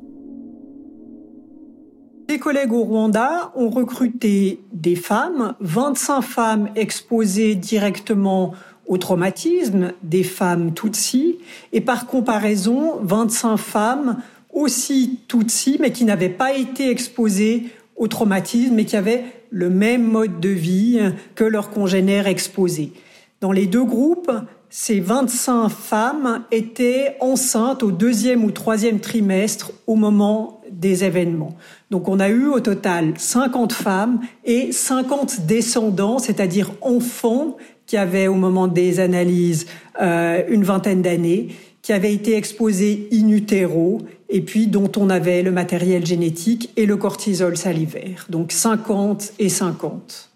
Les 2.27 2.39
collègues 2.39 2.73
au 2.73 2.83
Rwanda 2.83 3.51
ont 3.55 3.69
recruté 3.69 4.59
des 4.73 4.95
femmes, 4.95 5.53
25 5.59 6.21
femmes 6.21 6.69
exposées 6.75 7.55
directement 7.55 8.53
au 8.87 8.97
traumatisme, 8.97 9.93
des 10.03 10.23
femmes 10.23 10.73
Tutsi, 10.73 11.37
et 11.71 11.81
par 11.81 12.07
comparaison, 12.07 12.99
25 13.01 13.57
femmes 13.57 14.17
aussi 14.55 15.19
Tutsi, 15.27 15.77
mais 15.79 15.91
qui 15.91 16.05
n'avaient 16.05 16.29
pas 16.29 16.53
été 16.53 16.89
exposées 16.89 17.65
au 17.95 18.07
traumatisme 18.07 18.79
et 18.79 18.85
qui 18.85 18.95
avaient 18.95 19.23
le 19.51 19.69
même 19.69 20.03
mode 20.03 20.39
de 20.39 20.49
vie 20.49 20.99
que 21.35 21.43
leurs 21.43 21.69
congénères 21.69 22.27
exposés. 22.27 22.91
Dans 23.41 23.51
les 23.51 23.67
deux 23.67 23.83
groupes, 23.83 24.31
ces 24.69 24.99
25 24.99 25.69
femmes 25.69 26.43
étaient 26.51 27.15
enceintes 27.21 27.83
au 27.83 27.91
deuxième 27.91 28.43
ou 28.43 28.51
troisième 28.51 28.99
trimestre 28.99 29.71
au 29.87 29.95
moment 29.95 30.61
des 30.71 31.03
événements. 31.03 31.55
Donc 31.91 32.09
on 32.09 32.19
a 32.19 32.29
eu 32.29 32.47
au 32.47 32.59
total 32.59 33.13
50 33.15 33.71
femmes 33.71 34.19
et 34.43 34.71
50 34.71 35.45
descendants, 35.45 36.19
c'est-à-dire 36.19 36.71
enfants 36.81 37.55
qui 37.85 37.97
avaient 37.97 38.27
au 38.27 38.33
moment 38.33 38.67
des 38.67 38.99
analyses 38.99 39.67
euh, 40.01 40.43
une 40.49 40.63
vingtaine 40.63 41.01
d'années, 41.01 41.49
qui 41.81 41.93
avaient 41.93 42.13
été 42.13 42.35
exposés 42.35 43.07
in 43.13 43.29
utero 43.29 44.01
et 44.35 44.41
puis 44.41 44.67
dont 44.67 44.91
on 44.97 45.09
avait 45.09 45.43
le 45.43 45.51
matériel 45.53 46.05
génétique 46.05 46.69
et 46.75 46.85
le 46.85 46.97
cortisol 46.97 47.55
salivaire. 47.55 48.25
Donc 48.27 48.51
50 48.51 49.31
et 49.39 49.47
50. 49.47 50.29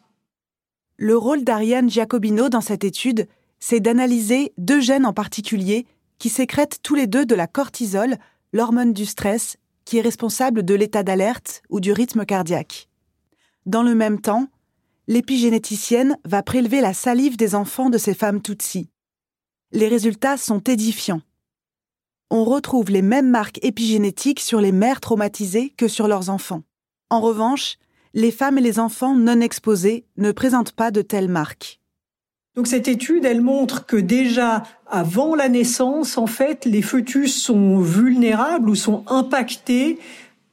Le 0.95 1.17
rôle 1.17 1.43
d'Ariane 1.43 1.89
Giacobino 1.89 2.47
dans 2.47 2.61
cette 2.61 2.85
étude, 2.85 3.27
c'est 3.59 3.81
d'analyser 3.81 4.53
deux 4.57 4.79
gènes 4.79 5.05
en 5.05 5.11
particulier 5.11 5.85
qui 6.17 6.29
sécrètent 6.29 6.79
tous 6.81 6.95
les 6.95 7.07
deux 7.07 7.25
de 7.25 7.35
la 7.35 7.45
cortisol, 7.45 8.15
l'hormone 8.53 8.93
du 8.93 9.05
stress, 9.05 9.57
qui 9.83 9.97
est 9.97 10.01
responsable 10.01 10.63
de 10.63 10.75
l'état 10.75 11.03
d'alerte 11.03 11.61
ou 11.69 11.81
du 11.81 11.91
rythme 11.91 12.23
cardiaque. 12.23 12.87
Dans 13.65 13.83
le 13.83 13.95
même 13.95 14.21
temps, 14.21 14.47
l'épigénéticienne 15.09 16.15
va 16.23 16.41
prélever 16.41 16.79
la 16.79 16.93
salive 16.93 17.35
des 17.35 17.53
enfants 17.53 17.89
de 17.89 17.97
ces 17.97 18.13
femmes 18.13 18.41
Tutsi. 18.41 18.87
Les 19.73 19.89
résultats 19.89 20.37
sont 20.37 20.59
édifiants. 20.59 21.21
On 22.31 22.43
retrouve 22.43 22.91
les 22.91 23.01
mêmes 23.01 23.29
marques 23.29 23.59
épigénétiques 23.63 24.39
sur 24.39 24.61
les 24.61 24.71
mères 24.71 25.01
traumatisées 25.01 25.73
que 25.77 25.87
sur 25.87 26.07
leurs 26.07 26.29
enfants. 26.29 26.61
En 27.09 27.21
revanche, 27.21 27.77
les 28.13 28.31
femmes 28.31 28.59
et 28.59 28.61
les 28.61 28.79
enfants 28.79 29.15
non 29.15 29.41
exposés 29.41 30.05
ne 30.17 30.31
présentent 30.31 30.73
pas 30.73 30.91
de 30.91 31.01
telles 31.01 31.27
marques. 31.27 31.79
Donc 32.55 32.67
cette 32.67 32.87
étude, 32.87 33.25
elle 33.25 33.41
montre 33.41 33.85
que 33.85 33.95
déjà 33.95 34.63
avant 34.85 35.33
la 35.33 35.49
naissance, 35.49 36.17
en 36.17 36.27
fait, 36.27 36.65
les 36.65 36.81
fœtus 36.81 37.35
sont 37.41 37.79
vulnérables 37.79 38.69
ou 38.69 38.75
sont 38.75 39.03
impactés 39.07 39.97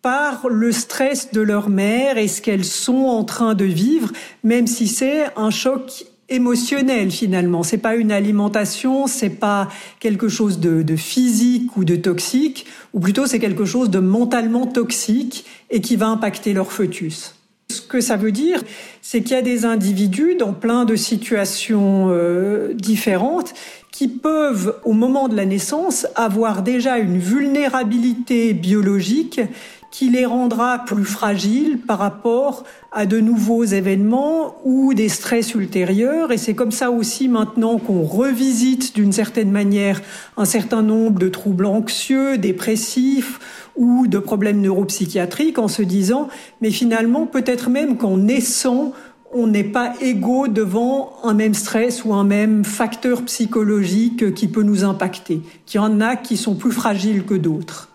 par 0.00 0.48
le 0.48 0.72
stress 0.72 1.32
de 1.32 1.40
leur 1.40 1.68
mère 1.68 2.16
et 2.16 2.28
ce 2.28 2.40
qu'elles 2.40 2.64
sont 2.64 3.06
en 3.06 3.24
train 3.24 3.54
de 3.54 3.64
vivre, 3.64 4.12
même 4.44 4.66
si 4.66 4.86
c'est 4.86 5.26
un 5.36 5.50
choc 5.50 6.06
émotionnel 6.28 7.10
finalement. 7.10 7.62
C'est 7.62 7.78
pas 7.78 7.96
une 7.96 8.12
alimentation, 8.12 9.06
c'est 9.06 9.30
pas 9.30 9.68
quelque 10.00 10.28
chose 10.28 10.58
de, 10.58 10.82
de, 10.82 10.96
physique 10.96 11.76
ou 11.76 11.84
de 11.84 11.96
toxique, 11.96 12.66
ou 12.92 13.00
plutôt 13.00 13.26
c'est 13.26 13.38
quelque 13.38 13.64
chose 13.64 13.90
de 13.90 13.98
mentalement 13.98 14.66
toxique 14.66 15.44
et 15.70 15.80
qui 15.80 15.96
va 15.96 16.08
impacter 16.08 16.52
leur 16.52 16.72
fœtus. 16.72 17.34
Ce 17.68 17.80
que 17.80 18.00
ça 18.00 18.16
veut 18.16 18.32
dire, 18.32 18.62
c'est 19.02 19.22
qu'il 19.22 19.32
y 19.32 19.38
a 19.38 19.42
des 19.42 19.64
individus 19.64 20.36
dans 20.36 20.52
plein 20.52 20.84
de 20.84 20.94
situations 20.94 22.08
euh, 22.10 22.72
différentes 22.74 23.54
qui 23.90 24.08
peuvent, 24.08 24.76
au 24.84 24.92
moment 24.92 25.26
de 25.26 25.34
la 25.34 25.46
naissance, 25.46 26.06
avoir 26.14 26.62
déjà 26.62 26.98
une 26.98 27.18
vulnérabilité 27.18 28.52
biologique 28.52 29.40
qui 29.90 30.10
les 30.10 30.26
rendra 30.26 30.80
plus 30.80 31.04
fragiles 31.04 31.78
par 31.78 31.98
rapport 31.98 32.64
à 32.96 33.04
de 33.04 33.20
nouveaux 33.20 33.62
événements 33.62 34.56
ou 34.64 34.94
des 34.94 35.10
stress 35.10 35.54
ultérieurs. 35.54 36.32
Et 36.32 36.38
c'est 36.38 36.54
comme 36.54 36.72
ça 36.72 36.90
aussi 36.90 37.28
maintenant 37.28 37.78
qu'on 37.78 38.02
revisite 38.02 38.94
d'une 38.94 39.12
certaine 39.12 39.50
manière 39.50 40.00
un 40.38 40.46
certain 40.46 40.80
nombre 40.80 41.18
de 41.18 41.28
troubles 41.28 41.66
anxieux, 41.66 42.38
dépressifs 42.38 43.38
ou 43.76 44.06
de 44.06 44.18
problèmes 44.18 44.62
neuropsychiatriques 44.62 45.58
en 45.58 45.68
se 45.68 45.82
disant, 45.82 46.28
mais 46.62 46.70
finalement, 46.70 47.26
peut-être 47.26 47.68
même 47.68 47.98
qu'en 47.98 48.16
naissant, 48.16 48.92
on 49.30 49.46
n'est 49.46 49.62
pas 49.62 49.92
égaux 50.00 50.48
devant 50.48 51.12
un 51.22 51.34
même 51.34 51.52
stress 51.52 52.02
ou 52.02 52.14
un 52.14 52.24
même 52.24 52.64
facteur 52.64 53.22
psychologique 53.26 54.32
qui 54.32 54.48
peut 54.48 54.62
nous 54.62 54.84
impacter, 54.84 55.42
qu'il 55.66 55.82
y 55.82 55.84
en 55.84 56.00
a 56.00 56.16
qui 56.16 56.38
sont 56.38 56.54
plus 56.54 56.72
fragiles 56.72 57.26
que 57.26 57.34
d'autres. 57.34 57.90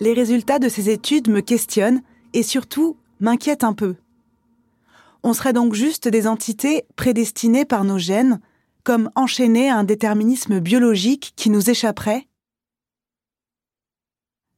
Les 0.00 0.14
résultats 0.14 0.58
de 0.58 0.68
ces 0.68 0.88
études 0.88 1.28
me 1.28 1.40
questionnent 1.40 2.02
et 2.32 2.42
surtout 2.42 2.96
m'inquiètent 3.20 3.64
un 3.64 3.74
peu. 3.74 3.96
On 5.22 5.34
serait 5.34 5.52
donc 5.52 5.74
juste 5.74 6.08
des 6.08 6.26
entités 6.26 6.84
prédestinées 6.96 7.66
par 7.66 7.84
nos 7.84 7.98
gènes, 7.98 8.40
comme 8.82 9.10
enchaînées 9.14 9.68
à 9.68 9.76
un 9.76 9.84
déterminisme 9.84 10.58
biologique 10.58 11.34
qui 11.36 11.50
nous 11.50 11.68
échapperait? 11.68 12.26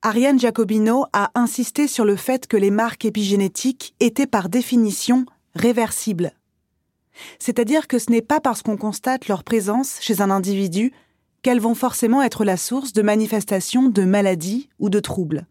Ariane 0.03 0.39
Giacobino 0.39 1.07
a 1.13 1.31
insisté 1.35 1.87
sur 1.89 2.05
le 2.05 2.17
fait 2.17 2.47
que 2.47 2.57
les 2.57 2.71
marques 2.71 3.05
épigénétiques 3.05 3.95
étaient 4.01 4.27
par 4.27 4.49
définition 4.49 5.27
réversibles. 5.55 6.33
C'est-à-dire 7.39 7.89
que 7.89 7.99
ce 7.99 8.11
n'est 8.11 8.23
pas 8.23 8.41
parce 8.41 8.63
qu'on 8.63 8.77
constate 8.77 9.29
leur 9.29 9.45
présence 9.45 9.99
chez 10.01 10.21
un 10.21 10.31
individu 10.31 10.93
qu'elles 11.43 11.61
vont 11.61 11.75
forcément 11.75 12.23
être 12.23 12.45
la 12.45 12.57
source 12.57 12.93
de 12.93 13.03
manifestations 13.03 13.89
de 13.89 14.03
maladies 14.05 14.69
ou 14.79 14.91
de 14.91 15.01
troubles. 15.01 15.47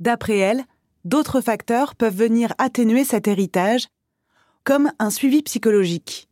D'après 0.00 0.38
elle, 0.38 0.64
d'autres 1.04 1.40
facteurs 1.40 1.94
peuvent 1.94 2.16
venir 2.16 2.54
atténuer 2.58 3.04
cet 3.04 3.28
héritage, 3.28 3.88
comme 4.64 4.90
un 4.98 5.10
suivi 5.10 5.42
psychologique. 5.42 6.28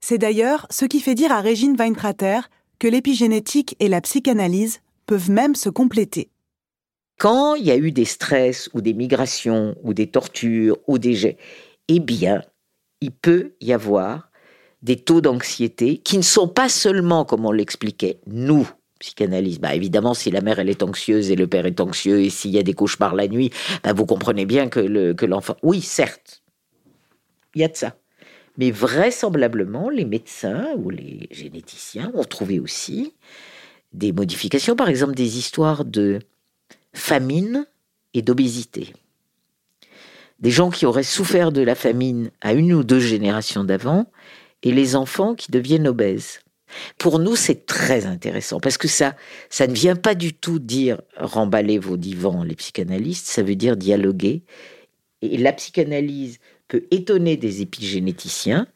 C'est 0.00 0.18
d'ailleurs 0.18 0.66
ce 0.70 0.84
qui 0.84 1.00
fait 1.00 1.14
dire 1.14 1.32
à 1.32 1.40
Régine 1.40 1.76
Weintrater 1.76 2.40
que 2.78 2.88
l'épigénétique 2.88 3.76
et 3.80 3.88
la 3.88 4.00
psychanalyse 4.00 4.80
peuvent 5.06 5.30
même 5.30 5.54
se 5.54 5.68
compléter. 5.68 6.30
Quand 7.18 7.54
il 7.54 7.64
y 7.64 7.70
a 7.70 7.76
eu 7.76 7.92
des 7.92 8.04
stress 8.04 8.68
ou 8.74 8.82
des 8.82 8.92
migrations 8.92 9.74
ou 9.82 9.94
des 9.94 10.08
tortures 10.08 10.76
ou 10.86 10.98
des 10.98 11.14
jets, 11.14 11.38
eh 11.88 12.00
bien, 12.00 12.42
il 13.00 13.10
peut 13.10 13.54
y 13.60 13.72
avoir 13.72 14.25
des 14.86 14.96
taux 14.96 15.20
d'anxiété 15.20 15.98
qui 15.98 16.16
ne 16.16 16.22
sont 16.22 16.46
pas 16.46 16.68
seulement, 16.68 17.24
comme 17.24 17.44
on 17.44 17.50
l'expliquait, 17.50 18.20
nous, 18.28 18.70
psychanalyse. 19.00 19.58
Bah, 19.58 19.74
évidemment, 19.74 20.14
si 20.14 20.30
la 20.30 20.40
mère 20.40 20.60
elle 20.60 20.70
est 20.70 20.84
anxieuse 20.84 21.32
et 21.32 21.34
le 21.34 21.48
père 21.48 21.66
est 21.66 21.80
anxieux 21.80 22.20
et 22.20 22.30
s'il 22.30 22.52
y 22.52 22.58
a 22.58 22.62
des 22.62 22.72
cauchemars 22.72 23.16
la 23.16 23.26
nuit, 23.26 23.50
bah, 23.82 23.92
vous 23.92 24.06
comprenez 24.06 24.46
bien 24.46 24.68
que, 24.68 24.78
le, 24.78 25.12
que 25.12 25.26
l'enfant... 25.26 25.56
Oui, 25.64 25.82
certes, 25.82 26.44
il 27.56 27.62
y 27.62 27.64
a 27.64 27.68
de 27.68 27.76
ça. 27.76 27.96
Mais 28.58 28.70
vraisemblablement, 28.70 29.90
les 29.90 30.04
médecins 30.04 30.68
ou 30.76 30.90
les 30.90 31.26
généticiens 31.32 32.12
ont 32.14 32.24
trouvé 32.24 32.60
aussi 32.60 33.12
des 33.92 34.12
modifications, 34.12 34.76
par 34.76 34.88
exemple 34.88 35.14
des 35.14 35.36
histoires 35.36 35.84
de 35.84 36.20
famine 36.94 37.66
et 38.14 38.22
d'obésité. 38.22 38.94
Des 40.38 40.50
gens 40.52 40.70
qui 40.70 40.86
auraient 40.86 41.02
souffert 41.02 41.50
de 41.50 41.62
la 41.62 41.74
famine 41.74 42.30
à 42.40 42.52
une 42.52 42.72
ou 42.72 42.84
deux 42.84 43.00
générations 43.00 43.64
d'avant 43.64 44.06
et 44.66 44.72
les 44.72 44.96
enfants 44.96 45.36
qui 45.36 45.52
deviennent 45.52 45.86
obèses. 45.86 46.40
Pour 46.98 47.20
nous, 47.20 47.36
c'est 47.36 47.66
très 47.66 48.04
intéressant 48.04 48.58
parce 48.58 48.76
que 48.76 48.88
ça, 48.88 49.14
ça 49.48 49.68
ne 49.68 49.72
vient 49.72 49.94
pas 49.94 50.16
du 50.16 50.34
tout 50.34 50.58
dire 50.58 51.00
remballer 51.16 51.78
vos 51.78 51.96
divans, 51.96 52.42
les 52.42 52.56
psychanalystes, 52.56 53.28
ça 53.28 53.44
veut 53.44 53.54
dire 53.54 53.76
dialoguer. 53.76 54.42
Et 55.22 55.38
la 55.38 55.52
psychanalyse 55.52 56.38
peut 56.66 56.82
étonner 56.90 57.36
des 57.36 57.62
épigénéticiens 57.62 58.66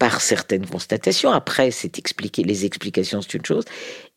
par 0.00 0.20
certaines 0.20 0.66
constatations. 0.66 1.30
Après, 1.30 1.70
c'est 1.70 1.96
expliquer, 1.96 2.42
les 2.42 2.64
explications, 2.64 3.22
c'est 3.22 3.34
une 3.34 3.46
chose. 3.46 3.64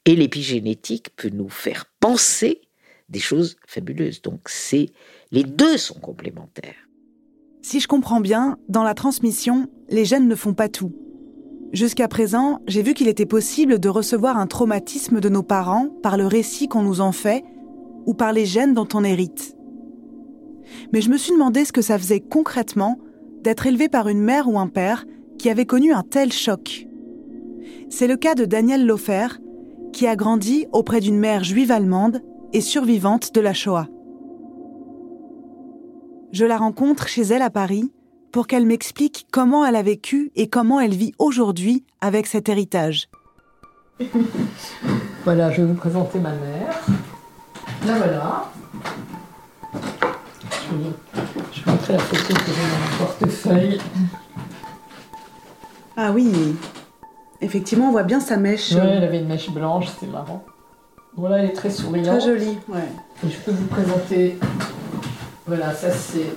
Et 0.06 0.16
l'épigénétique 0.16 1.16
peut 1.16 1.30
nous 1.30 1.50
faire 1.50 1.86
penser 2.00 2.62
des 3.08 3.20
choses 3.20 3.56
fabuleuses. 3.68 4.24
Donc, 4.24 4.50
c'est, 4.50 4.88
les 5.32 5.44
deux 5.44 5.78
sont 5.78 6.00
complémentaires. 6.00 6.88
Si 7.62 7.80
je 7.80 7.88
comprends 7.88 8.20
bien, 8.20 8.58
dans 8.68 8.84
la 8.84 8.96
transmission, 8.96 9.70
les 9.90 10.06
gènes 10.06 10.28
ne 10.28 10.36
font 10.36 10.56
pas 10.56 10.70
tout. 10.70 10.92
Jusqu'à 11.72 12.08
présent, 12.08 12.62
j'ai 12.68 12.82
vu 12.82 12.96
qu'il 12.96 13.08
était 13.08 13.28
possible 13.28 13.80
de 13.80 13.90
recevoir 13.90 14.38
un 14.38 14.48
traumatisme 14.48 15.20
de 15.20 15.30
nos 15.30 15.44
parents 15.44 15.88
par 16.02 16.18
le 16.18 16.26
récit 16.26 16.68
qu'on 16.68 16.82
nous 16.82 17.00
en 17.00 17.12
fait 17.12 17.44
ou 18.08 18.16
par 18.16 18.34
les 18.34 18.46
gènes 18.46 18.74
dont 18.74 18.88
on 18.96 19.04
hérite. 19.04 19.56
Mais 20.94 21.02
je 21.02 21.12
me 21.12 21.18
suis 21.18 21.32
demandé 21.34 21.66
ce 21.66 21.72
que 21.72 21.84
ça 21.84 22.00
faisait 22.00 22.22
concrètement 22.22 22.98
d'être 23.44 23.68
élevé 23.68 23.88
par 23.88 24.08
une 24.08 24.22
mère 24.22 24.50
ou 24.50 24.58
un 24.58 24.68
père 24.68 25.06
qui 25.38 25.50
avait 25.50 25.66
connu 25.66 25.94
un 25.94 26.02
tel 26.02 26.34
choc. 26.34 26.88
C'est 27.90 28.08
le 28.08 28.18
cas 28.18 28.34
de 28.34 28.46
Daniel 28.46 28.86
Lofer, 28.86 29.28
qui 29.94 30.08
a 30.08 30.16
grandi 30.16 30.66
auprès 30.72 31.02
d'une 31.02 31.20
mère 31.20 31.44
juive 31.44 31.72
allemande 31.72 32.22
et 32.52 32.62
survivante 32.62 33.34
de 33.34 33.42
la 33.42 33.54
Shoah. 33.54 33.88
Je 36.32 36.46
la 36.46 36.58
rencontre 36.58 37.08
chez 37.08 37.22
elle 37.22 37.42
à 37.42 37.50
Paris 37.50 37.92
pour 38.32 38.48
qu'elle 38.48 38.66
m'explique 38.66 39.28
comment 39.32 39.66
elle 39.66 39.76
a 39.76 39.82
vécu 39.82 40.32
et 40.36 40.50
comment 40.50 40.80
elle 40.80 40.94
vit 40.94 41.14
aujourd'hui 41.20 41.84
avec 42.02 42.28
cet 42.28 42.50
héritage. 42.50 43.10
voilà, 45.24 45.52
je 45.52 45.62
vais 45.62 45.68
vous 45.68 45.74
présenter 45.74 46.20
ma 46.20 46.32
mère. 46.32 46.80
Là 47.86 47.98
voilà. 47.98 48.52
Je 50.52 50.76
vais, 50.76 50.92
je 51.52 51.64
vais 51.64 51.72
montrer 51.72 51.94
la 51.94 52.00
photo 52.00 52.34
que 52.34 52.46
j'ai 52.46 52.62
dans 52.62 52.80
mon 52.80 53.06
portefeuille. 53.06 53.80
Ah 55.98 56.12
oui, 56.14 56.56
effectivement, 57.42 57.90
on 57.90 57.92
voit 57.92 58.04
bien 58.04 58.20
sa 58.20 58.38
mèche. 58.38 58.72
Ouais, 58.72 58.80
elle 58.80 59.04
avait 59.04 59.20
une 59.20 59.28
mèche 59.28 59.50
blanche, 59.50 59.88
c'était 59.88 60.12
marrant. 60.12 60.46
Voilà, 61.18 61.40
elle 61.40 61.50
est 61.50 61.54
très 61.54 61.70
souriante. 61.70 62.20
Très 62.20 62.22
jolie, 62.22 62.58
ouais. 62.70 62.88
Et 63.26 63.30
je 63.30 63.38
peux 63.40 63.52
vous 63.52 63.68
présenter. 63.68 64.38
Voilà, 65.46 65.74
ça 65.74 65.92
c'est 65.92 66.36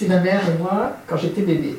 c'est 0.00 0.08
ma 0.08 0.18
mère 0.18 0.48
et 0.48 0.56
moi 0.56 0.96
quand 1.06 1.18
j'étais 1.18 1.42
bébé. 1.42 1.74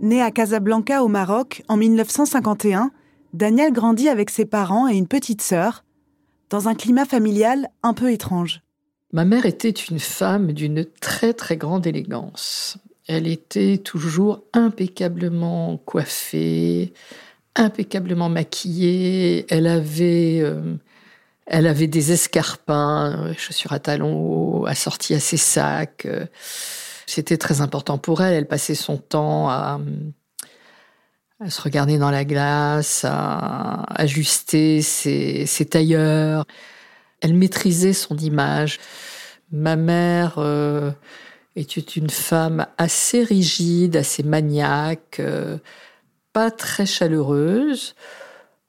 Né 0.00 0.22
à 0.22 0.30
Casablanca 0.30 1.02
au 1.02 1.08
Maroc 1.08 1.64
en 1.66 1.76
1951, 1.76 2.92
Daniel 3.32 3.72
grandit 3.72 4.08
avec 4.08 4.30
ses 4.30 4.44
parents 4.44 4.86
et 4.86 4.94
une 4.94 5.08
petite 5.08 5.42
sœur, 5.42 5.82
dans 6.50 6.68
un 6.68 6.76
climat 6.76 7.04
familial 7.04 7.68
un 7.82 7.94
peu 7.94 8.12
étrange. 8.12 8.60
Ma 9.12 9.24
mère 9.24 9.44
était 9.44 9.70
une 9.70 9.98
femme 9.98 10.52
d'une 10.52 10.86
très 11.00 11.32
très 11.32 11.56
grande 11.56 11.88
élégance. 11.88 12.78
Elle 13.08 13.26
était 13.26 13.78
toujours 13.78 14.44
impeccablement 14.52 15.78
coiffée, 15.78 16.92
impeccablement 17.56 18.28
maquillée. 18.28 19.46
Elle 19.52 19.66
avait 19.66 20.38
euh, 20.40 20.76
elle 21.50 21.66
avait 21.66 21.88
des 21.88 22.12
escarpins, 22.12 23.26
euh, 23.26 23.34
chaussures 23.36 23.72
à 23.72 23.80
talons 23.80 24.14
hauts, 24.14 24.66
assortis 24.66 25.14
à 25.14 25.20
ses 25.20 25.36
sacs. 25.36 26.06
Euh, 26.06 26.26
c'était 27.06 27.36
très 27.36 27.60
important 27.60 27.98
pour 27.98 28.22
elle. 28.22 28.34
Elle 28.34 28.46
passait 28.46 28.76
son 28.76 28.96
temps 28.96 29.50
à, 29.50 29.80
se 31.48 31.60
regarder 31.60 31.98
dans 31.98 32.10
la 32.10 32.24
glace, 32.24 33.04
à 33.04 33.82
ajuster 34.00 34.80
ses, 34.80 35.46
tailleurs. 35.68 36.46
Elle 37.20 37.34
maîtrisait 37.34 37.94
son 37.94 38.16
image. 38.16 38.78
Ma 39.50 39.74
mère 39.74 40.34
euh, 40.38 40.92
était 41.56 41.80
une 41.80 42.10
femme 42.10 42.66
assez 42.78 43.24
rigide, 43.24 43.96
assez 43.96 44.22
maniaque, 44.22 45.20
pas 46.32 46.52
très 46.52 46.86
chaleureuse 46.86 47.96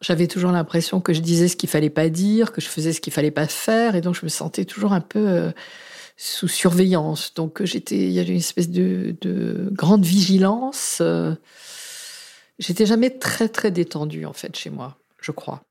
j'avais 0.02 0.28
toujours 0.28 0.52
l'impression 0.52 1.00
que 1.00 1.14
je 1.14 1.22
disais 1.22 1.48
ce 1.48 1.56
qu'il 1.56 1.70
fallait 1.70 1.90
pas 1.90 2.10
dire, 2.10 2.52
que 2.52 2.60
je 2.60 2.68
faisais 2.68 2.92
ce 2.92 3.00
qu'il 3.00 3.14
fallait 3.14 3.32
pas 3.32 3.48
faire, 3.48 3.96
et 3.96 4.02
donc 4.02 4.16
je 4.16 4.26
me 4.26 4.30
sentais 4.30 4.66
toujours 4.66 4.94
un 4.94 5.02
peu 5.02 5.28
euh, 5.30 5.52
sous 6.18 6.48
surveillance. 6.48 7.34
Donc 7.36 7.64
j'étais, 7.64 7.98
il 7.98 8.12
y 8.12 8.20
avait 8.20 8.32
une 8.32 8.38
espèce 8.38 8.70
de, 8.70 9.16
grande 9.72 10.04
vigilance. 10.04 11.00
Euh. 11.02 11.36
j'étais 12.60 12.86
jamais 12.86 13.12
très 13.12 13.48
très 13.48 13.72
détendue 13.72 14.26
en 14.26 14.34
fait 14.34 14.56
chez 14.56 14.72
moi, 14.72 14.98
je 15.22 15.32
crois. 15.32 15.62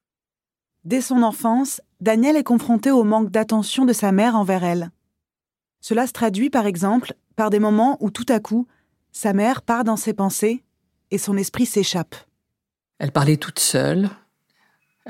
Dès 0.85 1.01
son 1.01 1.22
enfance, 1.22 1.83
Daniel 2.01 2.37
est 2.37 2.45
confronté 2.45 2.91
au 2.91 3.05
manque 3.05 3.31
d'attention 3.31 3.85
de 3.85 3.93
sa 3.93 4.12
mère 4.12 4.37
envers 4.37 4.64
elle. 4.64 4.91
Cela 5.81 6.07
se 6.07 6.12
traduit 6.12 6.51
par 6.51 6.66
exemple 6.66 7.14
par 7.37 7.51
des 7.51 7.59
moments 7.59 7.97
où 8.01 8.11
tout 8.11 8.26
à 8.28 8.39
coup, 8.39 8.66
sa 9.12 9.33
mère 9.33 9.62
part 9.62 9.85
dans 9.85 9.97
ses 9.97 10.14
pensées 10.14 10.62
et 11.11 11.18
son 11.18 11.37
esprit 11.37 11.66
s'échappe. 11.66 12.14
Elle 12.99 13.12
parlait 13.12 13.39
toute 13.39 13.59
seule. 13.59 14.11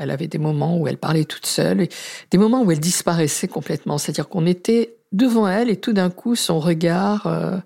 Elle 0.01 0.11
avait 0.11 0.29
des 0.29 0.39
moments 0.39 0.79
où 0.79 0.89
elle 0.89 0.97
parlait 0.97 1.25
toute 1.25 1.47
seule, 1.47 1.83
et 1.83 1.89
des 2.31 2.39
moments 2.39 2.63
où 2.63 2.73
elle 2.73 2.81
disparaissait 2.81 3.49
complètement. 3.49 3.99
C'est-à-dire 3.99 4.29
qu'on 4.29 4.47
était 4.47 4.95
devant 5.13 5.47
elle 5.47 5.69
et 5.71 5.77
tout 5.77 5.93
d'un 5.93 6.09
coup, 6.09 6.35
son 6.37 6.59
regard, 6.59 7.27
euh, 7.27 7.59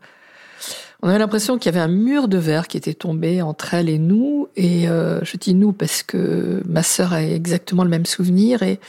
on 1.02 1.08
avait 1.08 1.18
l'impression 1.18 1.58
qu'il 1.58 1.72
y 1.72 1.76
avait 1.76 1.84
un 1.84 1.88
mur 1.88 2.28
de 2.28 2.38
verre 2.38 2.66
qui 2.66 2.76
était 2.76 2.94
tombé 2.94 3.40
entre 3.40 3.74
elle 3.74 3.88
et 3.88 3.98
nous. 3.98 4.48
Et 4.56 4.88
euh, 4.88 5.22
je 5.22 5.36
dis 5.36 5.54
nous 5.54 5.72
parce 5.72 6.02
que 6.02 6.62
ma 6.66 6.82
sœur 6.82 7.12
a 7.12 7.22
exactement 7.22 7.84
le 7.84 7.90
même 7.90 8.06
souvenir 8.06 8.62
et 8.62 8.80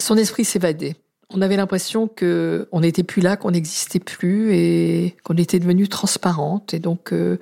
son 0.00 0.16
esprit 0.16 0.44
s'évadait. 0.44 0.96
On 1.30 1.42
avait 1.42 1.56
l'impression 1.56 2.08
que 2.08 2.68
on 2.72 2.80
n'était 2.80 3.02
plus 3.02 3.20
là, 3.20 3.36
qu'on 3.36 3.50
n'existait 3.50 4.00
plus 4.00 4.54
et 4.54 5.14
qu'on 5.24 5.36
était 5.36 5.58
devenu 5.58 5.88
transparente. 5.88 6.72
Et 6.72 6.78
donc, 6.78 7.12
euh, 7.12 7.38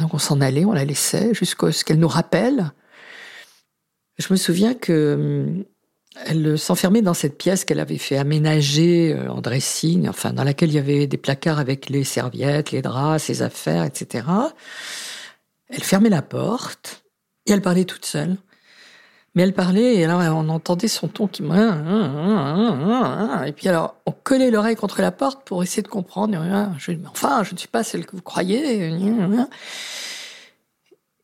donc 0.00 0.14
on 0.14 0.18
s'en 0.18 0.40
allait, 0.40 0.64
on 0.64 0.72
la 0.72 0.86
laissait 0.86 1.34
jusqu'à 1.34 1.70
ce 1.70 1.84
qu'elle 1.84 1.98
nous 1.98 2.08
rappelle. 2.08 2.72
Je 4.18 4.26
me 4.30 4.36
souviens 4.36 4.74
que 4.74 5.14
hum, 5.14 5.64
elle 6.24 6.58
s'enfermait 6.58 7.02
dans 7.02 7.14
cette 7.14 7.36
pièce 7.36 7.64
qu'elle 7.64 7.80
avait 7.80 7.98
fait 7.98 8.16
aménager 8.16 9.12
euh, 9.12 9.30
en 9.30 9.40
dressing, 9.40 10.08
enfin 10.08 10.32
dans 10.32 10.44
laquelle 10.44 10.70
il 10.70 10.76
y 10.76 10.78
avait 10.78 11.06
des 11.06 11.18
placards 11.18 11.58
avec 11.58 11.90
les 11.90 12.04
serviettes, 12.04 12.70
les 12.70 12.82
draps, 12.82 13.22
ses 13.22 13.42
affaires, 13.42 13.84
etc. 13.84 14.26
Elle 15.68 15.82
fermait 15.82 16.08
la 16.08 16.22
porte 16.22 17.04
et 17.44 17.52
elle 17.52 17.62
parlait 17.62 17.84
toute 17.84 18.06
seule. 18.06 18.36
Mais 19.34 19.42
elle 19.42 19.52
parlait, 19.52 19.96
et 19.96 20.04
alors 20.06 20.22
on 20.34 20.48
entendait 20.48 20.88
son 20.88 21.08
ton 21.08 21.26
qui... 21.26 21.42
Et 21.42 23.52
puis 23.52 23.68
alors, 23.68 23.96
on 24.06 24.12
collait 24.12 24.50
l'oreille 24.50 24.76
contre 24.76 25.02
la 25.02 25.12
porte 25.12 25.44
pour 25.44 25.62
essayer 25.62 25.82
de 25.82 25.88
comprendre. 25.88 26.38
Enfin, 27.10 27.44
je 27.44 27.52
ne 27.52 27.58
suis 27.58 27.68
pas 27.68 27.84
celle 27.84 28.06
que 28.06 28.16
vous 28.16 28.22
croyez. 28.22 28.90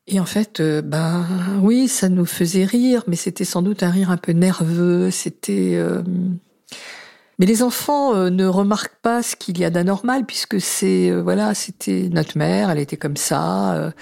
Et 0.09 0.19
en 0.19 0.25
fait, 0.25 0.61
euh, 0.61 0.83
ben 0.83 1.25
oui, 1.63 1.87
ça 1.89 2.09
nous 2.09 2.27
faisait 2.27 2.65
rire, 2.65 3.05
mais 3.07 3.17
c'était 3.17 3.45
sans 3.45 3.63
doute 3.63 3.83
un 3.83 3.91
rire 3.91 4.11
un 4.11 4.17
peu 4.17 4.33
nerveux. 4.33 5.11
C'était... 5.11 5.73
Euh, 5.75 6.03
mais 7.39 7.47
les 7.47 7.63
enfants 7.63 8.15
euh, 8.15 8.31
ne 8.31 8.47
remarquent 8.47 9.01
pas 9.01 9.23
ce 9.23 9.37
qu'il 9.37 9.59
y 9.59 9.65
a 9.65 9.71
d'anormal, 9.71 10.27
puisque 10.27 10.61
c'est... 10.61 11.11
voilà, 11.13 11.55
c'était 11.55 12.09
notre 12.13 12.37
mère, 12.37 12.71
elle 12.71 12.79
était 12.79 12.97
comme 12.97 13.17
ça 13.17 13.93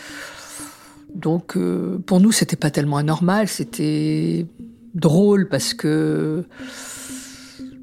donc 1.12 1.58
pour 2.06 2.20
nous, 2.20 2.30
c'était 2.30 2.54
pas 2.54 2.70
tellement 2.70 2.96
anormal, 2.96 3.48
c'était 3.48 4.46
drôle 4.94 5.48
parce 5.48 5.74
que 5.74 6.44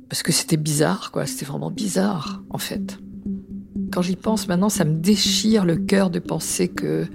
parce 0.09 0.23
que 0.23 0.31
c'était 0.31 0.55
bizarre, 0.55 1.11
quoi. 1.11 1.25
C'était 1.25 1.43
vraiment 1.43 1.69
bizarre, 1.69 2.41
en 2.49 2.57
fait. 2.57 2.97
Quand 3.91 4.01
j'y 4.01 4.15
pense 4.15 4.47
maintenant, 4.47 4.69
ça 4.69 4.85
me 4.85 4.95
déchire 4.95 5.65
le 5.65 5.75
cœur 5.75 6.09
de 6.09 6.19
penser 6.19 6.69
que 6.69 7.05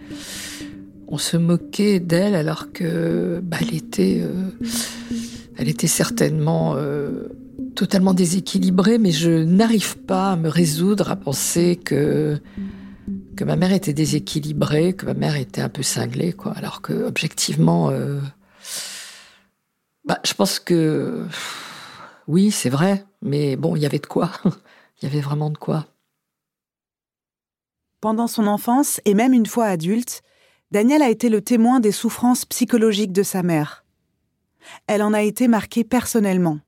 on 1.13 1.19
se 1.19 1.37
moquait 1.37 2.01
d'elle 2.01 2.35
alors 2.35 2.73
que 2.73 3.41
bah, 3.45 3.59
elle 3.61 3.75
était, 3.75 4.23
euh, 4.23 5.87
certainement 5.87 6.75
euh, 6.77 7.29
totalement 7.77 8.15
déséquilibrée, 8.15 8.97
mais 8.97 9.11
je 9.11 9.31
n'arrive 9.31 9.99
pas 9.99 10.33
à 10.33 10.37
me 10.37 10.49
résoudre 10.49 11.11
à 11.11 11.17
penser 11.17 11.77
que 11.77 12.41
que 13.37 13.45
ma 13.45 13.57
mère 13.57 13.73
était 13.73 13.93
déséquilibrée, 13.93 14.95
que 14.95 15.05
ma 15.05 15.15
mère 15.15 15.37
était 15.37 15.61
un 15.61 15.69
peu 15.69 15.83
cinglée, 15.83 16.33
quoi. 16.33 16.53
Alors 16.53 16.81
que 16.81 16.93
objectivement, 16.93 17.91
euh, 17.91 18.21
bah, 20.07 20.19
je 20.25 20.33
pense 20.33 20.61
que 20.61 21.27
oui, 22.27 22.51
c'est 22.51 22.71
vrai, 22.71 23.05
mais 23.21 23.57
bon, 23.57 23.77
il 23.77 23.83
y 23.83 23.87
avait 23.87 23.99
de 23.99 24.07
quoi. 24.07 24.31
Il 25.03 25.07
y 25.07 25.09
avait 25.09 25.21
vraiment 25.21 25.51
de 25.51 25.59
quoi. 25.59 25.87
Pendant 28.01 28.29
son 28.29 28.47
enfance 28.47 29.01
et 29.05 29.15
même 29.15 29.33
une 29.33 29.47
fois 29.47 29.65
adulte, 29.65 30.23
Daniel 30.73 31.03
a 31.03 31.11
été 31.11 31.29
le 31.29 31.43
témoin 31.43 31.81
des 31.81 31.93
souffrances 31.93 32.47
psychologiques 32.47 33.12
de 33.12 33.23
sa 33.23 33.43
mère. 33.43 33.85
Elle 34.87 35.03
en 35.03 35.12
a 35.12 35.20
été 35.20 35.47
marquée 35.47 35.85
personnellement. 35.85 36.61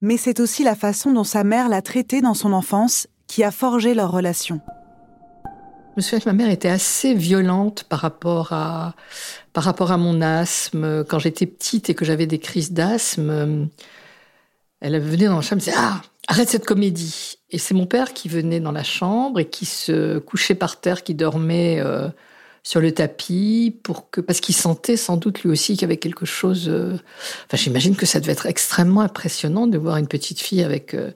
Mais 0.00 0.16
c'est 0.16 0.38
aussi 0.38 0.62
la 0.62 0.76
façon 0.76 1.10
dont 1.10 1.24
sa 1.24 1.42
mère 1.42 1.68
l'a 1.68 1.82
traitée 1.82 2.20
dans 2.20 2.34
son 2.34 2.52
enfance 2.52 3.08
qui 3.26 3.42
a 3.42 3.50
forgé 3.50 3.94
leur 3.94 4.12
relation. 4.12 4.60
Je 5.44 5.96
me 5.96 6.02
souviens 6.02 6.20
que 6.20 6.28
ma 6.28 6.34
mère 6.34 6.50
était 6.50 6.68
assez 6.68 7.14
violente 7.14 7.82
par 7.82 7.98
rapport 7.98 8.52
à, 8.52 8.94
par 9.52 9.64
rapport 9.64 9.90
à 9.90 9.96
mon 9.96 10.22
asthme. 10.22 11.02
Quand 11.02 11.18
j'étais 11.18 11.46
petite 11.46 11.90
et 11.90 11.94
que 11.94 12.04
j'avais 12.04 12.26
des 12.26 12.38
crises 12.38 12.70
d'asthme, 12.70 13.68
elle 14.80 15.00
venait 15.00 15.26
dans 15.26 15.34
la 15.34 15.42
chambre 15.42 15.60
et 15.60 15.64
disait 15.64 15.76
Ah, 15.76 16.00
arrête 16.28 16.48
cette 16.48 16.64
comédie. 16.64 17.40
Et 17.50 17.58
c'est 17.58 17.74
mon 17.74 17.86
père 17.86 18.12
qui 18.12 18.28
venait 18.28 18.60
dans 18.60 18.70
la 18.70 18.84
chambre 18.84 19.40
et 19.40 19.48
qui 19.48 19.66
se 19.66 20.20
couchait 20.20 20.54
par 20.54 20.80
terre, 20.80 21.02
qui 21.02 21.16
dormait 21.16 21.80
euh, 21.80 22.08
sur 22.62 22.80
le 22.80 22.92
tapis 22.92 23.74
pour 23.82 24.10
que, 24.10 24.20
parce 24.20 24.40
qu'il 24.40 24.54
sentait 24.54 24.96
sans 24.96 25.16
doute 25.16 25.42
lui 25.42 25.50
aussi 25.50 25.72
qu'il 25.74 25.82
y 25.82 25.84
avait 25.84 25.96
quelque 25.96 26.26
chose. 26.26 26.68
Euh, 26.68 26.94
enfin, 27.46 27.56
j'imagine 27.56 27.96
que 27.96 28.06
ça 28.06 28.20
devait 28.20 28.32
être 28.32 28.46
extrêmement 28.46 29.00
impressionnant 29.00 29.66
de 29.66 29.78
voir 29.78 29.96
une 29.96 30.08
petite 30.08 30.40
fille 30.40 30.62
avec 30.62 30.94
euh, 30.94 31.10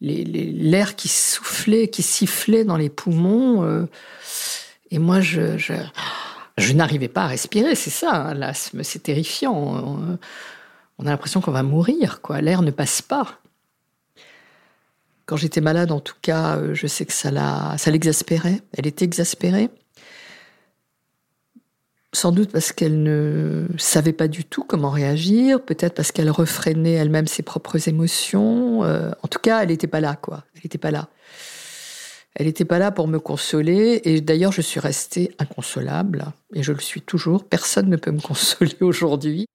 l'air 0.00 0.96
qui 0.96 1.08
soufflait, 1.08 1.88
qui 1.88 2.02
sifflait 2.02 2.64
dans 2.64 2.76
les 2.76 2.90
poumons. 2.90 3.86
et 4.90 4.98
moi, 4.98 5.20
je, 5.20 5.56
je, 5.56 6.72
n'arrivais 6.72 7.08
pas 7.08 7.22
à 7.22 7.28
respirer. 7.28 7.74
C'est 7.74 7.90
ça, 7.90 8.12
hein, 8.12 8.34
l'asthme, 8.34 8.82
c'est 8.82 9.02
terrifiant. 9.02 10.18
On 10.98 11.06
a 11.06 11.10
l'impression 11.10 11.40
qu'on 11.40 11.52
va 11.52 11.62
mourir, 11.62 12.20
quoi. 12.20 12.40
L'air 12.40 12.62
ne 12.62 12.70
passe 12.70 13.02
pas. 13.02 13.38
Quand 15.26 15.36
j'étais 15.36 15.60
malade, 15.60 15.90
en 15.90 16.00
tout 16.00 16.16
cas, 16.20 16.56
euh, 16.56 16.74
je 16.74 16.86
sais 16.86 17.06
que 17.06 17.12
ça 17.12 17.30
l'exaspérait. 17.86 18.60
Elle 18.76 18.86
était 18.86 19.04
exaspérée. 19.04 19.70
Sans 22.14 22.30
doute 22.30 22.52
parce 22.52 22.72
qu'elle 22.72 23.02
ne 23.02 23.66
savait 23.76 24.12
pas 24.12 24.28
du 24.28 24.44
tout 24.44 24.62
comment 24.62 24.90
réagir, 24.90 25.60
peut-être 25.60 25.94
parce 25.94 26.12
qu'elle 26.12 26.30
refrénait 26.30 26.92
elle-même 26.92 27.26
ses 27.26 27.42
propres 27.42 27.88
émotions. 27.88 28.84
Euh, 28.84 29.10
en 29.24 29.26
tout 29.26 29.40
cas, 29.40 29.62
elle 29.62 29.70
n'était 29.70 29.88
pas 29.88 29.98
là, 29.98 30.14
quoi. 30.14 30.44
Elle 30.54 30.60
n'était 30.62 30.78
pas 30.78 30.92
là. 30.92 31.08
Elle 32.36 32.46
n'était 32.46 32.64
pas 32.64 32.78
là 32.78 32.92
pour 32.92 33.08
me 33.08 33.18
consoler. 33.18 34.00
Et 34.04 34.20
d'ailleurs, 34.20 34.52
je 34.52 34.60
suis 34.60 34.78
restée 34.78 35.34
inconsolable. 35.40 36.26
Et 36.54 36.62
je 36.62 36.72
le 36.72 36.78
suis 36.78 37.02
toujours. 37.02 37.42
Personne 37.42 37.88
ne 37.88 37.96
peut 37.96 38.12
me 38.12 38.20
consoler 38.20 38.76
aujourd'hui. 38.80 39.46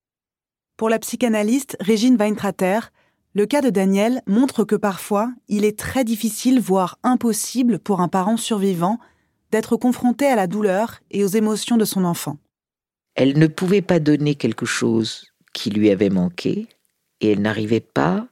Pour 0.76 0.90
la 0.90 1.00
psychanalyste 1.00 1.78
Régine 1.80 2.18
Weintrater, 2.18 2.92
le 3.36 3.46
cas 3.46 3.62
de 3.62 3.70
Daniel 3.70 4.22
montre 4.28 4.66
que 4.66 4.76
parfois, 4.76 5.32
il 5.48 5.64
est 5.64 5.80
très 5.80 6.04
difficile, 6.04 6.60
voire 6.60 7.00
impossible 7.04 7.80
pour 7.80 8.02
un 8.02 8.10
parent 8.10 8.36
survivant 8.36 9.00
d'être 9.52 9.78
confronté 9.78 10.26
à 10.26 10.36
la 10.36 10.48
douleur 10.48 11.00
et 11.10 11.24
aux 11.24 11.28
émotions 11.28 11.78
de 11.78 11.86
son 11.86 12.04
enfant. 12.04 12.38
Elle 13.16 13.38
ne 13.38 13.48
pouvait 13.48 13.82
pas 13.82 14.00
donner 14.00 14.36
quelque 14.36 14.66
chose 14.66 15.26
qui 15.54 15.70
lui 15.70 15.90
avait 15.90 16.10
manqué 16.10 16.68
et 17.22 17.32
elle 17.32 17.42
n'arrivait 17.42 17.80
pas 17.80 18.28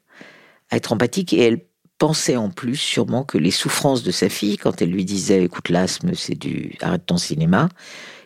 à 0.70 0.78
être 0.78 0.94
empathique 0.94 1.34
et 1.34 1.42
elle 1.42 1.66
pensait 1.98 2.38
en 2.38 2.50
plus 2.50 2.76
sûrement 2.76 3.24
que 3.24 3.38
les 3.38 3.52
souffrances 3.52 4.04
de 4.04 4.12
sa 4.12 4.30
fille, 4.30 4.58
quand 4.58 4.82
elle 4.82 4.92
lui 4.92 5.06
disait 5.06 5.44
écoute 5.44 5.70
l'asthme 5.70 6.14
c'est 6.14 6.36
du 6.36 6.76
arrête 6.82 7.06
ton 7.06 7.18
cinéma, 7.18 7.70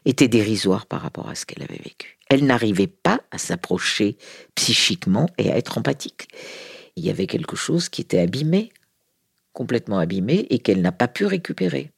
étaient 0.05 0.27
dérisoires 0.27 0.85
par 0.85 1.01
rapport 1.01 1.29
à 1.29 1.35
ce 1.35 1.45
qu'elle 1.45 1.63
avait 1.63 1.81
vécu. 1.81 2.17
Elle 2.29 2.45
n'arrivait 2.45 2.87
pas 2.87 3.21
à 3.31 3.37
s'approcher 3.37 4.17
psychiquement 4.55 5.27
et 5.37 5.51
à 5.51 5.57
être 5.57 5.77
empathique. 5.77 6.27
Il 6.95 7.05
y 7.05 7.09
avait 7.09 7.27
quelque 7.27 7.55
chose 7.55 7.89
qui 7.89 8.01
était 8.01 8.19
abîmé, 8.19 8.71
complètement 9.53 9.99
abîmé, 9.99 10.47
et 10.49 10.59
qu'elle 10.59 10.81
n'a 10.81 10.91
pas 10.91 11.07
pu 11.07 11.25
récupérer. 11.25 11.91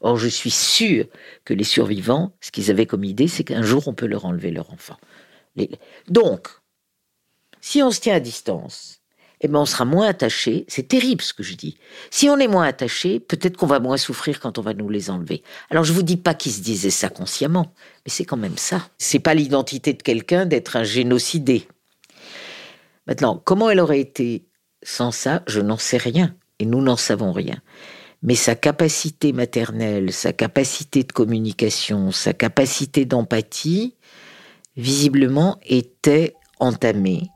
Or, 0.00 0.16
je 0.16 0.28
suis 0.28 0.50
sûre 0.50 1.06
que 1.44 1.54
les 1.54 1.64
survivants, 1.64 2.32
ce 2.40 2.50
qu'ils 2.50 2.70
avaient 2.70 2.86
comme 2.86 3.04
idée, 3.04 3.28
c'est 3.28 3.44
qu'un 3.44 3.62
jour 3.62 3.88
on 3.88 3.94
peut 3.94 4.06
leur 4.06 4.24
enlever 4.24 4.50
leur 4.50 4.72
enfant. 4.72 4.96
Donc, 6.08 6.48
si 7.60 7.82
on 7.82 7.90
se 7.90 8.00
tient 8.00 8.14
à 8.14 8.20
distance, 8.20 9.00
eh 9.40 9.48
ben 9.48 9.58
on 9.58 9.66
sera 9.66 9.84
moins 9.84 10.08
attaché. 10.08 10.64
C'est 10.68 10.88
terrible 10.88 11.22
ce 11.22 11.32
que 11.32 11.42
je 11.42 11.54
dis. 11.54 11.78
Si 12.10 12.28
on 12.28 12.38
est 12.38 12.48
moins 12.48 12.64
attaché, 12.64 13.20
peut-être 13.20 13.56
qu'on 13.56 13.66
va 13.66 13.80
moins 13.80 13.96
souffrir 13.96 14.38
quand 14.38 14.58
on 14.58 14.62
va 14.62 14.74
nous 14.74 14.88
les 14.88 15.10
enlever. 15.10 15.42
Alors 15.70 15.84
je 15.84 15.92
vous 15.92 16.02
dis 16.02 16.18
pas 16.18 16.34
qu'ils 16.34 16.52
se 16.52 16.60
disaient 16.60 16.90
ça 16.90 17.08
consciemment, 17.08 17.72
mais 18.04 18.10
c'est 18.10 18.24
quand 18.24 18.36
même 18.36 18.58
ça. 18.58 18.88
C'est 18.98 19.18
pas 19.18 19.34
l'identité 19.34 19.94
de 19.94 20.02
quelqu'un 20.02 20.46
d'être 20.46 20.76
un 20.76 20.84
génocidé. 20.84 21.66
Maintenant, 23.06 23.40
comment 23.42 23.70
elle 23.70 23.80
aurait 23.80 24.00
été 24.00 24.46
sans 24.82 25.10
ça, 25.10 25.42
je 25.46 25.60
n'en 25.60 25.78
sais 25.78 25.96
rien, 25.96 26.34
et 26.58 26.64
nous 26.64 26.82
n'en 26.82 26.96
savons 26.96 27.32
rien. 27.32 27.60
Mais 28.22 28.34
sa 28.34 28.54
capacité 28.54 29.32
maternelle, 29.32 30.12
sa 30.12 30.32
capacité 30.32 31.04
de 31.04 31.12
communication, 31.12 32.10
sa 32.10 32.32
capacité 32.32 33.04
d'empathie, 33.06 33.94
visiblement, 34.76 35.58
était 35.64 36.34
entamée 36.58 37.30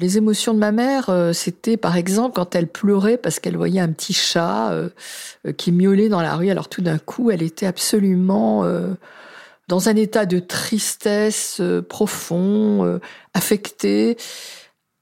Les 0.00 0.16
émotions 0.16 0.54
de 0.54 0.58
ma 0.58 0.72
mère, 0.72 1.10
euh, 1.10 1.34
c'était 1.34 1.76
par 1.76 1.94
exemple 1.94 2.34
quand 2.34 2.54
elle 2.54 2.68
pleurait 2.68 3.18
parce 3.18 3.38
qu'elle 3.38 3.58
voyait 3.58 3.82
un 3.82 3.92
petit 3.92 4.14
chat 4.14 4.72
euh, 4.72 4.88
euh, 5.46 5.52
qui 5.52 5.72
miaulait 5.72 6.08
dans 6.08 6.22
la 6.22 6.36
rue. 6.36 6.48
Alors 6.48 6.70
tout 6.70 6.80
d'un 6.80 6.96
coup, 6.96 7.30
elle 7.30 7.42
était 7.42 7.66
absolument 7.66 8.64
dans 9.70 9.88
un 9.88 9.94
état 9.94 10.26
de 10.26 10.40
tristesse 10.40 11.62
profond, 11.88 13.00
affecté. 13.34 14.16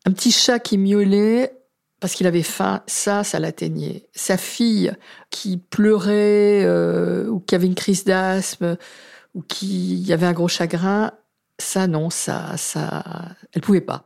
Un 0.05 0.13
petit 0.13 0.31
chat 0.31 0.59
qui 0.59 0.77
miaulait 0.77 1.55
parce 2.01 2.13
qu'il 2.13 2.27
avait 2.27 2.43
faim, 2.43 2.83
ça, 2.87 3.25
ça 3.25 3.41
l'atteignait. 3.41 4.07
Sa 4.15 4.37
fille 4.37 4.93
qui 5.31 5.57
pleurait 5.57 6.69
ou 7.29 7.41
qui 7.41 7.55
avait 7.55 7.67
une 7.67 7.75
crise 7.75 8.05
d'asthme 8.05 8.77
ou 9.35 9.41
qui 9.41 10.07
avait 10.13 10.27
un 10.27 10.35
gros 10.35 10.49
chagrin, 10.49 11.13
ça 11.59 11.87
non, 11.87 12.11
ça, 12.11 12.57
ça, 12.59 13.03
elle 13.53 13.63
pouvait 13.63 13.81
pas. 13.81 14.05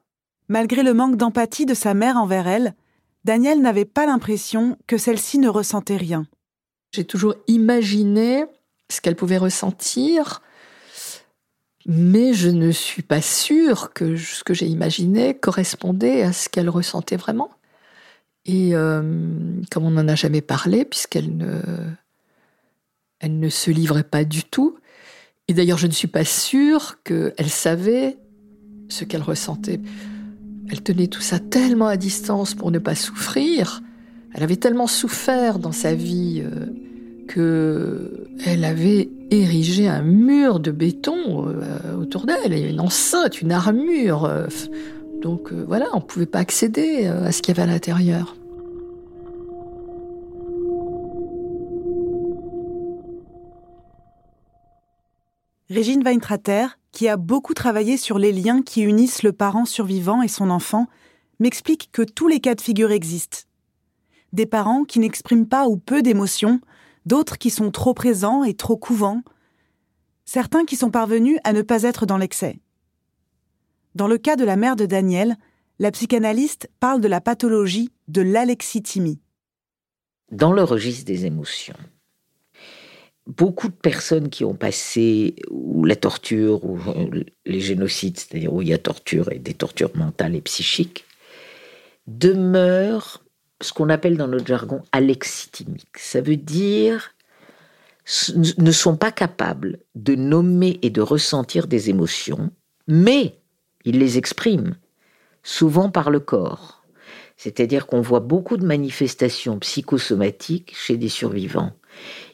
Malgré 0.48 0.84
le 0.84 0.94
manque 0.94 1.16
d'empathie 1.16 1.66
de 1.66 1.74
sa 1.74 1.92
mère 1.92 2.16
envers 2.16 2.46
elle, 2.46 2.74
Daniel 3.24 3.60
n'avait 3.60 3.84
pas 3.84 4.06
l'impression 4.06 4.78
que 4.86 4.96
celle-ci 4.96 5.40
ne 5.40 5.48
ressentait 5.48 5.96
rien. 5.96 6.24
J'ai 6.92 7.04
toujours 7.04 7.34
imaginé 7.48 8.44
ce 8.88 9.00
qu'elle 9.00 9.16
pouvait 9.16 9.38
ressentir, 9.38 10.40
mais 11.87 12.33
je 12.33 12.49
ne 12.49 12.70
suis 12.70 13.03
pas 13.03 13.20
sûre 13.20 13.93
que 13.93 14.16
ce 14.16 14.45
que 14.45 14.55
j'ai 14.55 14.66
imaginé 14.66 15.35
correspondait 15.35 16.22
à 16.22 16.33
ce 16.33 16.49
qu'elle 16.49 16.68
ressentait 16.68 17.16
vraiment. 17.16 17.51
Et 18.45 18.74
euh, 18.74 19.03
comme 19.70 19.85
on 19.85 19.91
n'en 19.91 20.09
a 20.09 20.14
jamais 20.14 20.41
parlé, 20.41 20.85
puisqu'elle 20.85 21.37
ne, 21.37 21.61
elle 23.20 23.39
ne 23.39 23.49
se 23.49 23.70
livrait 23.70 24.05
pas 24.05 24.24
du 24.24 24.45
tout, 24.45 24.76
et 25.49 25.55
d'ailleurs 25.55 25.78
je 25.78 25.87
ne 25.87 25.93
suis 25.93 26.09
pas 26.09 26.24
sûre 26.24 26.99
qu'elle 27.05 27.49
savait 27.49 28.16
ce 28.89 29.05
qu'elle 29.05 29.22
ressentait. 29.22 29.80
Elle 30.70 30.83
tenait 30.83 31.09
tout 31.09 31.20
ça 31.20 31.39
tellement 31.39 31.87
à 31.87 31.97
distance 31.97 32.55
pour 32.55 32.70
ne 32.70 32.78
pas 32.78 32.95
souffrir. 32.95 33.83
Elle 34.35 34.43
avait 34.43 34.57
tellement 34.57 34.87
souffert 34.87 35.59
dans 35.59 35.72
sa 35.72 35.95
vie 35.95 36.43
euh, 36.45 36.66
que 37.28 38.28
elle 38.45 38.64
avait 38.64 39.11
érigé 39.41 39.89
un 39.89 40.03
mur 40.03 40.61
de 40.61 40.70
béton 40.70 41.49
euh, 41.49 41.97
autour 41.97 42.26
d'elle, 42.26 42.53
une 42.53 42.80
enceinte, 42.80 43.41
une 43.41 43.53
armure. 43.53 44.24
Euh, 44.24 44.47
donc 45.20 45.53
voilà, 45.53 45.87
on 45.93 45.99
ne 45.99 46.03
pouvait 46.03 46.26
pas 46.26 46.41
accéder 46.41 47.07
à 47.07 47.30
ce 47.30 47.43
qu'il 47.43 47.57
y 47.57 47.61
avait 47.61 47.70
à 47.70 47.72
l'intérieur. 47.72 48.35
Régine 55.70 56.03
Weintrater, 56.05 56.66
qui 56.91 57.09
a 57.09 57.16
beaucoup 57.16 57.55
travaillé 57.55 57.97
sur 57.97 58.18
les 58.18 58.33
liens 58.33 58.61
qui 58.61 58.83
unissent 58.83 59.22
le 59.22 59.33
parent 59.33 59.64
survivant 59.64 60.20
et 60.20 60.28
son 60.28 60.51
enfant, 60.51 60.87
m'explique 61.41 61.89
que 61.93 62.03
tous 62.03 62.28
les 62.28 62.41
cas 62.41 62.55
de 62.55 62.61
figure 62.61 62.91
existent. 62.91 63.39
Des 64.35 64.45
parents 64.45 64.85
qui 64.85 64.99
n'expriment 64.99 65.47
pas 65.47 65.68
ou 65.68 65.78
peu 65.78 66.03
d'émotions, 66.03 66.61
d'autres 67.07 67.38
qui 67.38 67.50
sont 67.50 67.70
trop 67.70 67.94
présents 67.94 68.44
et 68.44 68.55
trop 68.55 68.76
couvants, 68.76 69.22
certains 70.24 70.64
qui 70.64 70.76
sont 70.76 70.90
parvenus 70.90 71.38
à 71.44 71.53
ne 71.53 71.62
pas 71.62 71.82
être 71.82 72.07
dans 72.07 72.18
l'excès. 72.18 72.61
Dans 73.94 74.09
le 74.09 74.18
cas 74.18 74.36
de 74.36 74.44
la 74.44 74.57
mère 74.57 74.76
de 74.76 74.86
Daniel, 74.86 75.36
la 75.78 75.90
psychanalyste 75.90 76.70
parle 76.80 77.00
de 77.00 77.09
la 77.09 77.20
pathologie 77.20 77.90
de 78.09 78.22
l'alexithymie. 78.22 79.20
Dans 80.30 80.53
le 80.53 80.62
registre 80.62 81.05
des 81.05 81.26
émotions, 81.26 81.76
beaucoup 83.26 83.68
de 83.68 83.74
personnes 83.74 84.30
qui 84.30 84.44
ont 84.44 84.55
passé 84.55 85.36
ou 85.50 85.84
la 85.84 85.96
torture 85.96 86.64
ou 86.64 86.78
euh, 86.88 87.24
les 87.44 87.61
génocides, 87.61 88.18
c'est-à-dire 88.18 88.53
où 88.53 88.62
il 88.62 88.68
y 88.68 88.72
a 88.72 88.78
torture 88.78 89.30
et 89.30 89.38
des 89.38 89.55
tortures 89.55 89.94
mentales 89.96 90.34
et 90.34 90.40
psychiques, 90.40 91.05
demeurent 92.07 93.21
ce 93.62 93.72
qu'on 93.72 93.88
appelle 93.88 94.16
dans 94.16 94.28
notre 94.28 94.46
jargon 94.46 94.82
alexithymiques. 94.92 95.98
Ça 95.98 96.20
veut 96.20 96.36
dire 96.36 97.14
ne 98.56 98.72
sont 98.72 98.96
pas 98.96 99.12
capables 99.12 99.78
de 99.94 100.16
nommer 100.16 100.80
et 100.82 100.90
de 100.90 101.00
ressentir 101.00 101.68
des 101.68 101.88
émotions, 101.88 102.50
mais 102.88 103.38
ils 103.84 104.00
les 104.00 104.18
expriment, 104.18 104.76
souvent 105.44 105.88
par 105.88 106.10
le 106.10 106.18
corps. 106.18 106.82
C'est-à-dire 107.36 107.86
qu'on 107.86 108.00
voit 108.00 108.20
beaucoup 108.20 108.56
de 108.56 108.66
manifestations 108.66 109.58
psychosomatiques 109.60 110.74
chez 110.76 110.96
des 110.96 111.08
survivants 111.08 111.72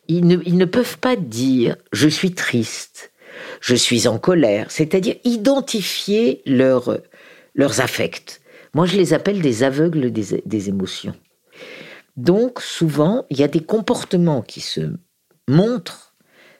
ils 0.08 0.26
ne, 0.26 0.64
peuvent 0.64 0.98
pas 0.98 1.16
dire 1.16 1.76
je 1.92 2.08
suis 2.08 2.32
triste, 2.32 3.12
je 3.60 3.74
suis 3.74 4.08
en 4.08 4.18
colère, 4.18 4.70
c'est-à-dire 4.70 5.16
identifier 5.24 6.42
leur, 6.46 6.98
leurs 7.54 7.80
affects. 7.80 8.40
Moi, 8.74 8.86
je 8.86 8.96
les 8.96 9.14
appelle 9.14 9.40
des 9.40 9.62
aveugles 9.62 10.10
des, 10.12 10.68
émotions. 10.68 11.14
Donc, 12.16 12.60
souvent, 12.60 13.24
il 13.30 13.38
y 13.38 13.42
a 13.42 13.48
des 13.48 13.62
comportements 13.62 14.42
qui 14.42 14.60
se 14.60 14.92
montrent 15.48 16.14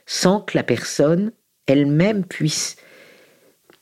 sans 0.07 0.41
que 0.41 0.57
la 0.57 0.63
personne 0.63 1.33
elle-même 1.67 2.25
puisse 2.25 2.77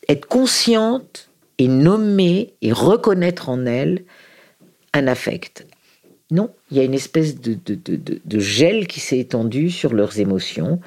être 0.09 0.27
consciente 0.27 1.31
et 1.59 1.69
nommer 1.69 2.55
et 2.63 2.73
reconnaître 2.73 3.49
en 3.49 3.65
elle 3.65 4.05
un 4.93 5.07
affect. 5.07 5.67
Non, 6.31 6.51
il 6.71 6.77
y 6.77 6.81
a 6.81 6.85
une 6.85 6.95
espèce 6.95 7.41
de, 7.41 8.39
gel 8.39 8.89
qui 8.89 8.99
s'est 8.99 9.19
étendu 9.19 9.71
sur 9.71 9.95
leurs 9.95 10.19
émotions 10.19 10.81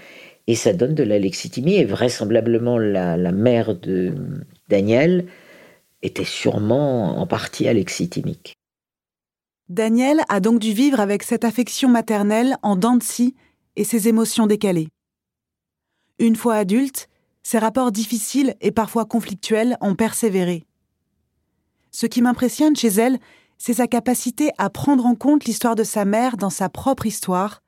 et 0.48 0.56
ça 0.56 0.74
donne 0.74 0.96
de 0.96 1.04
la 1.04 1.20
lexithymie. 1.20 1.76
Et 1.76 1.86
vraisemblablement, 1.86 2.78
la, 2.78 3.16
la 3.16 3.32
mère 3.32 3.76
de 3.76 4.14
Daniel 4.68 5.26
était 6.02 6.26
sûrement 6.26 7.20
en 7.20 7.28
partie 7.28 7.68
alexithymique. 7.68 8.56
Daniel 9.68 10.24
a 10.30 10.40
donc 10.40 10.60
dû 10.60 10.74
vivre 10.74 11.00
avec 11.00 11.24
cette 11.24 11.44
affection 11.44 11.90
maternelle 11.90 12.58
en 12.64 12.76
dents 12.76 12.98
de 12.98 13.04
scie 13.04 13.36
et 13.76 13.84
ses 13.84 14.08
émotions 14.08 14.48
décalées. 14.48 14.90
Une 16.18 16.36
fois 16.36 16.56
adulte, 16.56 17.08
ces 17.44 17.60
rapports 17.60 17.92
difficiles 17.92 18.56
et 18.62 18.72
parfois 18.72 19.06
conflictuels 19.06 19.78
ont 19.82 19.96
persévéré. 19.96 20.66
Ce 21.92 22.06
qui 22.06 22.22
m'impressionne 22.22 22.76
chez 22.76 22.90
elle, 22.90 23.20
c'est 23.58 23.74
sa 23.74 23.88
capacité 23.88 24.52
à 24.58 24.70
prendre 24.70 25.06
en 25.06 25.16
compte 25.16 25.46
l'histoire 25.46 25.76
de 25.76 25.84
sa 25.84 26.06
mère 26.06 26.38
dans 26.38 26.50
sa 26.50 26.70
propre 26.70 27.06
histoire, 27.06 27.62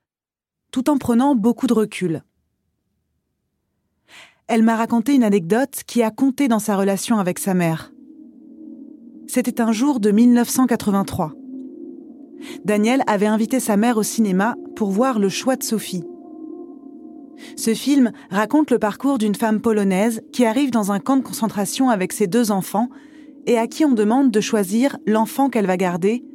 tout 0.71 0.89
en 0.89 0.97
prenant 0.97 1.35
beaucoup 1.35 1.67
de 1.67 1.73
recul. 1.73 2.23
Elle 4.47 4.63
m'a 4.63 4.75
raconté 4.75 5.13
une 5.13 5.23
anecdote 5.23 5.83
qui 5.85 6.01
a 6.03 6.11
compté 6.11 6.47
dans 6.47 6.59
sa 6.59 6.75
relation 6.75 7.19
avec 7.19 7.39
sa 7.39 7.53
mère. 7.53 7.90
C'était 9.33 9.61
un 9.61 9.71
jour 9.71 10.01
de 10.01 10.11
1983. 10.11 11.31
Daniel 12.65 13.01
avait 13.07 13.27
invité 13.27 13.61
sa 13.61 13.77
mère 13.77 13.95
au 13.95 14.03
cinéma 14.03 14.57
pour 14.75 14.89
voir 14.89 15.19
Le 15.19 15.29
choix 15.29 15.55
de 15.55 15.63
Sophie. 15.63 16.03
Ce 17.55 17.73
film 17.73 18.11
raconte 18.29 18.71
le 18.71 18.77
parcours 18.77 19.19
d'une 19.19 19.35
femme 19.35 19.61
polonaise 19.61 20.21
qui 20.33 20.43
arrive 20.43 20.69
dans 20.69 20.91
un 20.91 20.99
camp 20.99 21.15
de 21.15 21.21
concentration 21.21 21.89
avec 21.89 22.11
ses 22.11 22.27
deux 22.27 22.51
enfants 22.51 22.89
et 23.45 23.57
à 23.57 23.67
qui 23.67 23.85
on 23.85 23.93
demande 23.93 24.31
de 24.31 24.41
choisir 24.41 24.97
l'enfant 25.07 25.49
qu'elle 25.49 25.65
va 25.65 25.77
garder, 25.77 26.25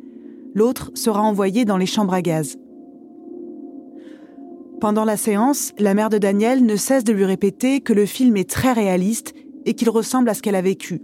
l'autre 0.54 0.90
sera 0.94 1.20
envoyé 1.20 1.66
dans 1.66 1.76
les 1.76 1.84
chambres 1.84 2.14
à 2.14 2.22
gaz. 2.22 2.56
Pendant 4.80 5.04
la 5.04 5.18
séance, 5.18 5.74
la 5.76 5.92
mère 5.92 6.08
de 6.08 6.16
Daniel 6.16 6.64
ne 6.64 6.76
cesse 6.76 7.04
de 7.04 7.12
lui 7.12 7.26
répéter 7.26 7.82
que 7.82 7.92
le 7.92 8.06
film 8.06 8.38
est 8.38 8.48
très 8.48 8.72
réaliste 8.72 9.34
et 9.66 9.74
qu'il 9.74 9.90
ressemble 9.90 10.30
à 10.30 10.34
ce 10.34 10.40
qu'elle 10.40 10.54
a 10.54 10.62
vécu. 10.62 11.02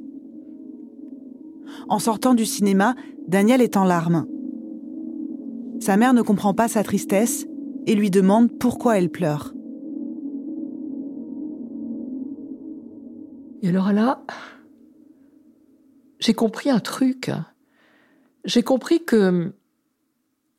En 1.89 1.99
sortant 1.99 2.35
du 2.35 2.47
cinéma, 2.47 2.95
Daniel 3.29 3.61
est 3.61 3.77
en 3.77 3.85
larmes. 3.85 4.27
Sa 5.81 5.97
mère 5.97 6.15
ne 6.15 6.23
comprend 6.23 6.55
pas 6.55 6.69
sa 6.69 6.85
tristesse 6.85 7.47
et 7.87 7.95
lui 7.95 8.11
demande 8.11 8.59
pourquoi 8.59 8.99
elle 8.99 9.11
pleure. 9.11 9.53
Et 13.63 13.69
alors 13.69 13.93
là, 13.93 14.25
j'ai 16.19 16.35
compris 16.35 16.71
un 16.71 16.81
truc. 16.81 17.31
J'ai 18.45 18.63
compris 18.63 19.05
que 19.05 19.53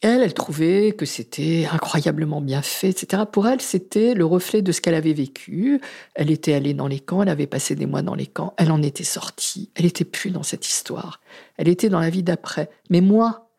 elle, 0.03 0.21
elle 0.21 0.33
trouvait 0.33 0.91
que 0.91 1.05
c'était 1.05 1.65
incroyablement 1.71 2.41
bien 2.41 2.61
fait, 2.61 2.89
etc. 2.89 3.23
Pour 3.31 3.47
elle, 3.47 3.61
c'était 3.61 4.13
le 4.13 4.25
reflet 4.25 4.61
de 4.61 4.73
ce 4.73 4.81
qu'elle 4.81 4.95
avait 4.95 5.13
vécu. 5.13 5.79
Elle 6.13 6.29
était 6.29 6.53
allée 6.53 6.73
dans 6.73 6.87
les 6.87 6.99
camps, 6.99 7.23
elle 7.23 7.29
avait 7.29 7.47
passé 7.47 7.73
des 7.73 7.85
mois 7.85 8.01
dans 8.01 8.13
les 8.13 8.27
camps, 8.27 8.53
elle 8.57 8.71
en 8.71 8.83
était 8.83 9.05
sortie. 9.05 9.71
Elle 9.75 9.85
n'était 9.85 10.03
plus 10.03 10.29
dans 10.29 10.43
cette 10.43 10.67
histoire. 10.67 11.21
Elle 11.57 11.69
était 11.69 11.87
dans 11.87 12.01
la 12.01 12.09
vie 12.09 12.21
d'après. 12.21 12.69
Mais 12.89 12.99
moi, 12.99 13.49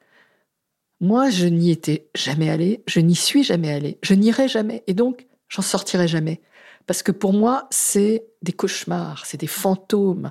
moi, 1.01 1.31
je 1.31 1.47
n'y 1.47 1.71
étais 1.71 2.09
jamais 2.15 2.51
allée, 2.51 2.83
je 2.87 3.01
n'y 3.01 3.17
suis 3.17 3.43
jamais 3.43 3.73
allée, 3.73 3.99
je 4.03 4.13
n'irai 4.13 4.47
jamais. 4.47 4.85
Et 4.87 4.93
donc, 4.95 5.27
j'en 5.49 5.63
sortirai 5.63 6.09
jamais. 6.09 6.43
Parce 6.87 7.03
que 7.03 7.13
pour 7.13 7.33
moi, 7.33 7.69
c'est 7.71 8.27
des 8.43 8.53
cauchemars, 8.53 9.25
c'est 9.25 9.41
des 9.41 9.47
fantômes, 9.47 10.31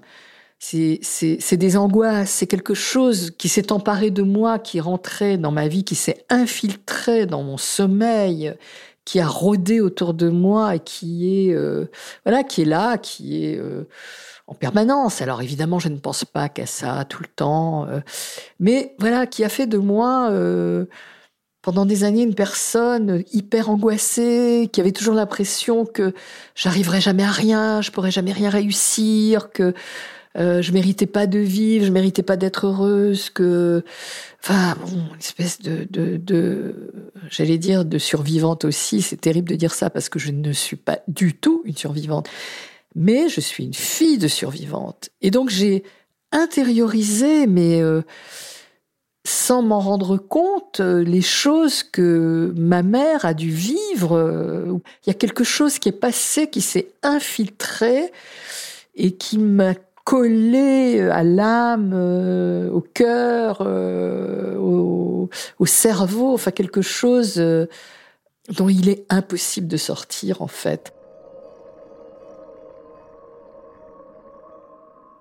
c'est 0.66 1.58
des 1.58 1.78
angoisses, 1.78 2.30
c'est 2.30 2.48
quelque 2.48 2.74
chose 2.74 3.32
qui 3.38 3.50
s'est 3.50 3.72
emparé 3.74 4.12
de 4.12 4.24
moi, 4.24 4.60
qui 4.60 4.80
rentrait 4.80 5.38
dans 5.38 5.52
ma 5.52 5.68
vie, 5.68 5.84
qui 5.84 5.96
s'est 5.96 6.26
infiltré 6.30 7.26
dans 7.26 7.44
mon 7.44 7.58
sommeil, 7.58 8.54
qui 9.04 9.20
a 9.20 9.28
rôdé 9.28 9.82
autour 9.82 10.14
de 10.14 10.30
moi 10.30 10.76
et 10.76 10.80
qui 10.80 11.50
est 11.50 11.54
euh, 11.54 11.86
voilà, 12.26 12.44
qui 12.44 12.62
est 12.62 12.66
là, 12.66 12.98
qui 12.98 13.44
est 13.46 13.58
euh, 13.58 13.84
en 14.48 14.54
permanence. 14.54 15.22
Alors 15.22 15.42
évidemment, 15.42 15.80
je 15.80 15.90
ne 15.90 15.98
pense 15.98 16.24
pas 16.24 16.48
qu'à 16.48 16.66
ça 16.66 17.04
tout 17.10 17.22
le 17.22 17.30
temps, 17.30 17.86
euh, 17.90 18.00
mais 18.62 18.96
voilà, 19.00 19.28
qui 19.28 19.44
a 19.44 19.50
fait 19.50 19.68
de 19.68 19.78
moi 19.78 20.32
pendant 21.62 21.86
des 21.86 22.06
années 22.06 22.24
une 22.24 22.36
personne 22.36 23.24
hyper 23.34 23.70
angoissée, 23.70 24.70
qui 24.72 24.80
avait 24.80 24.92
toujours 24.94 25.16
l'impression 25.16 25.86
que 25.86 26.14
j'arriverais 26.56 27.02
jamais 27.02 27.24
à 27.24 27.32
rien, 27.32 27.82
je 27.82 27.92
pourrais 27.92 28.12
jamais 28.12 28.32
rien 28.34 28.50
réussir, 28.50 29.52
que 29.52 29.74
euh, 30.36 30.62
je 30.62 30.72
méritais 30.72 31.06
pas 31.06 31.28
de 31.28 31.40
vivre, 31.40 31.86
je 31.86 31.92
méritais 31.92 32.24
pas 32.24 32.38
d'être 32.38 32.66
heureuse, 32.66 33.30
que, 33.30 33.84
enfin, 34.42 34.76
bon, 34.82 34.88
une 35.14 35.20
espèce 35.20 35.60
de, 35.62 36.90
j'allais 37.30 37.58
dire, 37.60 37.86
de 37.86 37.98
survivante 38.00 38.66
aussi. 38.66 39.02
C'est 39.02 39.22
terrible 39.22 39.50
de 39.50 39.56
dire 39.56 39.74
ça 39.74 39.90
parce 39.90 40.10
que 40.10 40.20
je 40.20 40.32
ne 40.32 40.52
suis 40.52 40.76
pas 40.76 41.00
du 41.08 41.36
tout 41.36 41.62
une 41.66 41.78
survivante, 41.78 42.28
mais 42.96 43.30
je 43.30 43.42
suis 43.42 43.64
une 43.64 43.76
fille 43.76 44.18
de 44.18 44.28
survivante. 44.28 45.10
Et 45.22 45.30
donc 45.30 45.50
j'ai 45.50 45.84
intériorisé, 46.32 47.46
mais 47.46 47.80
euh, 47.80 48.02
sans 49.24 49.62
m'en 49.62 49.80
rendre 49.80 50.18
compte, 50.18 50.80
euh, 50.80 51.04
les 51.04 51.22
choses 51.22 51.84
que 51.84 52.52
ma 52.58 52.82
mère 52.82 53.24
a 53.26 53.36
dû 53.36 53.52
vivre. 53.52 54.82
Il 55.06 55.10
y 55.10 55.12
a 55.12 55.14
quelque 55.14 55.44
chose 55.44 55.78
qui 55.78 55.90
est 55.90 55.92
passé, 55.92 56.50
qui 56.50 56.62
s'est 56.62 56.88
infiltré 57.04 58.12
et 58.96 59.12
qui 59.12 59.38
m'a 59.38 59.76
collé 60.04 61.00
euh, 61.00 61.14
à 61.14 61.24
l'âme, 61.24 61.92
euh, 61.94 62.70
au 62.70 62.82
cœur, 62.82 63.60
euh, 63.62 64.58
au, 64.58 65.30
cerveau, 65.66 66.34
enfin 66.34 66.52
quelque 66.52 66.82
chose 66.82 67.38
dont 68.50 68.70
il 68.70 68.90
est 68.90 69.06
impossible 69.10 69.68
de 69.68 69.78
sortir 69.78 70.42
en 70.42 70.48
fait. 70.48 70.94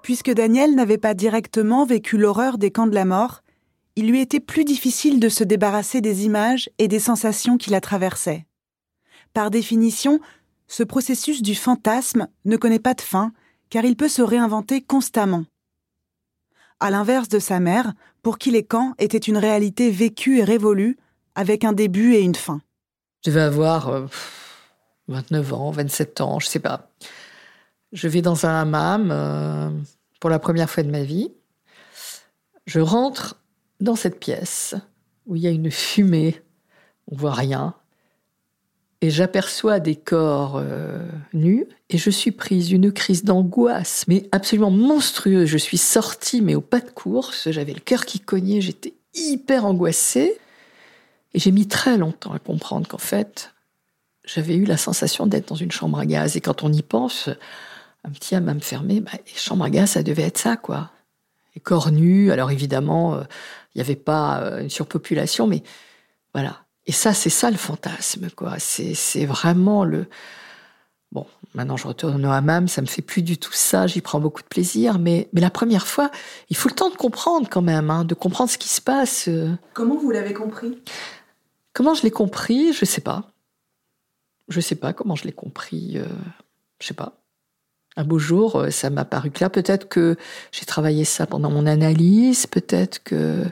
Puisque 0.02 0.32
Daniel 0.32 0.74
n'avait 0.74 0.98
pas 0.98 1.14
directement 1.14 1.86
vécu 1.86 2.18
l'horreur 2.18 2.58
des 2.58 2.72
camps 2.72 2.88
de 2.88 2.94
la 2.94 3.04
mort, 3.04 3.42
il 3.94 4.08
lui 4.08 4.20
était 4.20 4.40
plus 4.40 4.64
difficile 4.64 5.20
de 5.20 5.28
se 5.28 5.44
débarrasser 5.44 6.00
des 6.00 6.26
images 6.26 6.68
et 6.78 6.88
des 6.88 6.98
sensations 6.98 7.56
qui 7.56 7.70
la 7.70 7.80
traversaient. 7.80 8.46
Par 9.32 9.50
définition, 9.50 10.20
ce 10.66 10.82
processus 10.82 11.40
du 11.40 11.54
fantasme 11.54 12.26
ne 12.44 12.56
connaît 12.56 12.80
pas 12.80 12.94
de 12.94 13.00
fin 13.00 13.32
car 13.72 13.86
il 13.86 13.96
peut 13.96 14.10
se 14.10 14.20
réinventer 14.20 14.82
constamment. 14.82 15.46
À 16.78 16.90
l'inverse 16.90 17.30
de 17.30 17.38
sa 17.38 17.58
mère, 17.58 17.94
pour 18.20 18.36
qui 18.36 18.50
les 18.50 18.64
camps 18.64 18.92
étaient 18.98 19.16
une 19.16 19.38
réalité 19.38 19.90
vécue 19.90 20.40
et 20.40 20.44
révolue, 20.44 20.98
avec 21.34 21.64
un 21.64 21.72
début 21.72 22.12
et 22.12 22.20
une 22.20 22.34
fin. 22.34 22.60
Je 23.24 23.30
vais 23.30 23.40
avoir 23.40 24.08
29 25.08 25.52
euh, 25.52 25.56
ans, 25.56 25.70
27 25.70 26.20
ans, 26.20 26.38
je 26.38 26.48
sais 26.48 26.58
pas. 26.58 26.90
Je 27.92 28.08
vais 28.08 28.20
dans 28.20 28.44
un 28.44 28.60
hammam 28.60 29.10
euh, 29.10 29.70
pour 30.20 30.28
la 30.28 30.38
première 30.38 30.68
fois 30.68 30.82
de 30.82 30.90
ma 30.90 31.02
vie. 31.02 31.32
Je 32.66 32.80
rentre 32.80 33.40
dans 33.80 33.96
cette 33.96 34.20
pièce 34.20 34.74
où 35.24 35.34
il 35.34 35.40
y 35.40 35.46
a 35.46 35.50
une 35.50 35.70
fumée, 35.70 36.42
on 37.10 37.16
voit 37.16 37.32
rien, 37.32 37.74
et 39.02 39.10
j'aperçois 39.10 39.80
des 39.80 39.96
corps 39.96 40.56
euh, 40.56 41.04
nus 41.32 41.66
et 41.90 41.98
je 41.98 42.08
suis 42.08 42.30
prise 42.30 42.68
d'une 42.68 42.92
crise 42.92 43.24
d'angoisse, 43.24 44.04
mais 44.06 44.28
absolument 44.30 44.70
monstrueuse. 44.70 45.48
Je 45.48 45.58
suis 45.58 45.76
sortie, 45.76 46.40
mais 46.40 46.54
au 46.54 46.60
pas 46.60 46.78
de 46.78 46.88
course, 46.88 47.50
j'avais 47.50 47.74
le 47.74 47.80
cœur 47.80 48.06
qui 48.06 48.20
cognait, 48.20 48.60
j'étais 48.60 48.94
hyper 49.14 49.66
angoissée. 49.66 50.38
Et 51.34 51.40
j'ai 51.40 51.50
mis 51.50 51.66
très 51.66 51.98
longtemps 51.98 52.32
à 52.32 52.38
comprendre 52.38 52.86
qu'en 52.86 52.98
fait, 52.98 53.52
j'avais 54.24 54.54
eu 54.54 54.64
la 54.64 54.76
sensation 54.76 55.26
d'être 55.26 55.48
dans 55.48 55.56
une 55.56 55.72
chambre 55.72 55.98
à 55.98 56.06
gaz. 56.06 56.36
Et 56.36 56.40
quand 56.40 56.62
on 56.62 56.72
y 56.72 56.82
pense, 56.82 57.28
un 58.04 58.10
petit 58.10 58.36
me 58.36 58.60
fermé, 58.60 59.00
bah, 59.00 59.10
les 59.14 59.38
chambres 59.38 59.64
à 59.64 59.70
gaz, 59.70 59.90
ça 59.90 60.04
devait 60.04 60.22
être 60.22 60.38
ça, 60.38 60.56
quoi. 60.56 60.92
Les 61.56 61.60
corps 61.60 61.90
nus, 61.90 62.30
alors 62.30 62.52
évidemment, 62.52 63.14
euh, 63.14 63.22
il 63.74 63.78
n'y 63.78 63.82
avait 63.82 63.96
pas 63.96 64.42
euh, 64.42 64.60
une 64.60 64.70
surpopulation, 64.70 65.48
mais 65.48 65.64
voilà. 66.34 66.64
Et 66.86 66.92
ça, 66.92 67.14
c'est 67.14 67.30
ça 67.30 67.50
le 67.50 67.56
fantasme, 67.56 68.30
quoi. 68.30 68.56
C'est 68.58 69.26
vraiment 69.26 69.84
le. 69.84 70.06
Bon, 71.12 71.26
maintenant 71.54 71.76
je 71.76 71.86
retourne 71.86 72.24
au 72.24 72.30
hammam, 72.30 72.68
ça 72.68 72.80
me 72.80 72.86
fait 72.86 73.02
plus 73.02 73.20
du 73.20 73.36
tout 73.36 73.52
ça, 73.52 73.86
j'y 73.86 74.00
prends 74.00 74.18
beaucoup 74.18 74.40
de 74.40 74.46
plaisir, 74.46 74.98
mais, 74.98 75.28
mais 75.34 75.42
la 75.42 75.50
première 75.50 75.86
fois, 75.86 76.10
il 76.48 76.56
faut 76.56 76.70
le 76.70 76.74
temps 76.74 76.88
de 76.88 76.96
comprendre 76.96 77.50
quand 77.50 77.60
même, 77.60 77.90
hein, 77.90 78.04
de 78.06 78.14
comprendre 78.14 78.48
ce 78.48 78.56
qui 78.56 78.70
se 78.70 78.80
passe. 78.80 79.28
Comment 79.74 79.98
vous 79.98 80.10
l'avez 80.10 80.32
compris? 80.32 80.82
Comment 81.74 81.92
je 81.92 82.02
l'ai 82.02 82.10
compris? 82.10 82.72
Je 82.72 82.86
sais 82.86 83.02
pas. 83.02 83.30
Je 84.48 84.60
sais 84.60 84.74
pas 84.74 84.92
comment 84.92 85.14
je 85.14 85.24
l'ai 85.24 85.32
compris. 85.32 85.98
Euh, 85.98 86.06
je 86.80 86.86
sais 86.86 86.94
pas. 86.94 87.18
Un 87.96 88.04
beau 88.04 88.18
jour, 88.18 88.56
euh, 88.56 88.70
ça 88.70 88.90
m'a 88.90 89.04
paru 89.04 89.30
clair. 89.30 89.50
Peut-être 89.50 89.88
que 89.88 90.16
j'ai 90.50 90.64
travaillé 90.64 91.04
ça 91.04 91.26
pendant 91.26 91.50
mon 91.50 91.66
analyse, 91.66 92.46
peut-être 92.46 93.02
que... 93.02 93.44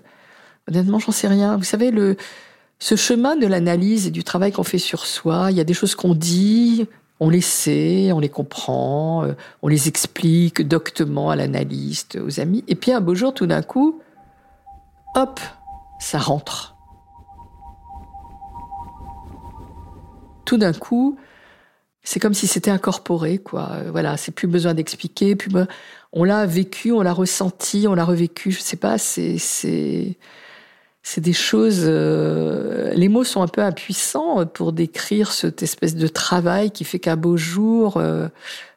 Honnêtement, 0.69 0.99
j'en 0.99 1.13
sais 1.13 1.29
rien. 1.29 1.57
Vous 1.57 1.65
savez, 1.65 1.91
le, 1.91 2.17
ce 2.81 2.97
chemin 2.97 3.37
de 3.37 3.47
l'analyse 3.47 4.07
et 4.07 4.11
du 4.11 4.25
travail 4.25 4.53
qu'on 4.53 4.65
fait 4.65 4.79
sur 4.79 5.07
soi, 5.07 5.51
il 5.51 5.57
y 5.57 5.61
a 5.61 5.65
des 5.65 5.75
choses 5.75 5.95
qu'on 5.95 6.15
dit, 6.15 6.89
on 7.21 7.29
les 7.29 7.43
sait, 7.43 8.11
on 8.13 8.19
les 8.19 8.31
comprend, 8.31 9.25
euh, 9.25 9.35
on 9.61 9.69
les 9.69 9.87
explique 9.87 10.67
doctement 10.67 11.29
à 11.29 11.37
l'analyste, 11.37 12.19
aux 12.21 12.41
amis. 12.41 12.65
Et 12.69 12.75
puis 12.75 12.91
un 12.93 13.03
beau 13.03 13.15
jour, 13.15 13.35
tout 13.35 13.47
d'un 13.47 13.61
coup, 13.61 14.01
hop, 15.15 15.39
ça 15.99 16.19
rentre. 16.19 16.75
Tout 20.47 20.57
d'un 20.57 20.73
coup, 20.73 21.19
c'est 22.03 22.19
comme 22.19 22.33
si 22.33 22.47
c'était 22.47 22.71
incorporé, 22.71 23.37
quoi. 23.37 23.73
Euh, 23.73 23.91
voilà, 23.91 24.17
c'est 24.17 24.33
plus 24.33 24.49
besoin 24.49 24.73
d'expliquer, 24.73 25.37
on 26.13 26.25
l'a 26.25 26.47
vécu, 26.47 26.93
on 26.93 27.03
l'a 27.03 27.13
ressenti, 27.13 27.87
on 27.87 27.95
l'a 27.95 28.07
revécu. 28.07 28.51
Je 28.51 28.61
sais 28.61 28.77
pas, 28.79 28.97
c'est 28.97 29.37
c'est 31.03 31.21
des 31.21 31.33
choses. 31.33 31.83
Euh, 31.85 32.93
les 32.95 33.09
mots 33.09 33.25
sont 33.25 33.43
un 33.43 33.49
peu 33.49 33.63
impuissants 33.63 34.47
pour 34.47 34.73
décrire 34.73 35.33
cette 35.33 35.63
espèce 35.63 35.95
de 35.95 36.09
travail 36.09 36.71
qui 36.71 36.85
fait 36.85 36.99
qu'un 36.99 37.17
beau 37.17 37.37
jour, 37.37 37.97
euh, 37.97 38.29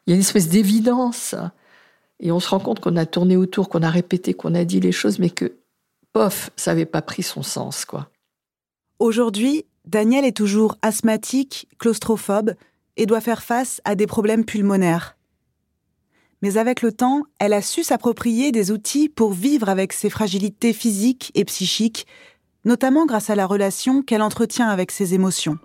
il 0.06 0.10
y 0.10 0.12
a 0.12 0.14
une 0.14 0.22
espèce 0.22 0.48
d'évidence. 0.48 1.34
Et 2.20 2.32
on 2.32 2.40
se 2.40 2.48
rend 2.48 2.60
compte 2.60 2.80
qu'on 2.80 2.96
a 2.96 3.06
tourné 3.06 3.36
autour, 3.36 3.68
qu'on 3.68 3.82
a 3.82 3.90
répété, 3.90 4.34
qu'on 4.34 4.54
a 4.54 4.64
dit 4.64 4.80
les 4.80 4.92
choses, 4.92 5.18
mais 5.18 5.30
que, 5.30 5.56
pof, 6.12 6.50
ça 6.56 6.70
n'avait 6.70 6.86
pas 6.86 7.02
pris 7.02 7.22
son 7.22 7.42
sens, 7.42 7.84
quoi. 7.84 8.08
Aujourd'hui, 8.98 9.66
Daniel 9.84 10.24
est 10.24 10.36
toujours 10.36 10.76
asthmatique, 10.82 11.68
claustrophobe 11.78 12.54
et 12.96 13.06
doit 13.06 13.20
faire 13.20 13.42
face 13.42 13.80
à 13.84 13.96
des 13.96 14.06
problèmes 14.06 14.44
pulmonaires. 14.44 15.13
Mais 16.44 16.58
avec 16.58 16.82
le 16.82 16.92
temps, 16.92 17.22
elle 17.38 17.54
a 17.54 17.62
su 17.62 17.82
s'approprier 17.82 18.52
des 18.52 18.70
outils 18.70 19.08
pour 19.08 19.32
vivre 19.32 19.70
avec 19.70 19.94
ses 19.94 20.10
fragilités 20.10 20.74
physiques 20.74 21.32
et 21.34 21.46
psychiques, 21.46 22.06
notamment 22.66 23.06
grâce 23.06 23.30
à 23.30 23.34
la 23.34 23.46
relation 23.46 24.02
qu'elle 24.02 24.20
entretient 24.20 24.68
avec 24.68 24.90
ses 24.90 25.14
émotions. 25.14 25.56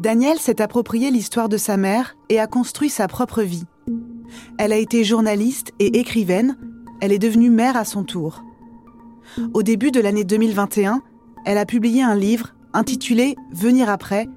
Danielle 0.00 0.40
s'est 0.40 0.60
approprié 0.60 1.12
l'histoire 1.12 1.48
de 1.48 1.56
sa 1.56 1.76
mère 1.76 2.16
et 2.28 2.40
a 2.40 2.48
construit 2.48 2.90
sa 2.90 3.06
propre 3.06 3.42
vie. 3.42 3.66
Elle 4.58 4.72
a 4.72 4.76
été 4.76 5.04
journaliste 5.04 5.70
et 5.78 6.00
écrivaine, 6.00 6.58
elle 7.00 7.12
est 7.12 7.20
devenue 7.20 7.50
mère 7.50 7.76
à 7.76 7.84
son 7.84 8.02
tour. 8.02 8.42
Au 9.54 9.62
début 9.62 9.92
de 9.92 10.00
l'année 10.00 10.24
2021, 10.24 11.00
elle 11.44 11.58
a 11.58 11.64
publié 11.64 12.02
un 12.02 12.16
livre 12.16 12.55
intitulé 12.76 13.36
Venir 13.52 13.88
après, 13.88 14.28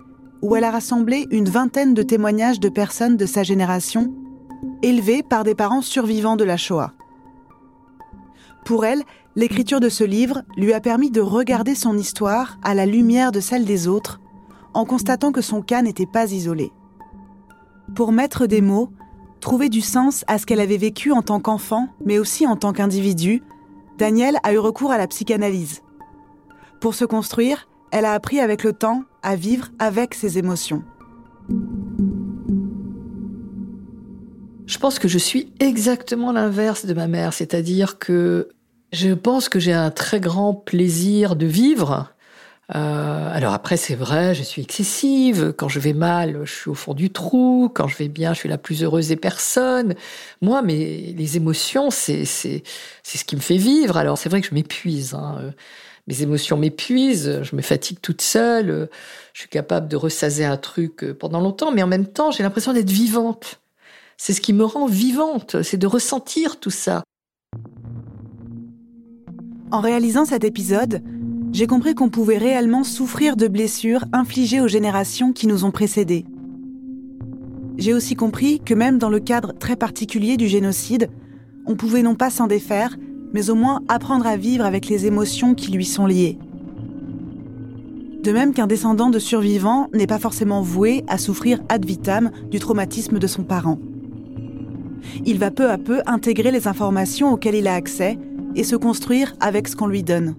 où 0.41 0.55
elle 0.55 0.63
a 0.63 0.71
rassemblé 0.71 1.27
une 1.29 1.49
vingtaine 1.49 1.93
de 1.93 2.01
témoignages 2.01 2.61
de 2.61 2.69
personnes 2.69 3.17
de 3.17 3.25
sa 3.25 3.43
génération, 3.43 4.13
élevées 4.81 5.23
par 5.23 5.43
des 5.43 5.55
parents 5.55 5.81
survivants 5.81 6.37
de 6.37 6.45
la 6.45 6.55
Shoah. 6.55 6.93
Pour 8.63 8.85
elle, 8.85 9.03
l'écriture 9.35 9.81
de 9.81 9.89
ce 9.89 10.05
livre 10.05 10.43
lui 10.55 10.73
a 10.73 10.79
permis 10.79 11.11
de 11.11 11.21
regarder 11.21 11.75
son 11.75 11.97
histoire 11.97 12.57
à 12.63 12.73
la 12.73 12.85
lumière 12.85 13.31
de 13.33 13.41
celle 13.41 13.65
des 13.65 13.87
autres, 13.87 14.21
en 14.73 14.85
constatant 14.85 15.33
que 15.33 15.41
son 15.41 15.61
cas 15.61 15.81
n'était 15.81 16.05
pas 16.05 16.31
isolé. 16.31 16.71
Pour 17.93 18.13
mettre 18.13 18.45
des 18.45 18.61
mots, 18.61 18.89
trouver 19.41 19.67
du 19.67 19.81
sens 19.81 20.23
à 20.27 20.37
ce 20.37 20.45
qu'elle 20.45 20.61
avait 20.61 20.77
vécu 20.77 21.11
en 21.11 21.21
tant 21.21 21.41
qu'enfant, 21.41 21.89
mais 22.05 22.19
aussi 22.19 22.47
en 22.47 22.55
tant 22.55 22.71
qu'individu, 22.71 23.43
Daniel 23.97 24.37
a 24.43 24.53
eu 24.53 24.59
recours 24.59 24.91
à 24.91 24.97
la 24.97 25.07
psychanalyse. 25.07 25.81
Pour 26.79 26.93
se 26.93 27.03
construire, 27.03 27.67
elle 27.91 28.05
a 28.05 28.13
appris 28.13 28.39
avec 28.39 28.63
le 28.63 28.73
temps 28.73 29.03
à 29.23 29.35
vivre 29.35 29.69
avec 29.79 30.13
ses 30.13 30.37
émotions. 30.37 30.83
Je 34.67 34.77
pense 34.77 34.99
que 34.99 35.07
je 35.07 35.17
suis 35.17 35.51
exactement 35.59 36.31
l'inverse 36.31 36.85
de 36.85 36.93
ma 36.93 37.07
mère, 37.07 37.33
c'est-à-dire 37.33 37.97
que 37.97 38.49
je 38.93 39.13
pense 39.13 39.49
que 39.49 39.59
j'ai 39.59 39.73
un 39.73 39.91
très 39.91 40.19
grand 40.19 40.53
plaisir 40.53 41.35
de 41.35 41.47
vivre. 41.47 42.13
Euh, 42.75 43.31
alors 43.33 43.53
après, 43.53 43.77
c'est 43.77 43.95
vrai, 43.95 44.35
je 44.35 44.43
suis 44.43 44.61
excessive. 44.61 45.53
Quand 45.57 45.69
je 45.69 45.79
vais 45.79 45.93
mal, 45.93 46.41
je 46.43 46.53
suis 46.53 46.69
au 46.69 46.75
fond 46.75 46.93
du 46.93 47.09
trou. 47.09 47.71
Quand 47.73 47.87
je 47.87 47.97
vais 47.97 48.09
bien, 48.09 48.33
je 48.33 48.39
suis 48.39 48.49
la 48.49 48.59
plus 48.59 48.83
heureuse 48.83 49.07
des 49.07 49.15
personnes. 49.15 49.95
Moi, 50.41 50.61
mais 50.61 51.15
les 51.17 51.37
émotions, 51.37 51.89
c'est 51.89 52.25
c'est 52.25 52.61
c'est 53.01 53.17
ce 53.17 53.25
qui 53.25 53.35
me 53.35 53.41
fait 53.41 53.57
vivre. 53.57 53.97
Alors 53.97 54.19
c'est 54.19 54.29
vrai 54.29 54.39
que 54.39 54.47
je 54.47 54.53
m'épuise. 54.53 55.15
Hein 55.15 55.51
mes 56.09 56.23
émotions 56.23 56.57
m'épuisent, 56.57 57.43
je 57.43 57.55
me 57.55 57.61
fatigue 57.61 57.99
toute 58.01 58.21
seule, 58.21 58.89
je 59.33 59.41
suis 59.41 59.49
capable 59.49 59.87
de 59.87 59.95
ressaser 59.95 60.43
un 60.43 60.57
truc 60.57 61.05
pendant 61.19 61.39
longtemps, 61.39 61.71
mais 61.71 61.83
en 61.83 61.87
même 61.87 62.07
temps, 62.07 62.31
j'ai 62.31 62.41
l'impression 62.41 62.73
d'être 62.73 62.89
vivante. 62.89 63.61
C'est 64.17 64.33
ce 64.33 64.41
qui 64.41 64.51
me 64.51 64.65
rend 64.65 64.87
vivante, 64.87 65.61
c'est 65.61 65.77
de 65.77 65.85
ressentir 65.85 66.59
tout 66.59 66.71
ça. 66.71 67.03
En 69.71 69.81
réalisant 69.81 70.25
cet 70.25 70.43
épisode, 70.43 71.03
j'ai 71.53 71.67
compris 71.67 71.93
qu'on 71.93 72.09
pouvait 72.09 72.39
réellement 72.39 72.83
souffrir 72.83 73.35
de 73.35 73.47
blessures 73.47 74.03
infligées 74.11 74.61
aux 74.61 74.67
générations 74.67 75.31
qui 75.31 75.45
nous 75.45 75.63
ont 75.63 75.71
précédées. 75.71 76.25
J'ai 77.77 77.93
aussi 77.93 78.15
compris 78.15 78.59
que 78.59 78.73
même 78.73 78.97
dans 78.97 79.09
le 79.09 79.19
cadre 79.19 79.53
très 79.53 79.75
particulier 79.75 80.37
du 80.37 80.47
génocide, 80.47 81.07
on 81.67 81.75
pouvait 81.75 82.01
non 82.01 82.15
pas 82.15 82.31
s'en 82.31 82.47
défaire, 82.47 82.97
mais 83.33 83.49
au 83.49 83.55
moins 83.55 83.81
apprendre 83.87 84.27
à 84.27 84.37
vivre 84.37 84.65
avec 84.65 84.87
les 84.87 85.05
émotions 85.05 85.55
qui 85.55 85.71
lui 85.71 85.85
sont 85.85 86.05
liées. 86.05 86.37
De 88.23 88.31
même 88.31 88.53
qu'un 88.53 88.67
descendant 88.67 89.09
de 89.09 89.19
survivants 89.19 89.87
n'est 89.93 90.07
pas 90.07 90.19
forcément 90.19 90.61
voué 90.61 91.03
à 91.07 91.17
souffrir 91.17 91.61
ad 91.69 91.85
vitam 91.85 92.31
du 92.51 92.59
traumatisme 92.59 93.17
de 93.17 93.27
son 93.27 93.43
parent. 93.43 93.79
Il 95.25 95.39
va 95.39 95.51
peu 95.51 95.69
à 95.69 95.77
peu 95.77 96.01
intégrer 96.05 96.51
les 96.51 96.67
informations 96.67 97.31
auxquelles 97.31 97.55
il 97.55 97.67
a 97.67 97.75
accès 97.75 98.17
et 98.55 98.63
se 98.63 98.75
construire 98.75 99.35
avec 99.39 99.67
ce 99.67 99.75
qu'on 99.75 99.87
lui 99.87 100.03
donne. 100.03 100.35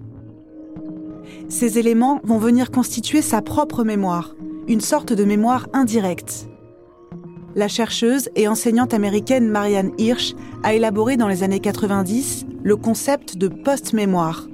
Ces 1.49 1.79
éléments 1.79 2.21
vont 2.23 2.37
venir 2.37 2.71
constituer 2.71 3.21
sa 3.21 3.41
propre 3.41 3.83
mémoire, 3.83 4.35
une 4.67 4.81
sorte 4.81 5.11
de 5.11 5.23
mémoire 5.23 5.67
indirecte, 5.73 6.47
la 7.55 7.67
chercheuse 7.67 8.29
et 8.35 8.47
enseignante 8.47 8.93
américaine 8.93 9.49
Marianne 9.49 9.91
Hirsch 9.97 10.35
a 10.63 10.73
élaboré 10.73 11.17
dans 11.17 11.27
les 11.27 11.43
années 11.43 11.59
90 11.59 12.45
le 12.63 12.75
concept 12.75 13.37
de 13.37 13.47
post-mémoire. 13.47 14.47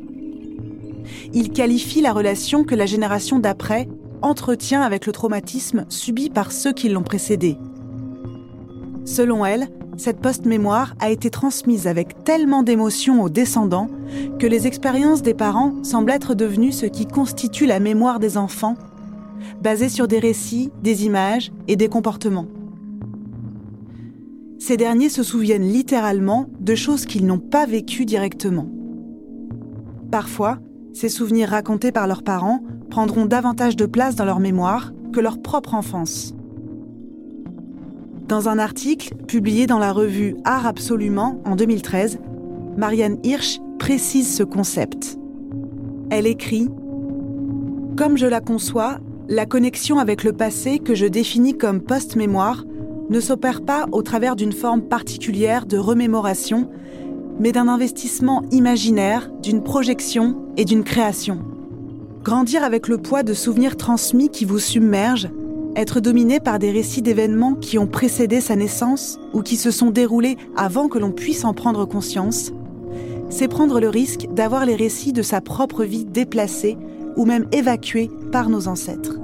Il 1.34 1.52
qualifie 1.52 2.02
la 2.02 2.14
relation 2.14 2.64
que 2.64 2.76
la 2.76 2.86
génération 2.86 3.40
d'après 3.40 3.88
entretient 4.22 4.82
avec 4.82 5.06
le 5.06 5.12
traumatisme 5.12 5.86
subi 5.90 6.30
par 6.30 6.52
ceux 6.52 6.74
qui 6.74 6.90
l'ont 6.90 7.04
précédé. 7.04 7.58
Selon 9.06 9.46
elle, 9.46 9.68
cette 9.98 10.20
post-mémoire 10.20 10.94
a 11.00 11.10
été 11.10 11.30
transmise 11.30 11.88
avec 11.88 12.24
tellement 12.24 12.64
d'émotions 12.64 13.24
aux 13.24 13.30
descendants 13.30 13.90
que 14.40 14.48
les 14.48 14.68
expériences 14.68 15.22
des 15.22 15.34
parents 15.34 15.74
semblent 15.84 16.12
être 16.12 16.36
devenues 16.36 16.72
ce 16.72 16.86
qui 16.86 17.08
constitue 17.08 17.66
la 17.66 17.80
mémoire 17.80 18.20
des 18.20 18.38
enfants, 18.38 18.76
basée 19.62 19.90
sur 19.90 20.08
des 20.08 20.20
récits, 20.20 20.72
des 20.84 21.06
images 21.06 21.52
et 21.68 21.76
des 21.76 21.88
comportements. 21.88 22.48
Ces 24.60 24.78
derniers 24.78 25.10
se 25.10 25.24
souviennent 25.24 25.68
littéralement 25.68 26.48
de 26.60 26.76
choses 26.76 27.06
qu'ils 27.06 27.26
n'ont 27.26 27.40
pas 27.40 27.66
vécues 27.66 28.06
directement. 28.06 28.68
Parfois, 30.12 30.60
ces 30.94 31.10
souvenirs 31.10 31.50
racontés 31.50 31.92
par 31.92 32.08
leurs 32.08 32.24
parents 32.24 32.64
prendront 32.90 33.26
davantage 33.26 33.76
de 33.76 33.86
place 33.86 34.16
dans 34.16 34.26
leur 34.26 34.40
mémoire 34.40 34.94
que 35.14 35.20
leur 35.20 35.42
propre 35.42 35.76
enfance. 35.76 36.34
Dans 38.28 38.50
un 38.50 38.60
article 38.60 39.16
publié 39.28 39.68
dans 39.68 39.80
la 39.80 39.94
revue 39.94 40.36
Art 40.44 40.66
Absolument 40.66 41.42
en 41.46 41.56
2013, 41.56 42.20
Marianne 42.76 43.20
Hirsch 43.24 43.60
précise 43.80 44.36
ce 44.36 44.44
concept. 44.44 45.18
Elle 46.10 46.28
écrit 46.28 46.68
Comme 47.96 48.18
je 48.18 48.26
la 48.26 48.42
conçois, 48.42 49.00
la 49.30 49.46
connexion 49.46 50.00
avec 50.00 50.24
le 50.24 50.34
passé 50.34 50.80
que 50.80 50.96
je 50.96 51.06
définis 51.06 51.58
comme 51.58 51.82
post-mémoire 51.82 52.66
ne 53.10 53.20
s'opère 53.20 53.62
pas 53.62 53.86
au 53.92 54.02
travers 54.02 54.36
d'une 54.36 54.52
forme 54.52 54.82
particulière 54.82 55.66
de 55.66 55.78
remémoration, 55.78 56.70
mais 57.40 57.52
d'un 57.52 57.68
investissement 57.68 58.44
imaginaire, 58.52 59.30
d'une 59.42 59.64
projection 59.64 60.42
et 60.58 60.66
d'une 60.66 60.84
création. 60.84 61.40
Grandir 62.24 62.64
avec 62.64 62.88
le 62.88 62.98
poids 62.98 63.24
de 63.24 63.34
souvenirs 63.34 63.78
transmis 63.78 64.30
qui 64.30 64.44
vous 64.44 64.60
submergent, 64.60 65.30
être 65.76 66.00
dominé 66.00 66.40
par 66.40 66.60
des 66.60 66.72
récits 66.72 67.04
d'événements 67.04 67.54
qui 67.54 67.78
ont 67.78 67.88
précédé 67.88 68.42
sa 68.42 68.56
naissance 68.56 69.20
ou 69.34 69.42
qui 69.42 69.56
se 69.56 69.72
sont 69.72 69.92
déroulés 69.92 70.36
avant 70.56 70.88
que 70.88 70.98
l'on 70.98 71.12
puisse 71.12 71.46
en 71.46 71.54
prendre 71.54 71.86
conscience, 71.86 72.52
c'est 73.30 73.48
prendre 73.48 73.80
le 73.80 73.90
risque 73.90 74.28
d'avoir 74.34 74.66
les 74.66 74.76
récits 74.76 75.14
de 75.14 75.22
sa 75.22 75.42
propre 75.42 75.84
vie 75.84 76.06
déplacés 76.06 76.78
ou 77.16 77.26
même 77.26 77.46
évacués 77.52 78.10
par 78.32 78.50
nos 78.50 78.68
ancêtres. 78.68 79.20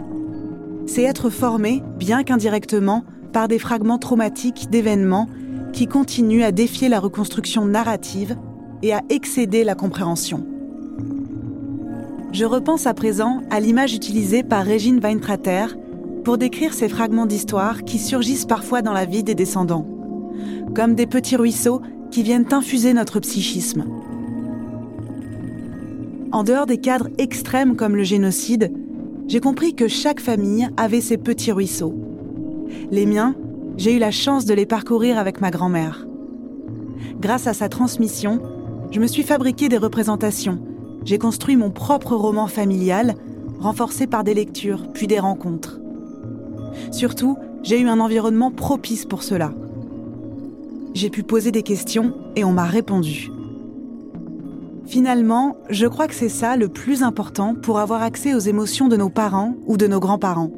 C'est 0.86 1.03
être 1.03 1.29
formé, 1.29 1.81
bien 1.97 2.23
qu'indirectement, 2.23 3.03
par 3.34 3.47
des 3.47 3.59
fragments 3.59 3.97
traumatiques 3.97 4.69
d'événements 4.69 5.27
qui 5.73 5.88
continuent 5.88 6.43
à 6.43 6.51
défier 6.51 6.88
la 6.88 6.99
reconstruction 6.99 7.65
narrative 7.65 8.38
et 8.84 8.93
à 8.93 9.01
excéder 9.09 9.63
la 9.63 9.75
compréhension. 9.75 10.45
je 12.31 12.45
repense 12.45 12.88
à 12.88 12.93
présent 12.93 13.41
à 13.51 13.59
l'image 13.59 13.93
utilisée 13.93 14.43
par 14.43 14.63
Régine 14.63 14.99
Weintrater 14.99 15.75
pour 16.23 16.38
décrire 16.38 16.73
ces 16.73 16.89
fragments 16.89 17.25
d'histoire 17.25 17.84
qui 17.84 17.99
surgissent 17.99 18.45
parfois 18.45 18.81
dans 18.81 18.93
la 18.93 19.05
vie 19.05 19.23
des 19.23 19.36
descendants, 19.36 19.86
comme 20.73 20.95
des 20.95 21.05
petits 21.05 21.36
ruisseaux 21.36 21.81
qui 22.11 22.23
viennent 22.23 22.51
infuser 22.51 22.93
notre 22.93 23.19
psychisme. 23.19 23.86
En 26.31 26.43
dehors 26.43 26.65
des 26.65 26.77
cadres 26.77 27.09
extrêmes 27.17 27.75
comme 27.75 27.95
le 27.95 28.03
génocide, 28.03 28.71
j'ai 29.27 29.39
compris 29.39 29.75
que 29.75 29.88
chaque 29.88 30.19
famille 30.19 30.67
avait 30.77 31.01
ses 31.01 31.17
petits 31.17 31.51
ruisseaux. 31.51 32.12
Les 32.91 33.05
miens, 33.05 33.36
j'ai 33.78 33.93
eu 33.95 33.99
la 33.99 34.11
chance 34.11 34.45
de 34.45 34.53
les 34.53 34.65
parcourir 34.65 35.17
avec 35.17 35.41
ma 35.41 35.51
grand-mère. 35.51 36.05
Grâce 37.19 37.47
à 37.47 37.53
sa 37.53 37.69
transmission, 37.69 38.41
je 38.91 38.99
me 38.99 39.07
suis 39.07 39.24
fabriqué 39.24 39.69
des 39.69 39.78
représentations. 39.78 40.59
J'ai 41.05 41.17
construit 41.17 41.57
mon 41.57 41.71
propre 41.71 42.15
roman 42.15 42.47
familial, 42.47 43.15
renforcé 43.59 44.07
par 44.07 44.24
des 44.24 44.34
lectures, 44.34 44.91
puis 44.93 45.07
des 45.07 45.19
rencontres. 45.19 45.80
Surtout, 46.91 47.38
j'ai 47.63 47.80
eu 47.80 47.88
un 47.88 47.99
environnement 47.99 48.51
propice 48.51 49.05
pour 49.05 49.24
cela. 49.24 49.53
J'ai 50.93 51.09
pu 51.09 51.24
poser 51.24 51.51
des 51.51 51.63
questions 51.63 52.13
et 52.36 52.43
on 52.43 52.51
m'a 52.51 52.65
répondu. 52.65 53.32
Finalement, 54.86 55.55
je 55.69 55.88
crois 55.88 56.07
que 56.07 56.13
c'est 56.13 56.30
ça 56.30 56.55
le 56.55 56.67
plus 56.67 57.03
important 57.03 57.55
pour 57.55 57.80
avoir 57.80 58.03
accès 58.03 58.36
aux 58.36 58.39
émotions 58.39 58.89
de 58.89 58.97
nos 58.97 59.09
parents 59.09 59.55
ou 59.65 59.78
de 59.78 59.88
nos 59.88 59.99
grands-parents. 59.99 60.51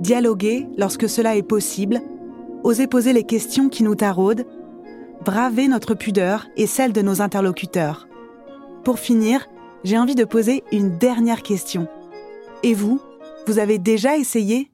Dialoguer 0.00 0.66
lorsque 0.76 1.08
cela 1.08 1.36
est 1.36 1.42
possible, 1.42 2.00
oser 2.64 2.86
poser 2.86 3.12
les 3.12 3.24
questions 3.24 3.68
qui 3.68 3.82
nous 3.82 3.94
taraudent, 3.94 4.44
braver 5.24 5.68
notre 5.68 5.94
pudeur 5.94 6.46
et 6.56 6.66
celle 6.66 6.92
de 6.92 7.02
nos 7.02 7.20
interlocuteurs. 7.22 8.06
Pour 8.84 8.98
finir, 8.98 9.48
j'ai 9.84 9.98
envie 9.98 10.14
de 10.14 10.24
poser 10.24 10.62
une 10.72 10.98
dernière 10.98 11.42
question. 11.42 11.88
Et 12.62 12.74
vous, 12.74 13.00
vous 13.46 13.58
avez 13.58 13.78
déjà 13.78 14.16
essayé? 14.16 14.70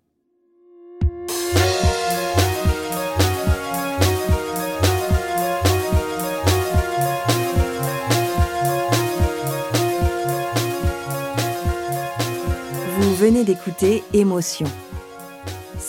Vous 12.99 13.15
venez 13.15 13.45
d'écouter 13.45 14.03
Émotion. 14.13 14.67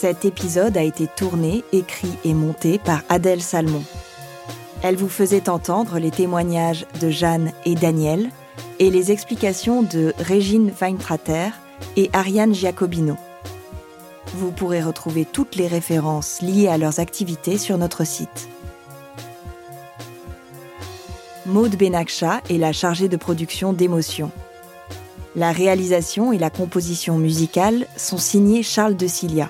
Cet 0.04 0.26
épisode 0.26 0.76
a 0.76 0.84
été 0.84 1.08
tourné, 1.08 1.64
écrit 1.72 2.12
et 2.26 2.34
monté 2.34 2.78
par 2.78 3.04
Adèle 3.08 3.42
Salmon. 3.42 3.82
Elle 4.82 4.98
vous 4.98 5.08
faisait 5.08 5.48
entendre 5.48 5.98
les 5.98 6.12
témoignages 6.12 6.86
de 7.00 7.10
Jeanne 7.10 7.54
et 7.64 7.76
Daniel 7.76 8.30
et 8.80 8.90
les 8.90 9.14
explications 9.14 9.82
de 9.82 10.14
Régine 10.20 10.74
Weintrater 10.82 11.52
et 11.96 12.10
Ariane 12.12 12.54
Giacobino. 12.54 13.16
Vous 14.34 14.52
pourrez 14.52 14.84
retrouver 14.84 15.24
toutes 15.24 15.56
les 15.56 15.68
références 15.68 16.42
liées 16.42 16.68
à 16.68 16.78
leurs 16.78 17.00
activités 17.00 17.58
sur 17.58 17.78
notre 17.78 18.04
site. 18.04 18.50
Maude 21.46 21.78
Benakcha 21.78 22.42
est 22.50 22.58
la 22.58 22.74
chargée 22.74 23.08
de 23.08 23.16
production 23.16 23.72
d'Émotion. 23.72 24.32
La 25.38 25.54
réalisation 25.54 26.34
et 26.34 26.38
la 26.38 26.50
composition 26.50 27.18
musicale 27.18 27.88
sont 27.96 28.18
signées 28.18 28.64
Charles 28.64 28.98
de 28.98 29.08
Cilia. 29.08 29.50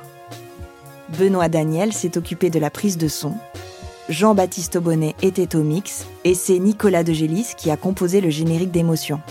Benoît 1.10 1.50
Daniel 1.50 1.94
s'est 1.94 2.18
occupé 2.18 2.50
de 2.50 2.60
la 2.60 2.70
prise 2.70 2.98
de 2.98 3.08
son. 3.08 3.34
Jean-Baptiste 4.10 4.76
Aubonnet 4.76 5.16
était 5.22 5.56
au 5.56 5.64
mix 5.64 6.06
et 6.24 6.34
c'est 6.34 6.60
Nicolas 6.60 7.04
de 7.04 7.14
Gélis 7.14 7.54
qui 7.58 7.72
a 7.72 7.78
composé 7.78 8.22
le 8.22 8.30
générique 8.30 8.72
d'émotion. 8.72 9.22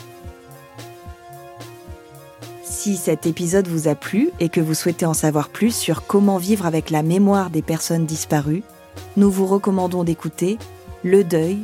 Si 2.62 2.96
cet 2.96 3.26
épisode 3.26 3.68
vous 3.68 3.86
a 3.86 3.94
plu 3.94 4.30
et 4.40 4.48
que 4.48 4.60
vous 4.60 4.74
souhaitez 4.74 5.06
en 5.06 5.14
savoir 5.14 5.50
plus 5.50 5.74
sur 5.74 6.06
comment 6.06 6.38
vivre 6.38 6.66
avec 6.66 6.90
la 6.90 7.02
mémoire 7.02 7.50
des 7.50 7.62
personnes 7.62 8.06
disparues, 8.06 8.62
nous 9.16 9.30
vous 9.30 9.46
recommandons 9.46 10.04
d'écouter 10.04 10.58
Le 11.04 11.22
deuil, 11.22 11.58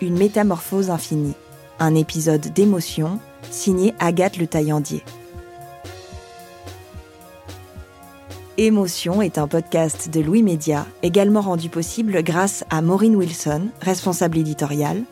une 0.00 0.16
métamorphose 0.16 0.90
infinie, 0.90 1.34
un 1.78 1.94
épisode 1.94 2.52
d'émotion 2.52 3.20
signé 3.50 3.94
Agathe 4.00 4.36
Le 4.36 4.46
Taillandier. 4.46 5.04
Émotion 8.56 9.20
est 9.20 9.38
un 9.38 9.48
podcast 9.48 10.08
de 10.10 10.20
Louis 10.20 10.44
Média, 10.44 10.86
également 11.02 11.40
rendu 11.40 11.68
possible 11.68 12.22
grâce 12.22 12.64
à 12.70 12.82
Maureen 12.82 13.16
Wilson, 13.16 13.70
responsable 13.80 14.38
éditoriale, 14.38 15.02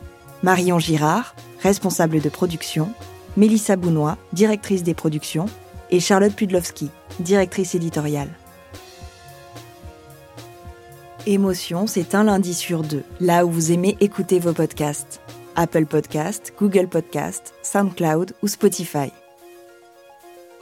Marion 0.43 0.79
Girard, 0.79 1.35
responsable 1.61 2.21
de 2.21 2.29
production, 2.29 2.93
Mélissa 3.35 3.75
Bounois, 3.75 4.17
directrice 4.31 4.81
des 4.83 4.93
productions, 4.93 5.47
et 5.91 5.99
Charlotte 5.99 6.33
Pudlowski, 6.33 6.89
directrice 7.19 7.75
éditoriale. 7.75 8.29
Émotion, 11.25 11.85
c'est 11.85 12.15
un 12.15 12.23
lundi 12.23 12.53
sur 12.53 12.81
deux, 12.81 13.03
là 13.19 13.45
où 13.45 13.51
vous 13.51 13.73
aimez 13.73 13.97
écouter 13.99 14.39
vos 14.39 14.53
podcasts. 14.53 15.19
Apple 15.57 15.85
Podcast, 15.85 16.53
Google 16.57 16.87
Podcast, 16.87 17.53
SoundCloud 17.61 18.33
ou 18.41 18.47
Spotify. 18.47 19.11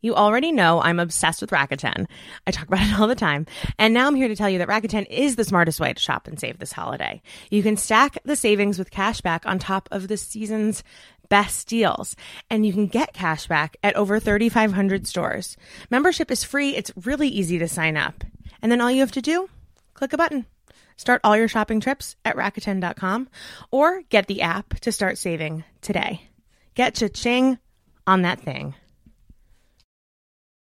You 0.00 0.14
already 0.14 0.52
know 0.52 0.80
I'm 0.80 1.00
obsessed 1.00 1.40
with 1.40 1.50
Rakuten. 1.50 2.06
I 2.46 2.50
talk 2.50 2.68
about 2.68 2.82
it 2.82 2.98
all 2.98 3.08
the 3.08 3.14
time. 3.14 3.46
And 3.78 3.92
now 3.92 4.06
I'm 4.06 4.14
here 4.14 4.28
to 4.28 4.36
tell 4.36 4.48
you 4.48 4.58
that 4.58 4.68
Rakuten 4.68 5.06
is 5.10 5.36
the 5.36 5.44
smartest 5.44 5.80
way 5.80 5.92
to 5.92 6.00
shop 6.00 6.28
and 6.28 6.38
save 6.38 6.58
this 6.58 6.72
holiday. 6.72 7.20
You 7.50 7.62
can 7.62 7.76
stack 7.76 8.18
the 8.24 8.36
savings 8.36 8.78
with 8.78 8.90
cash 8.90 9.20
back 9.20 9.44
on 9.44 9.58
top 9.58 9.88
of 9.90 10.08
the 10.08 10.16
season's 10.16 10.84
best 11.28 11.68
deals. 11.68 12.16
And 12.48 12.64
you 12.64 12.72
can 12.72 12.86
get 12.86 13.12
cash 13.12 13.46
back 13.46 13.76
at 13.82 13.96
over 13.96 14.20
3,500 14.20 15.06
stores. 15.06 15.56
Membership 15.90 16.30
is 16.30 16.44
free. 16.44 16.76
It's 16.76 16.92
really 16.96 17.28
easy 17.28 17.58
to 17.58 17.68
sign 17.68 17.96
up. 17.96 18.24
And 18.62 18.70
then 18.70 18.80
all 18.80 18.90
you 18.90 19.00
have 19.00 19.12
to 19.12 19.22
do, 19.22 19.48
click 19.94 20.12
a 20.12 20.16
button. 20.16 20.46
Start 20.96 21.20
all 21.22 21.36
your 21.36 21.48
shopping 21.48 21.80
trips 21.80 22.16
at 22.24 22.36
Rakuten.com 22.36 23.28
or 23.70 24.02
get 24.08 24.26
the 24.26 24.42
app 24.42 24.80
to 24.80 24.90
start 24.90 25.16
saving 25.16 25.64
today. 25.80 26.22
Get 26.74 26.96
cha-ching 26.96 27.58
on 28.06 28.22
that 28.22 28.40
thing. 28.40 28.74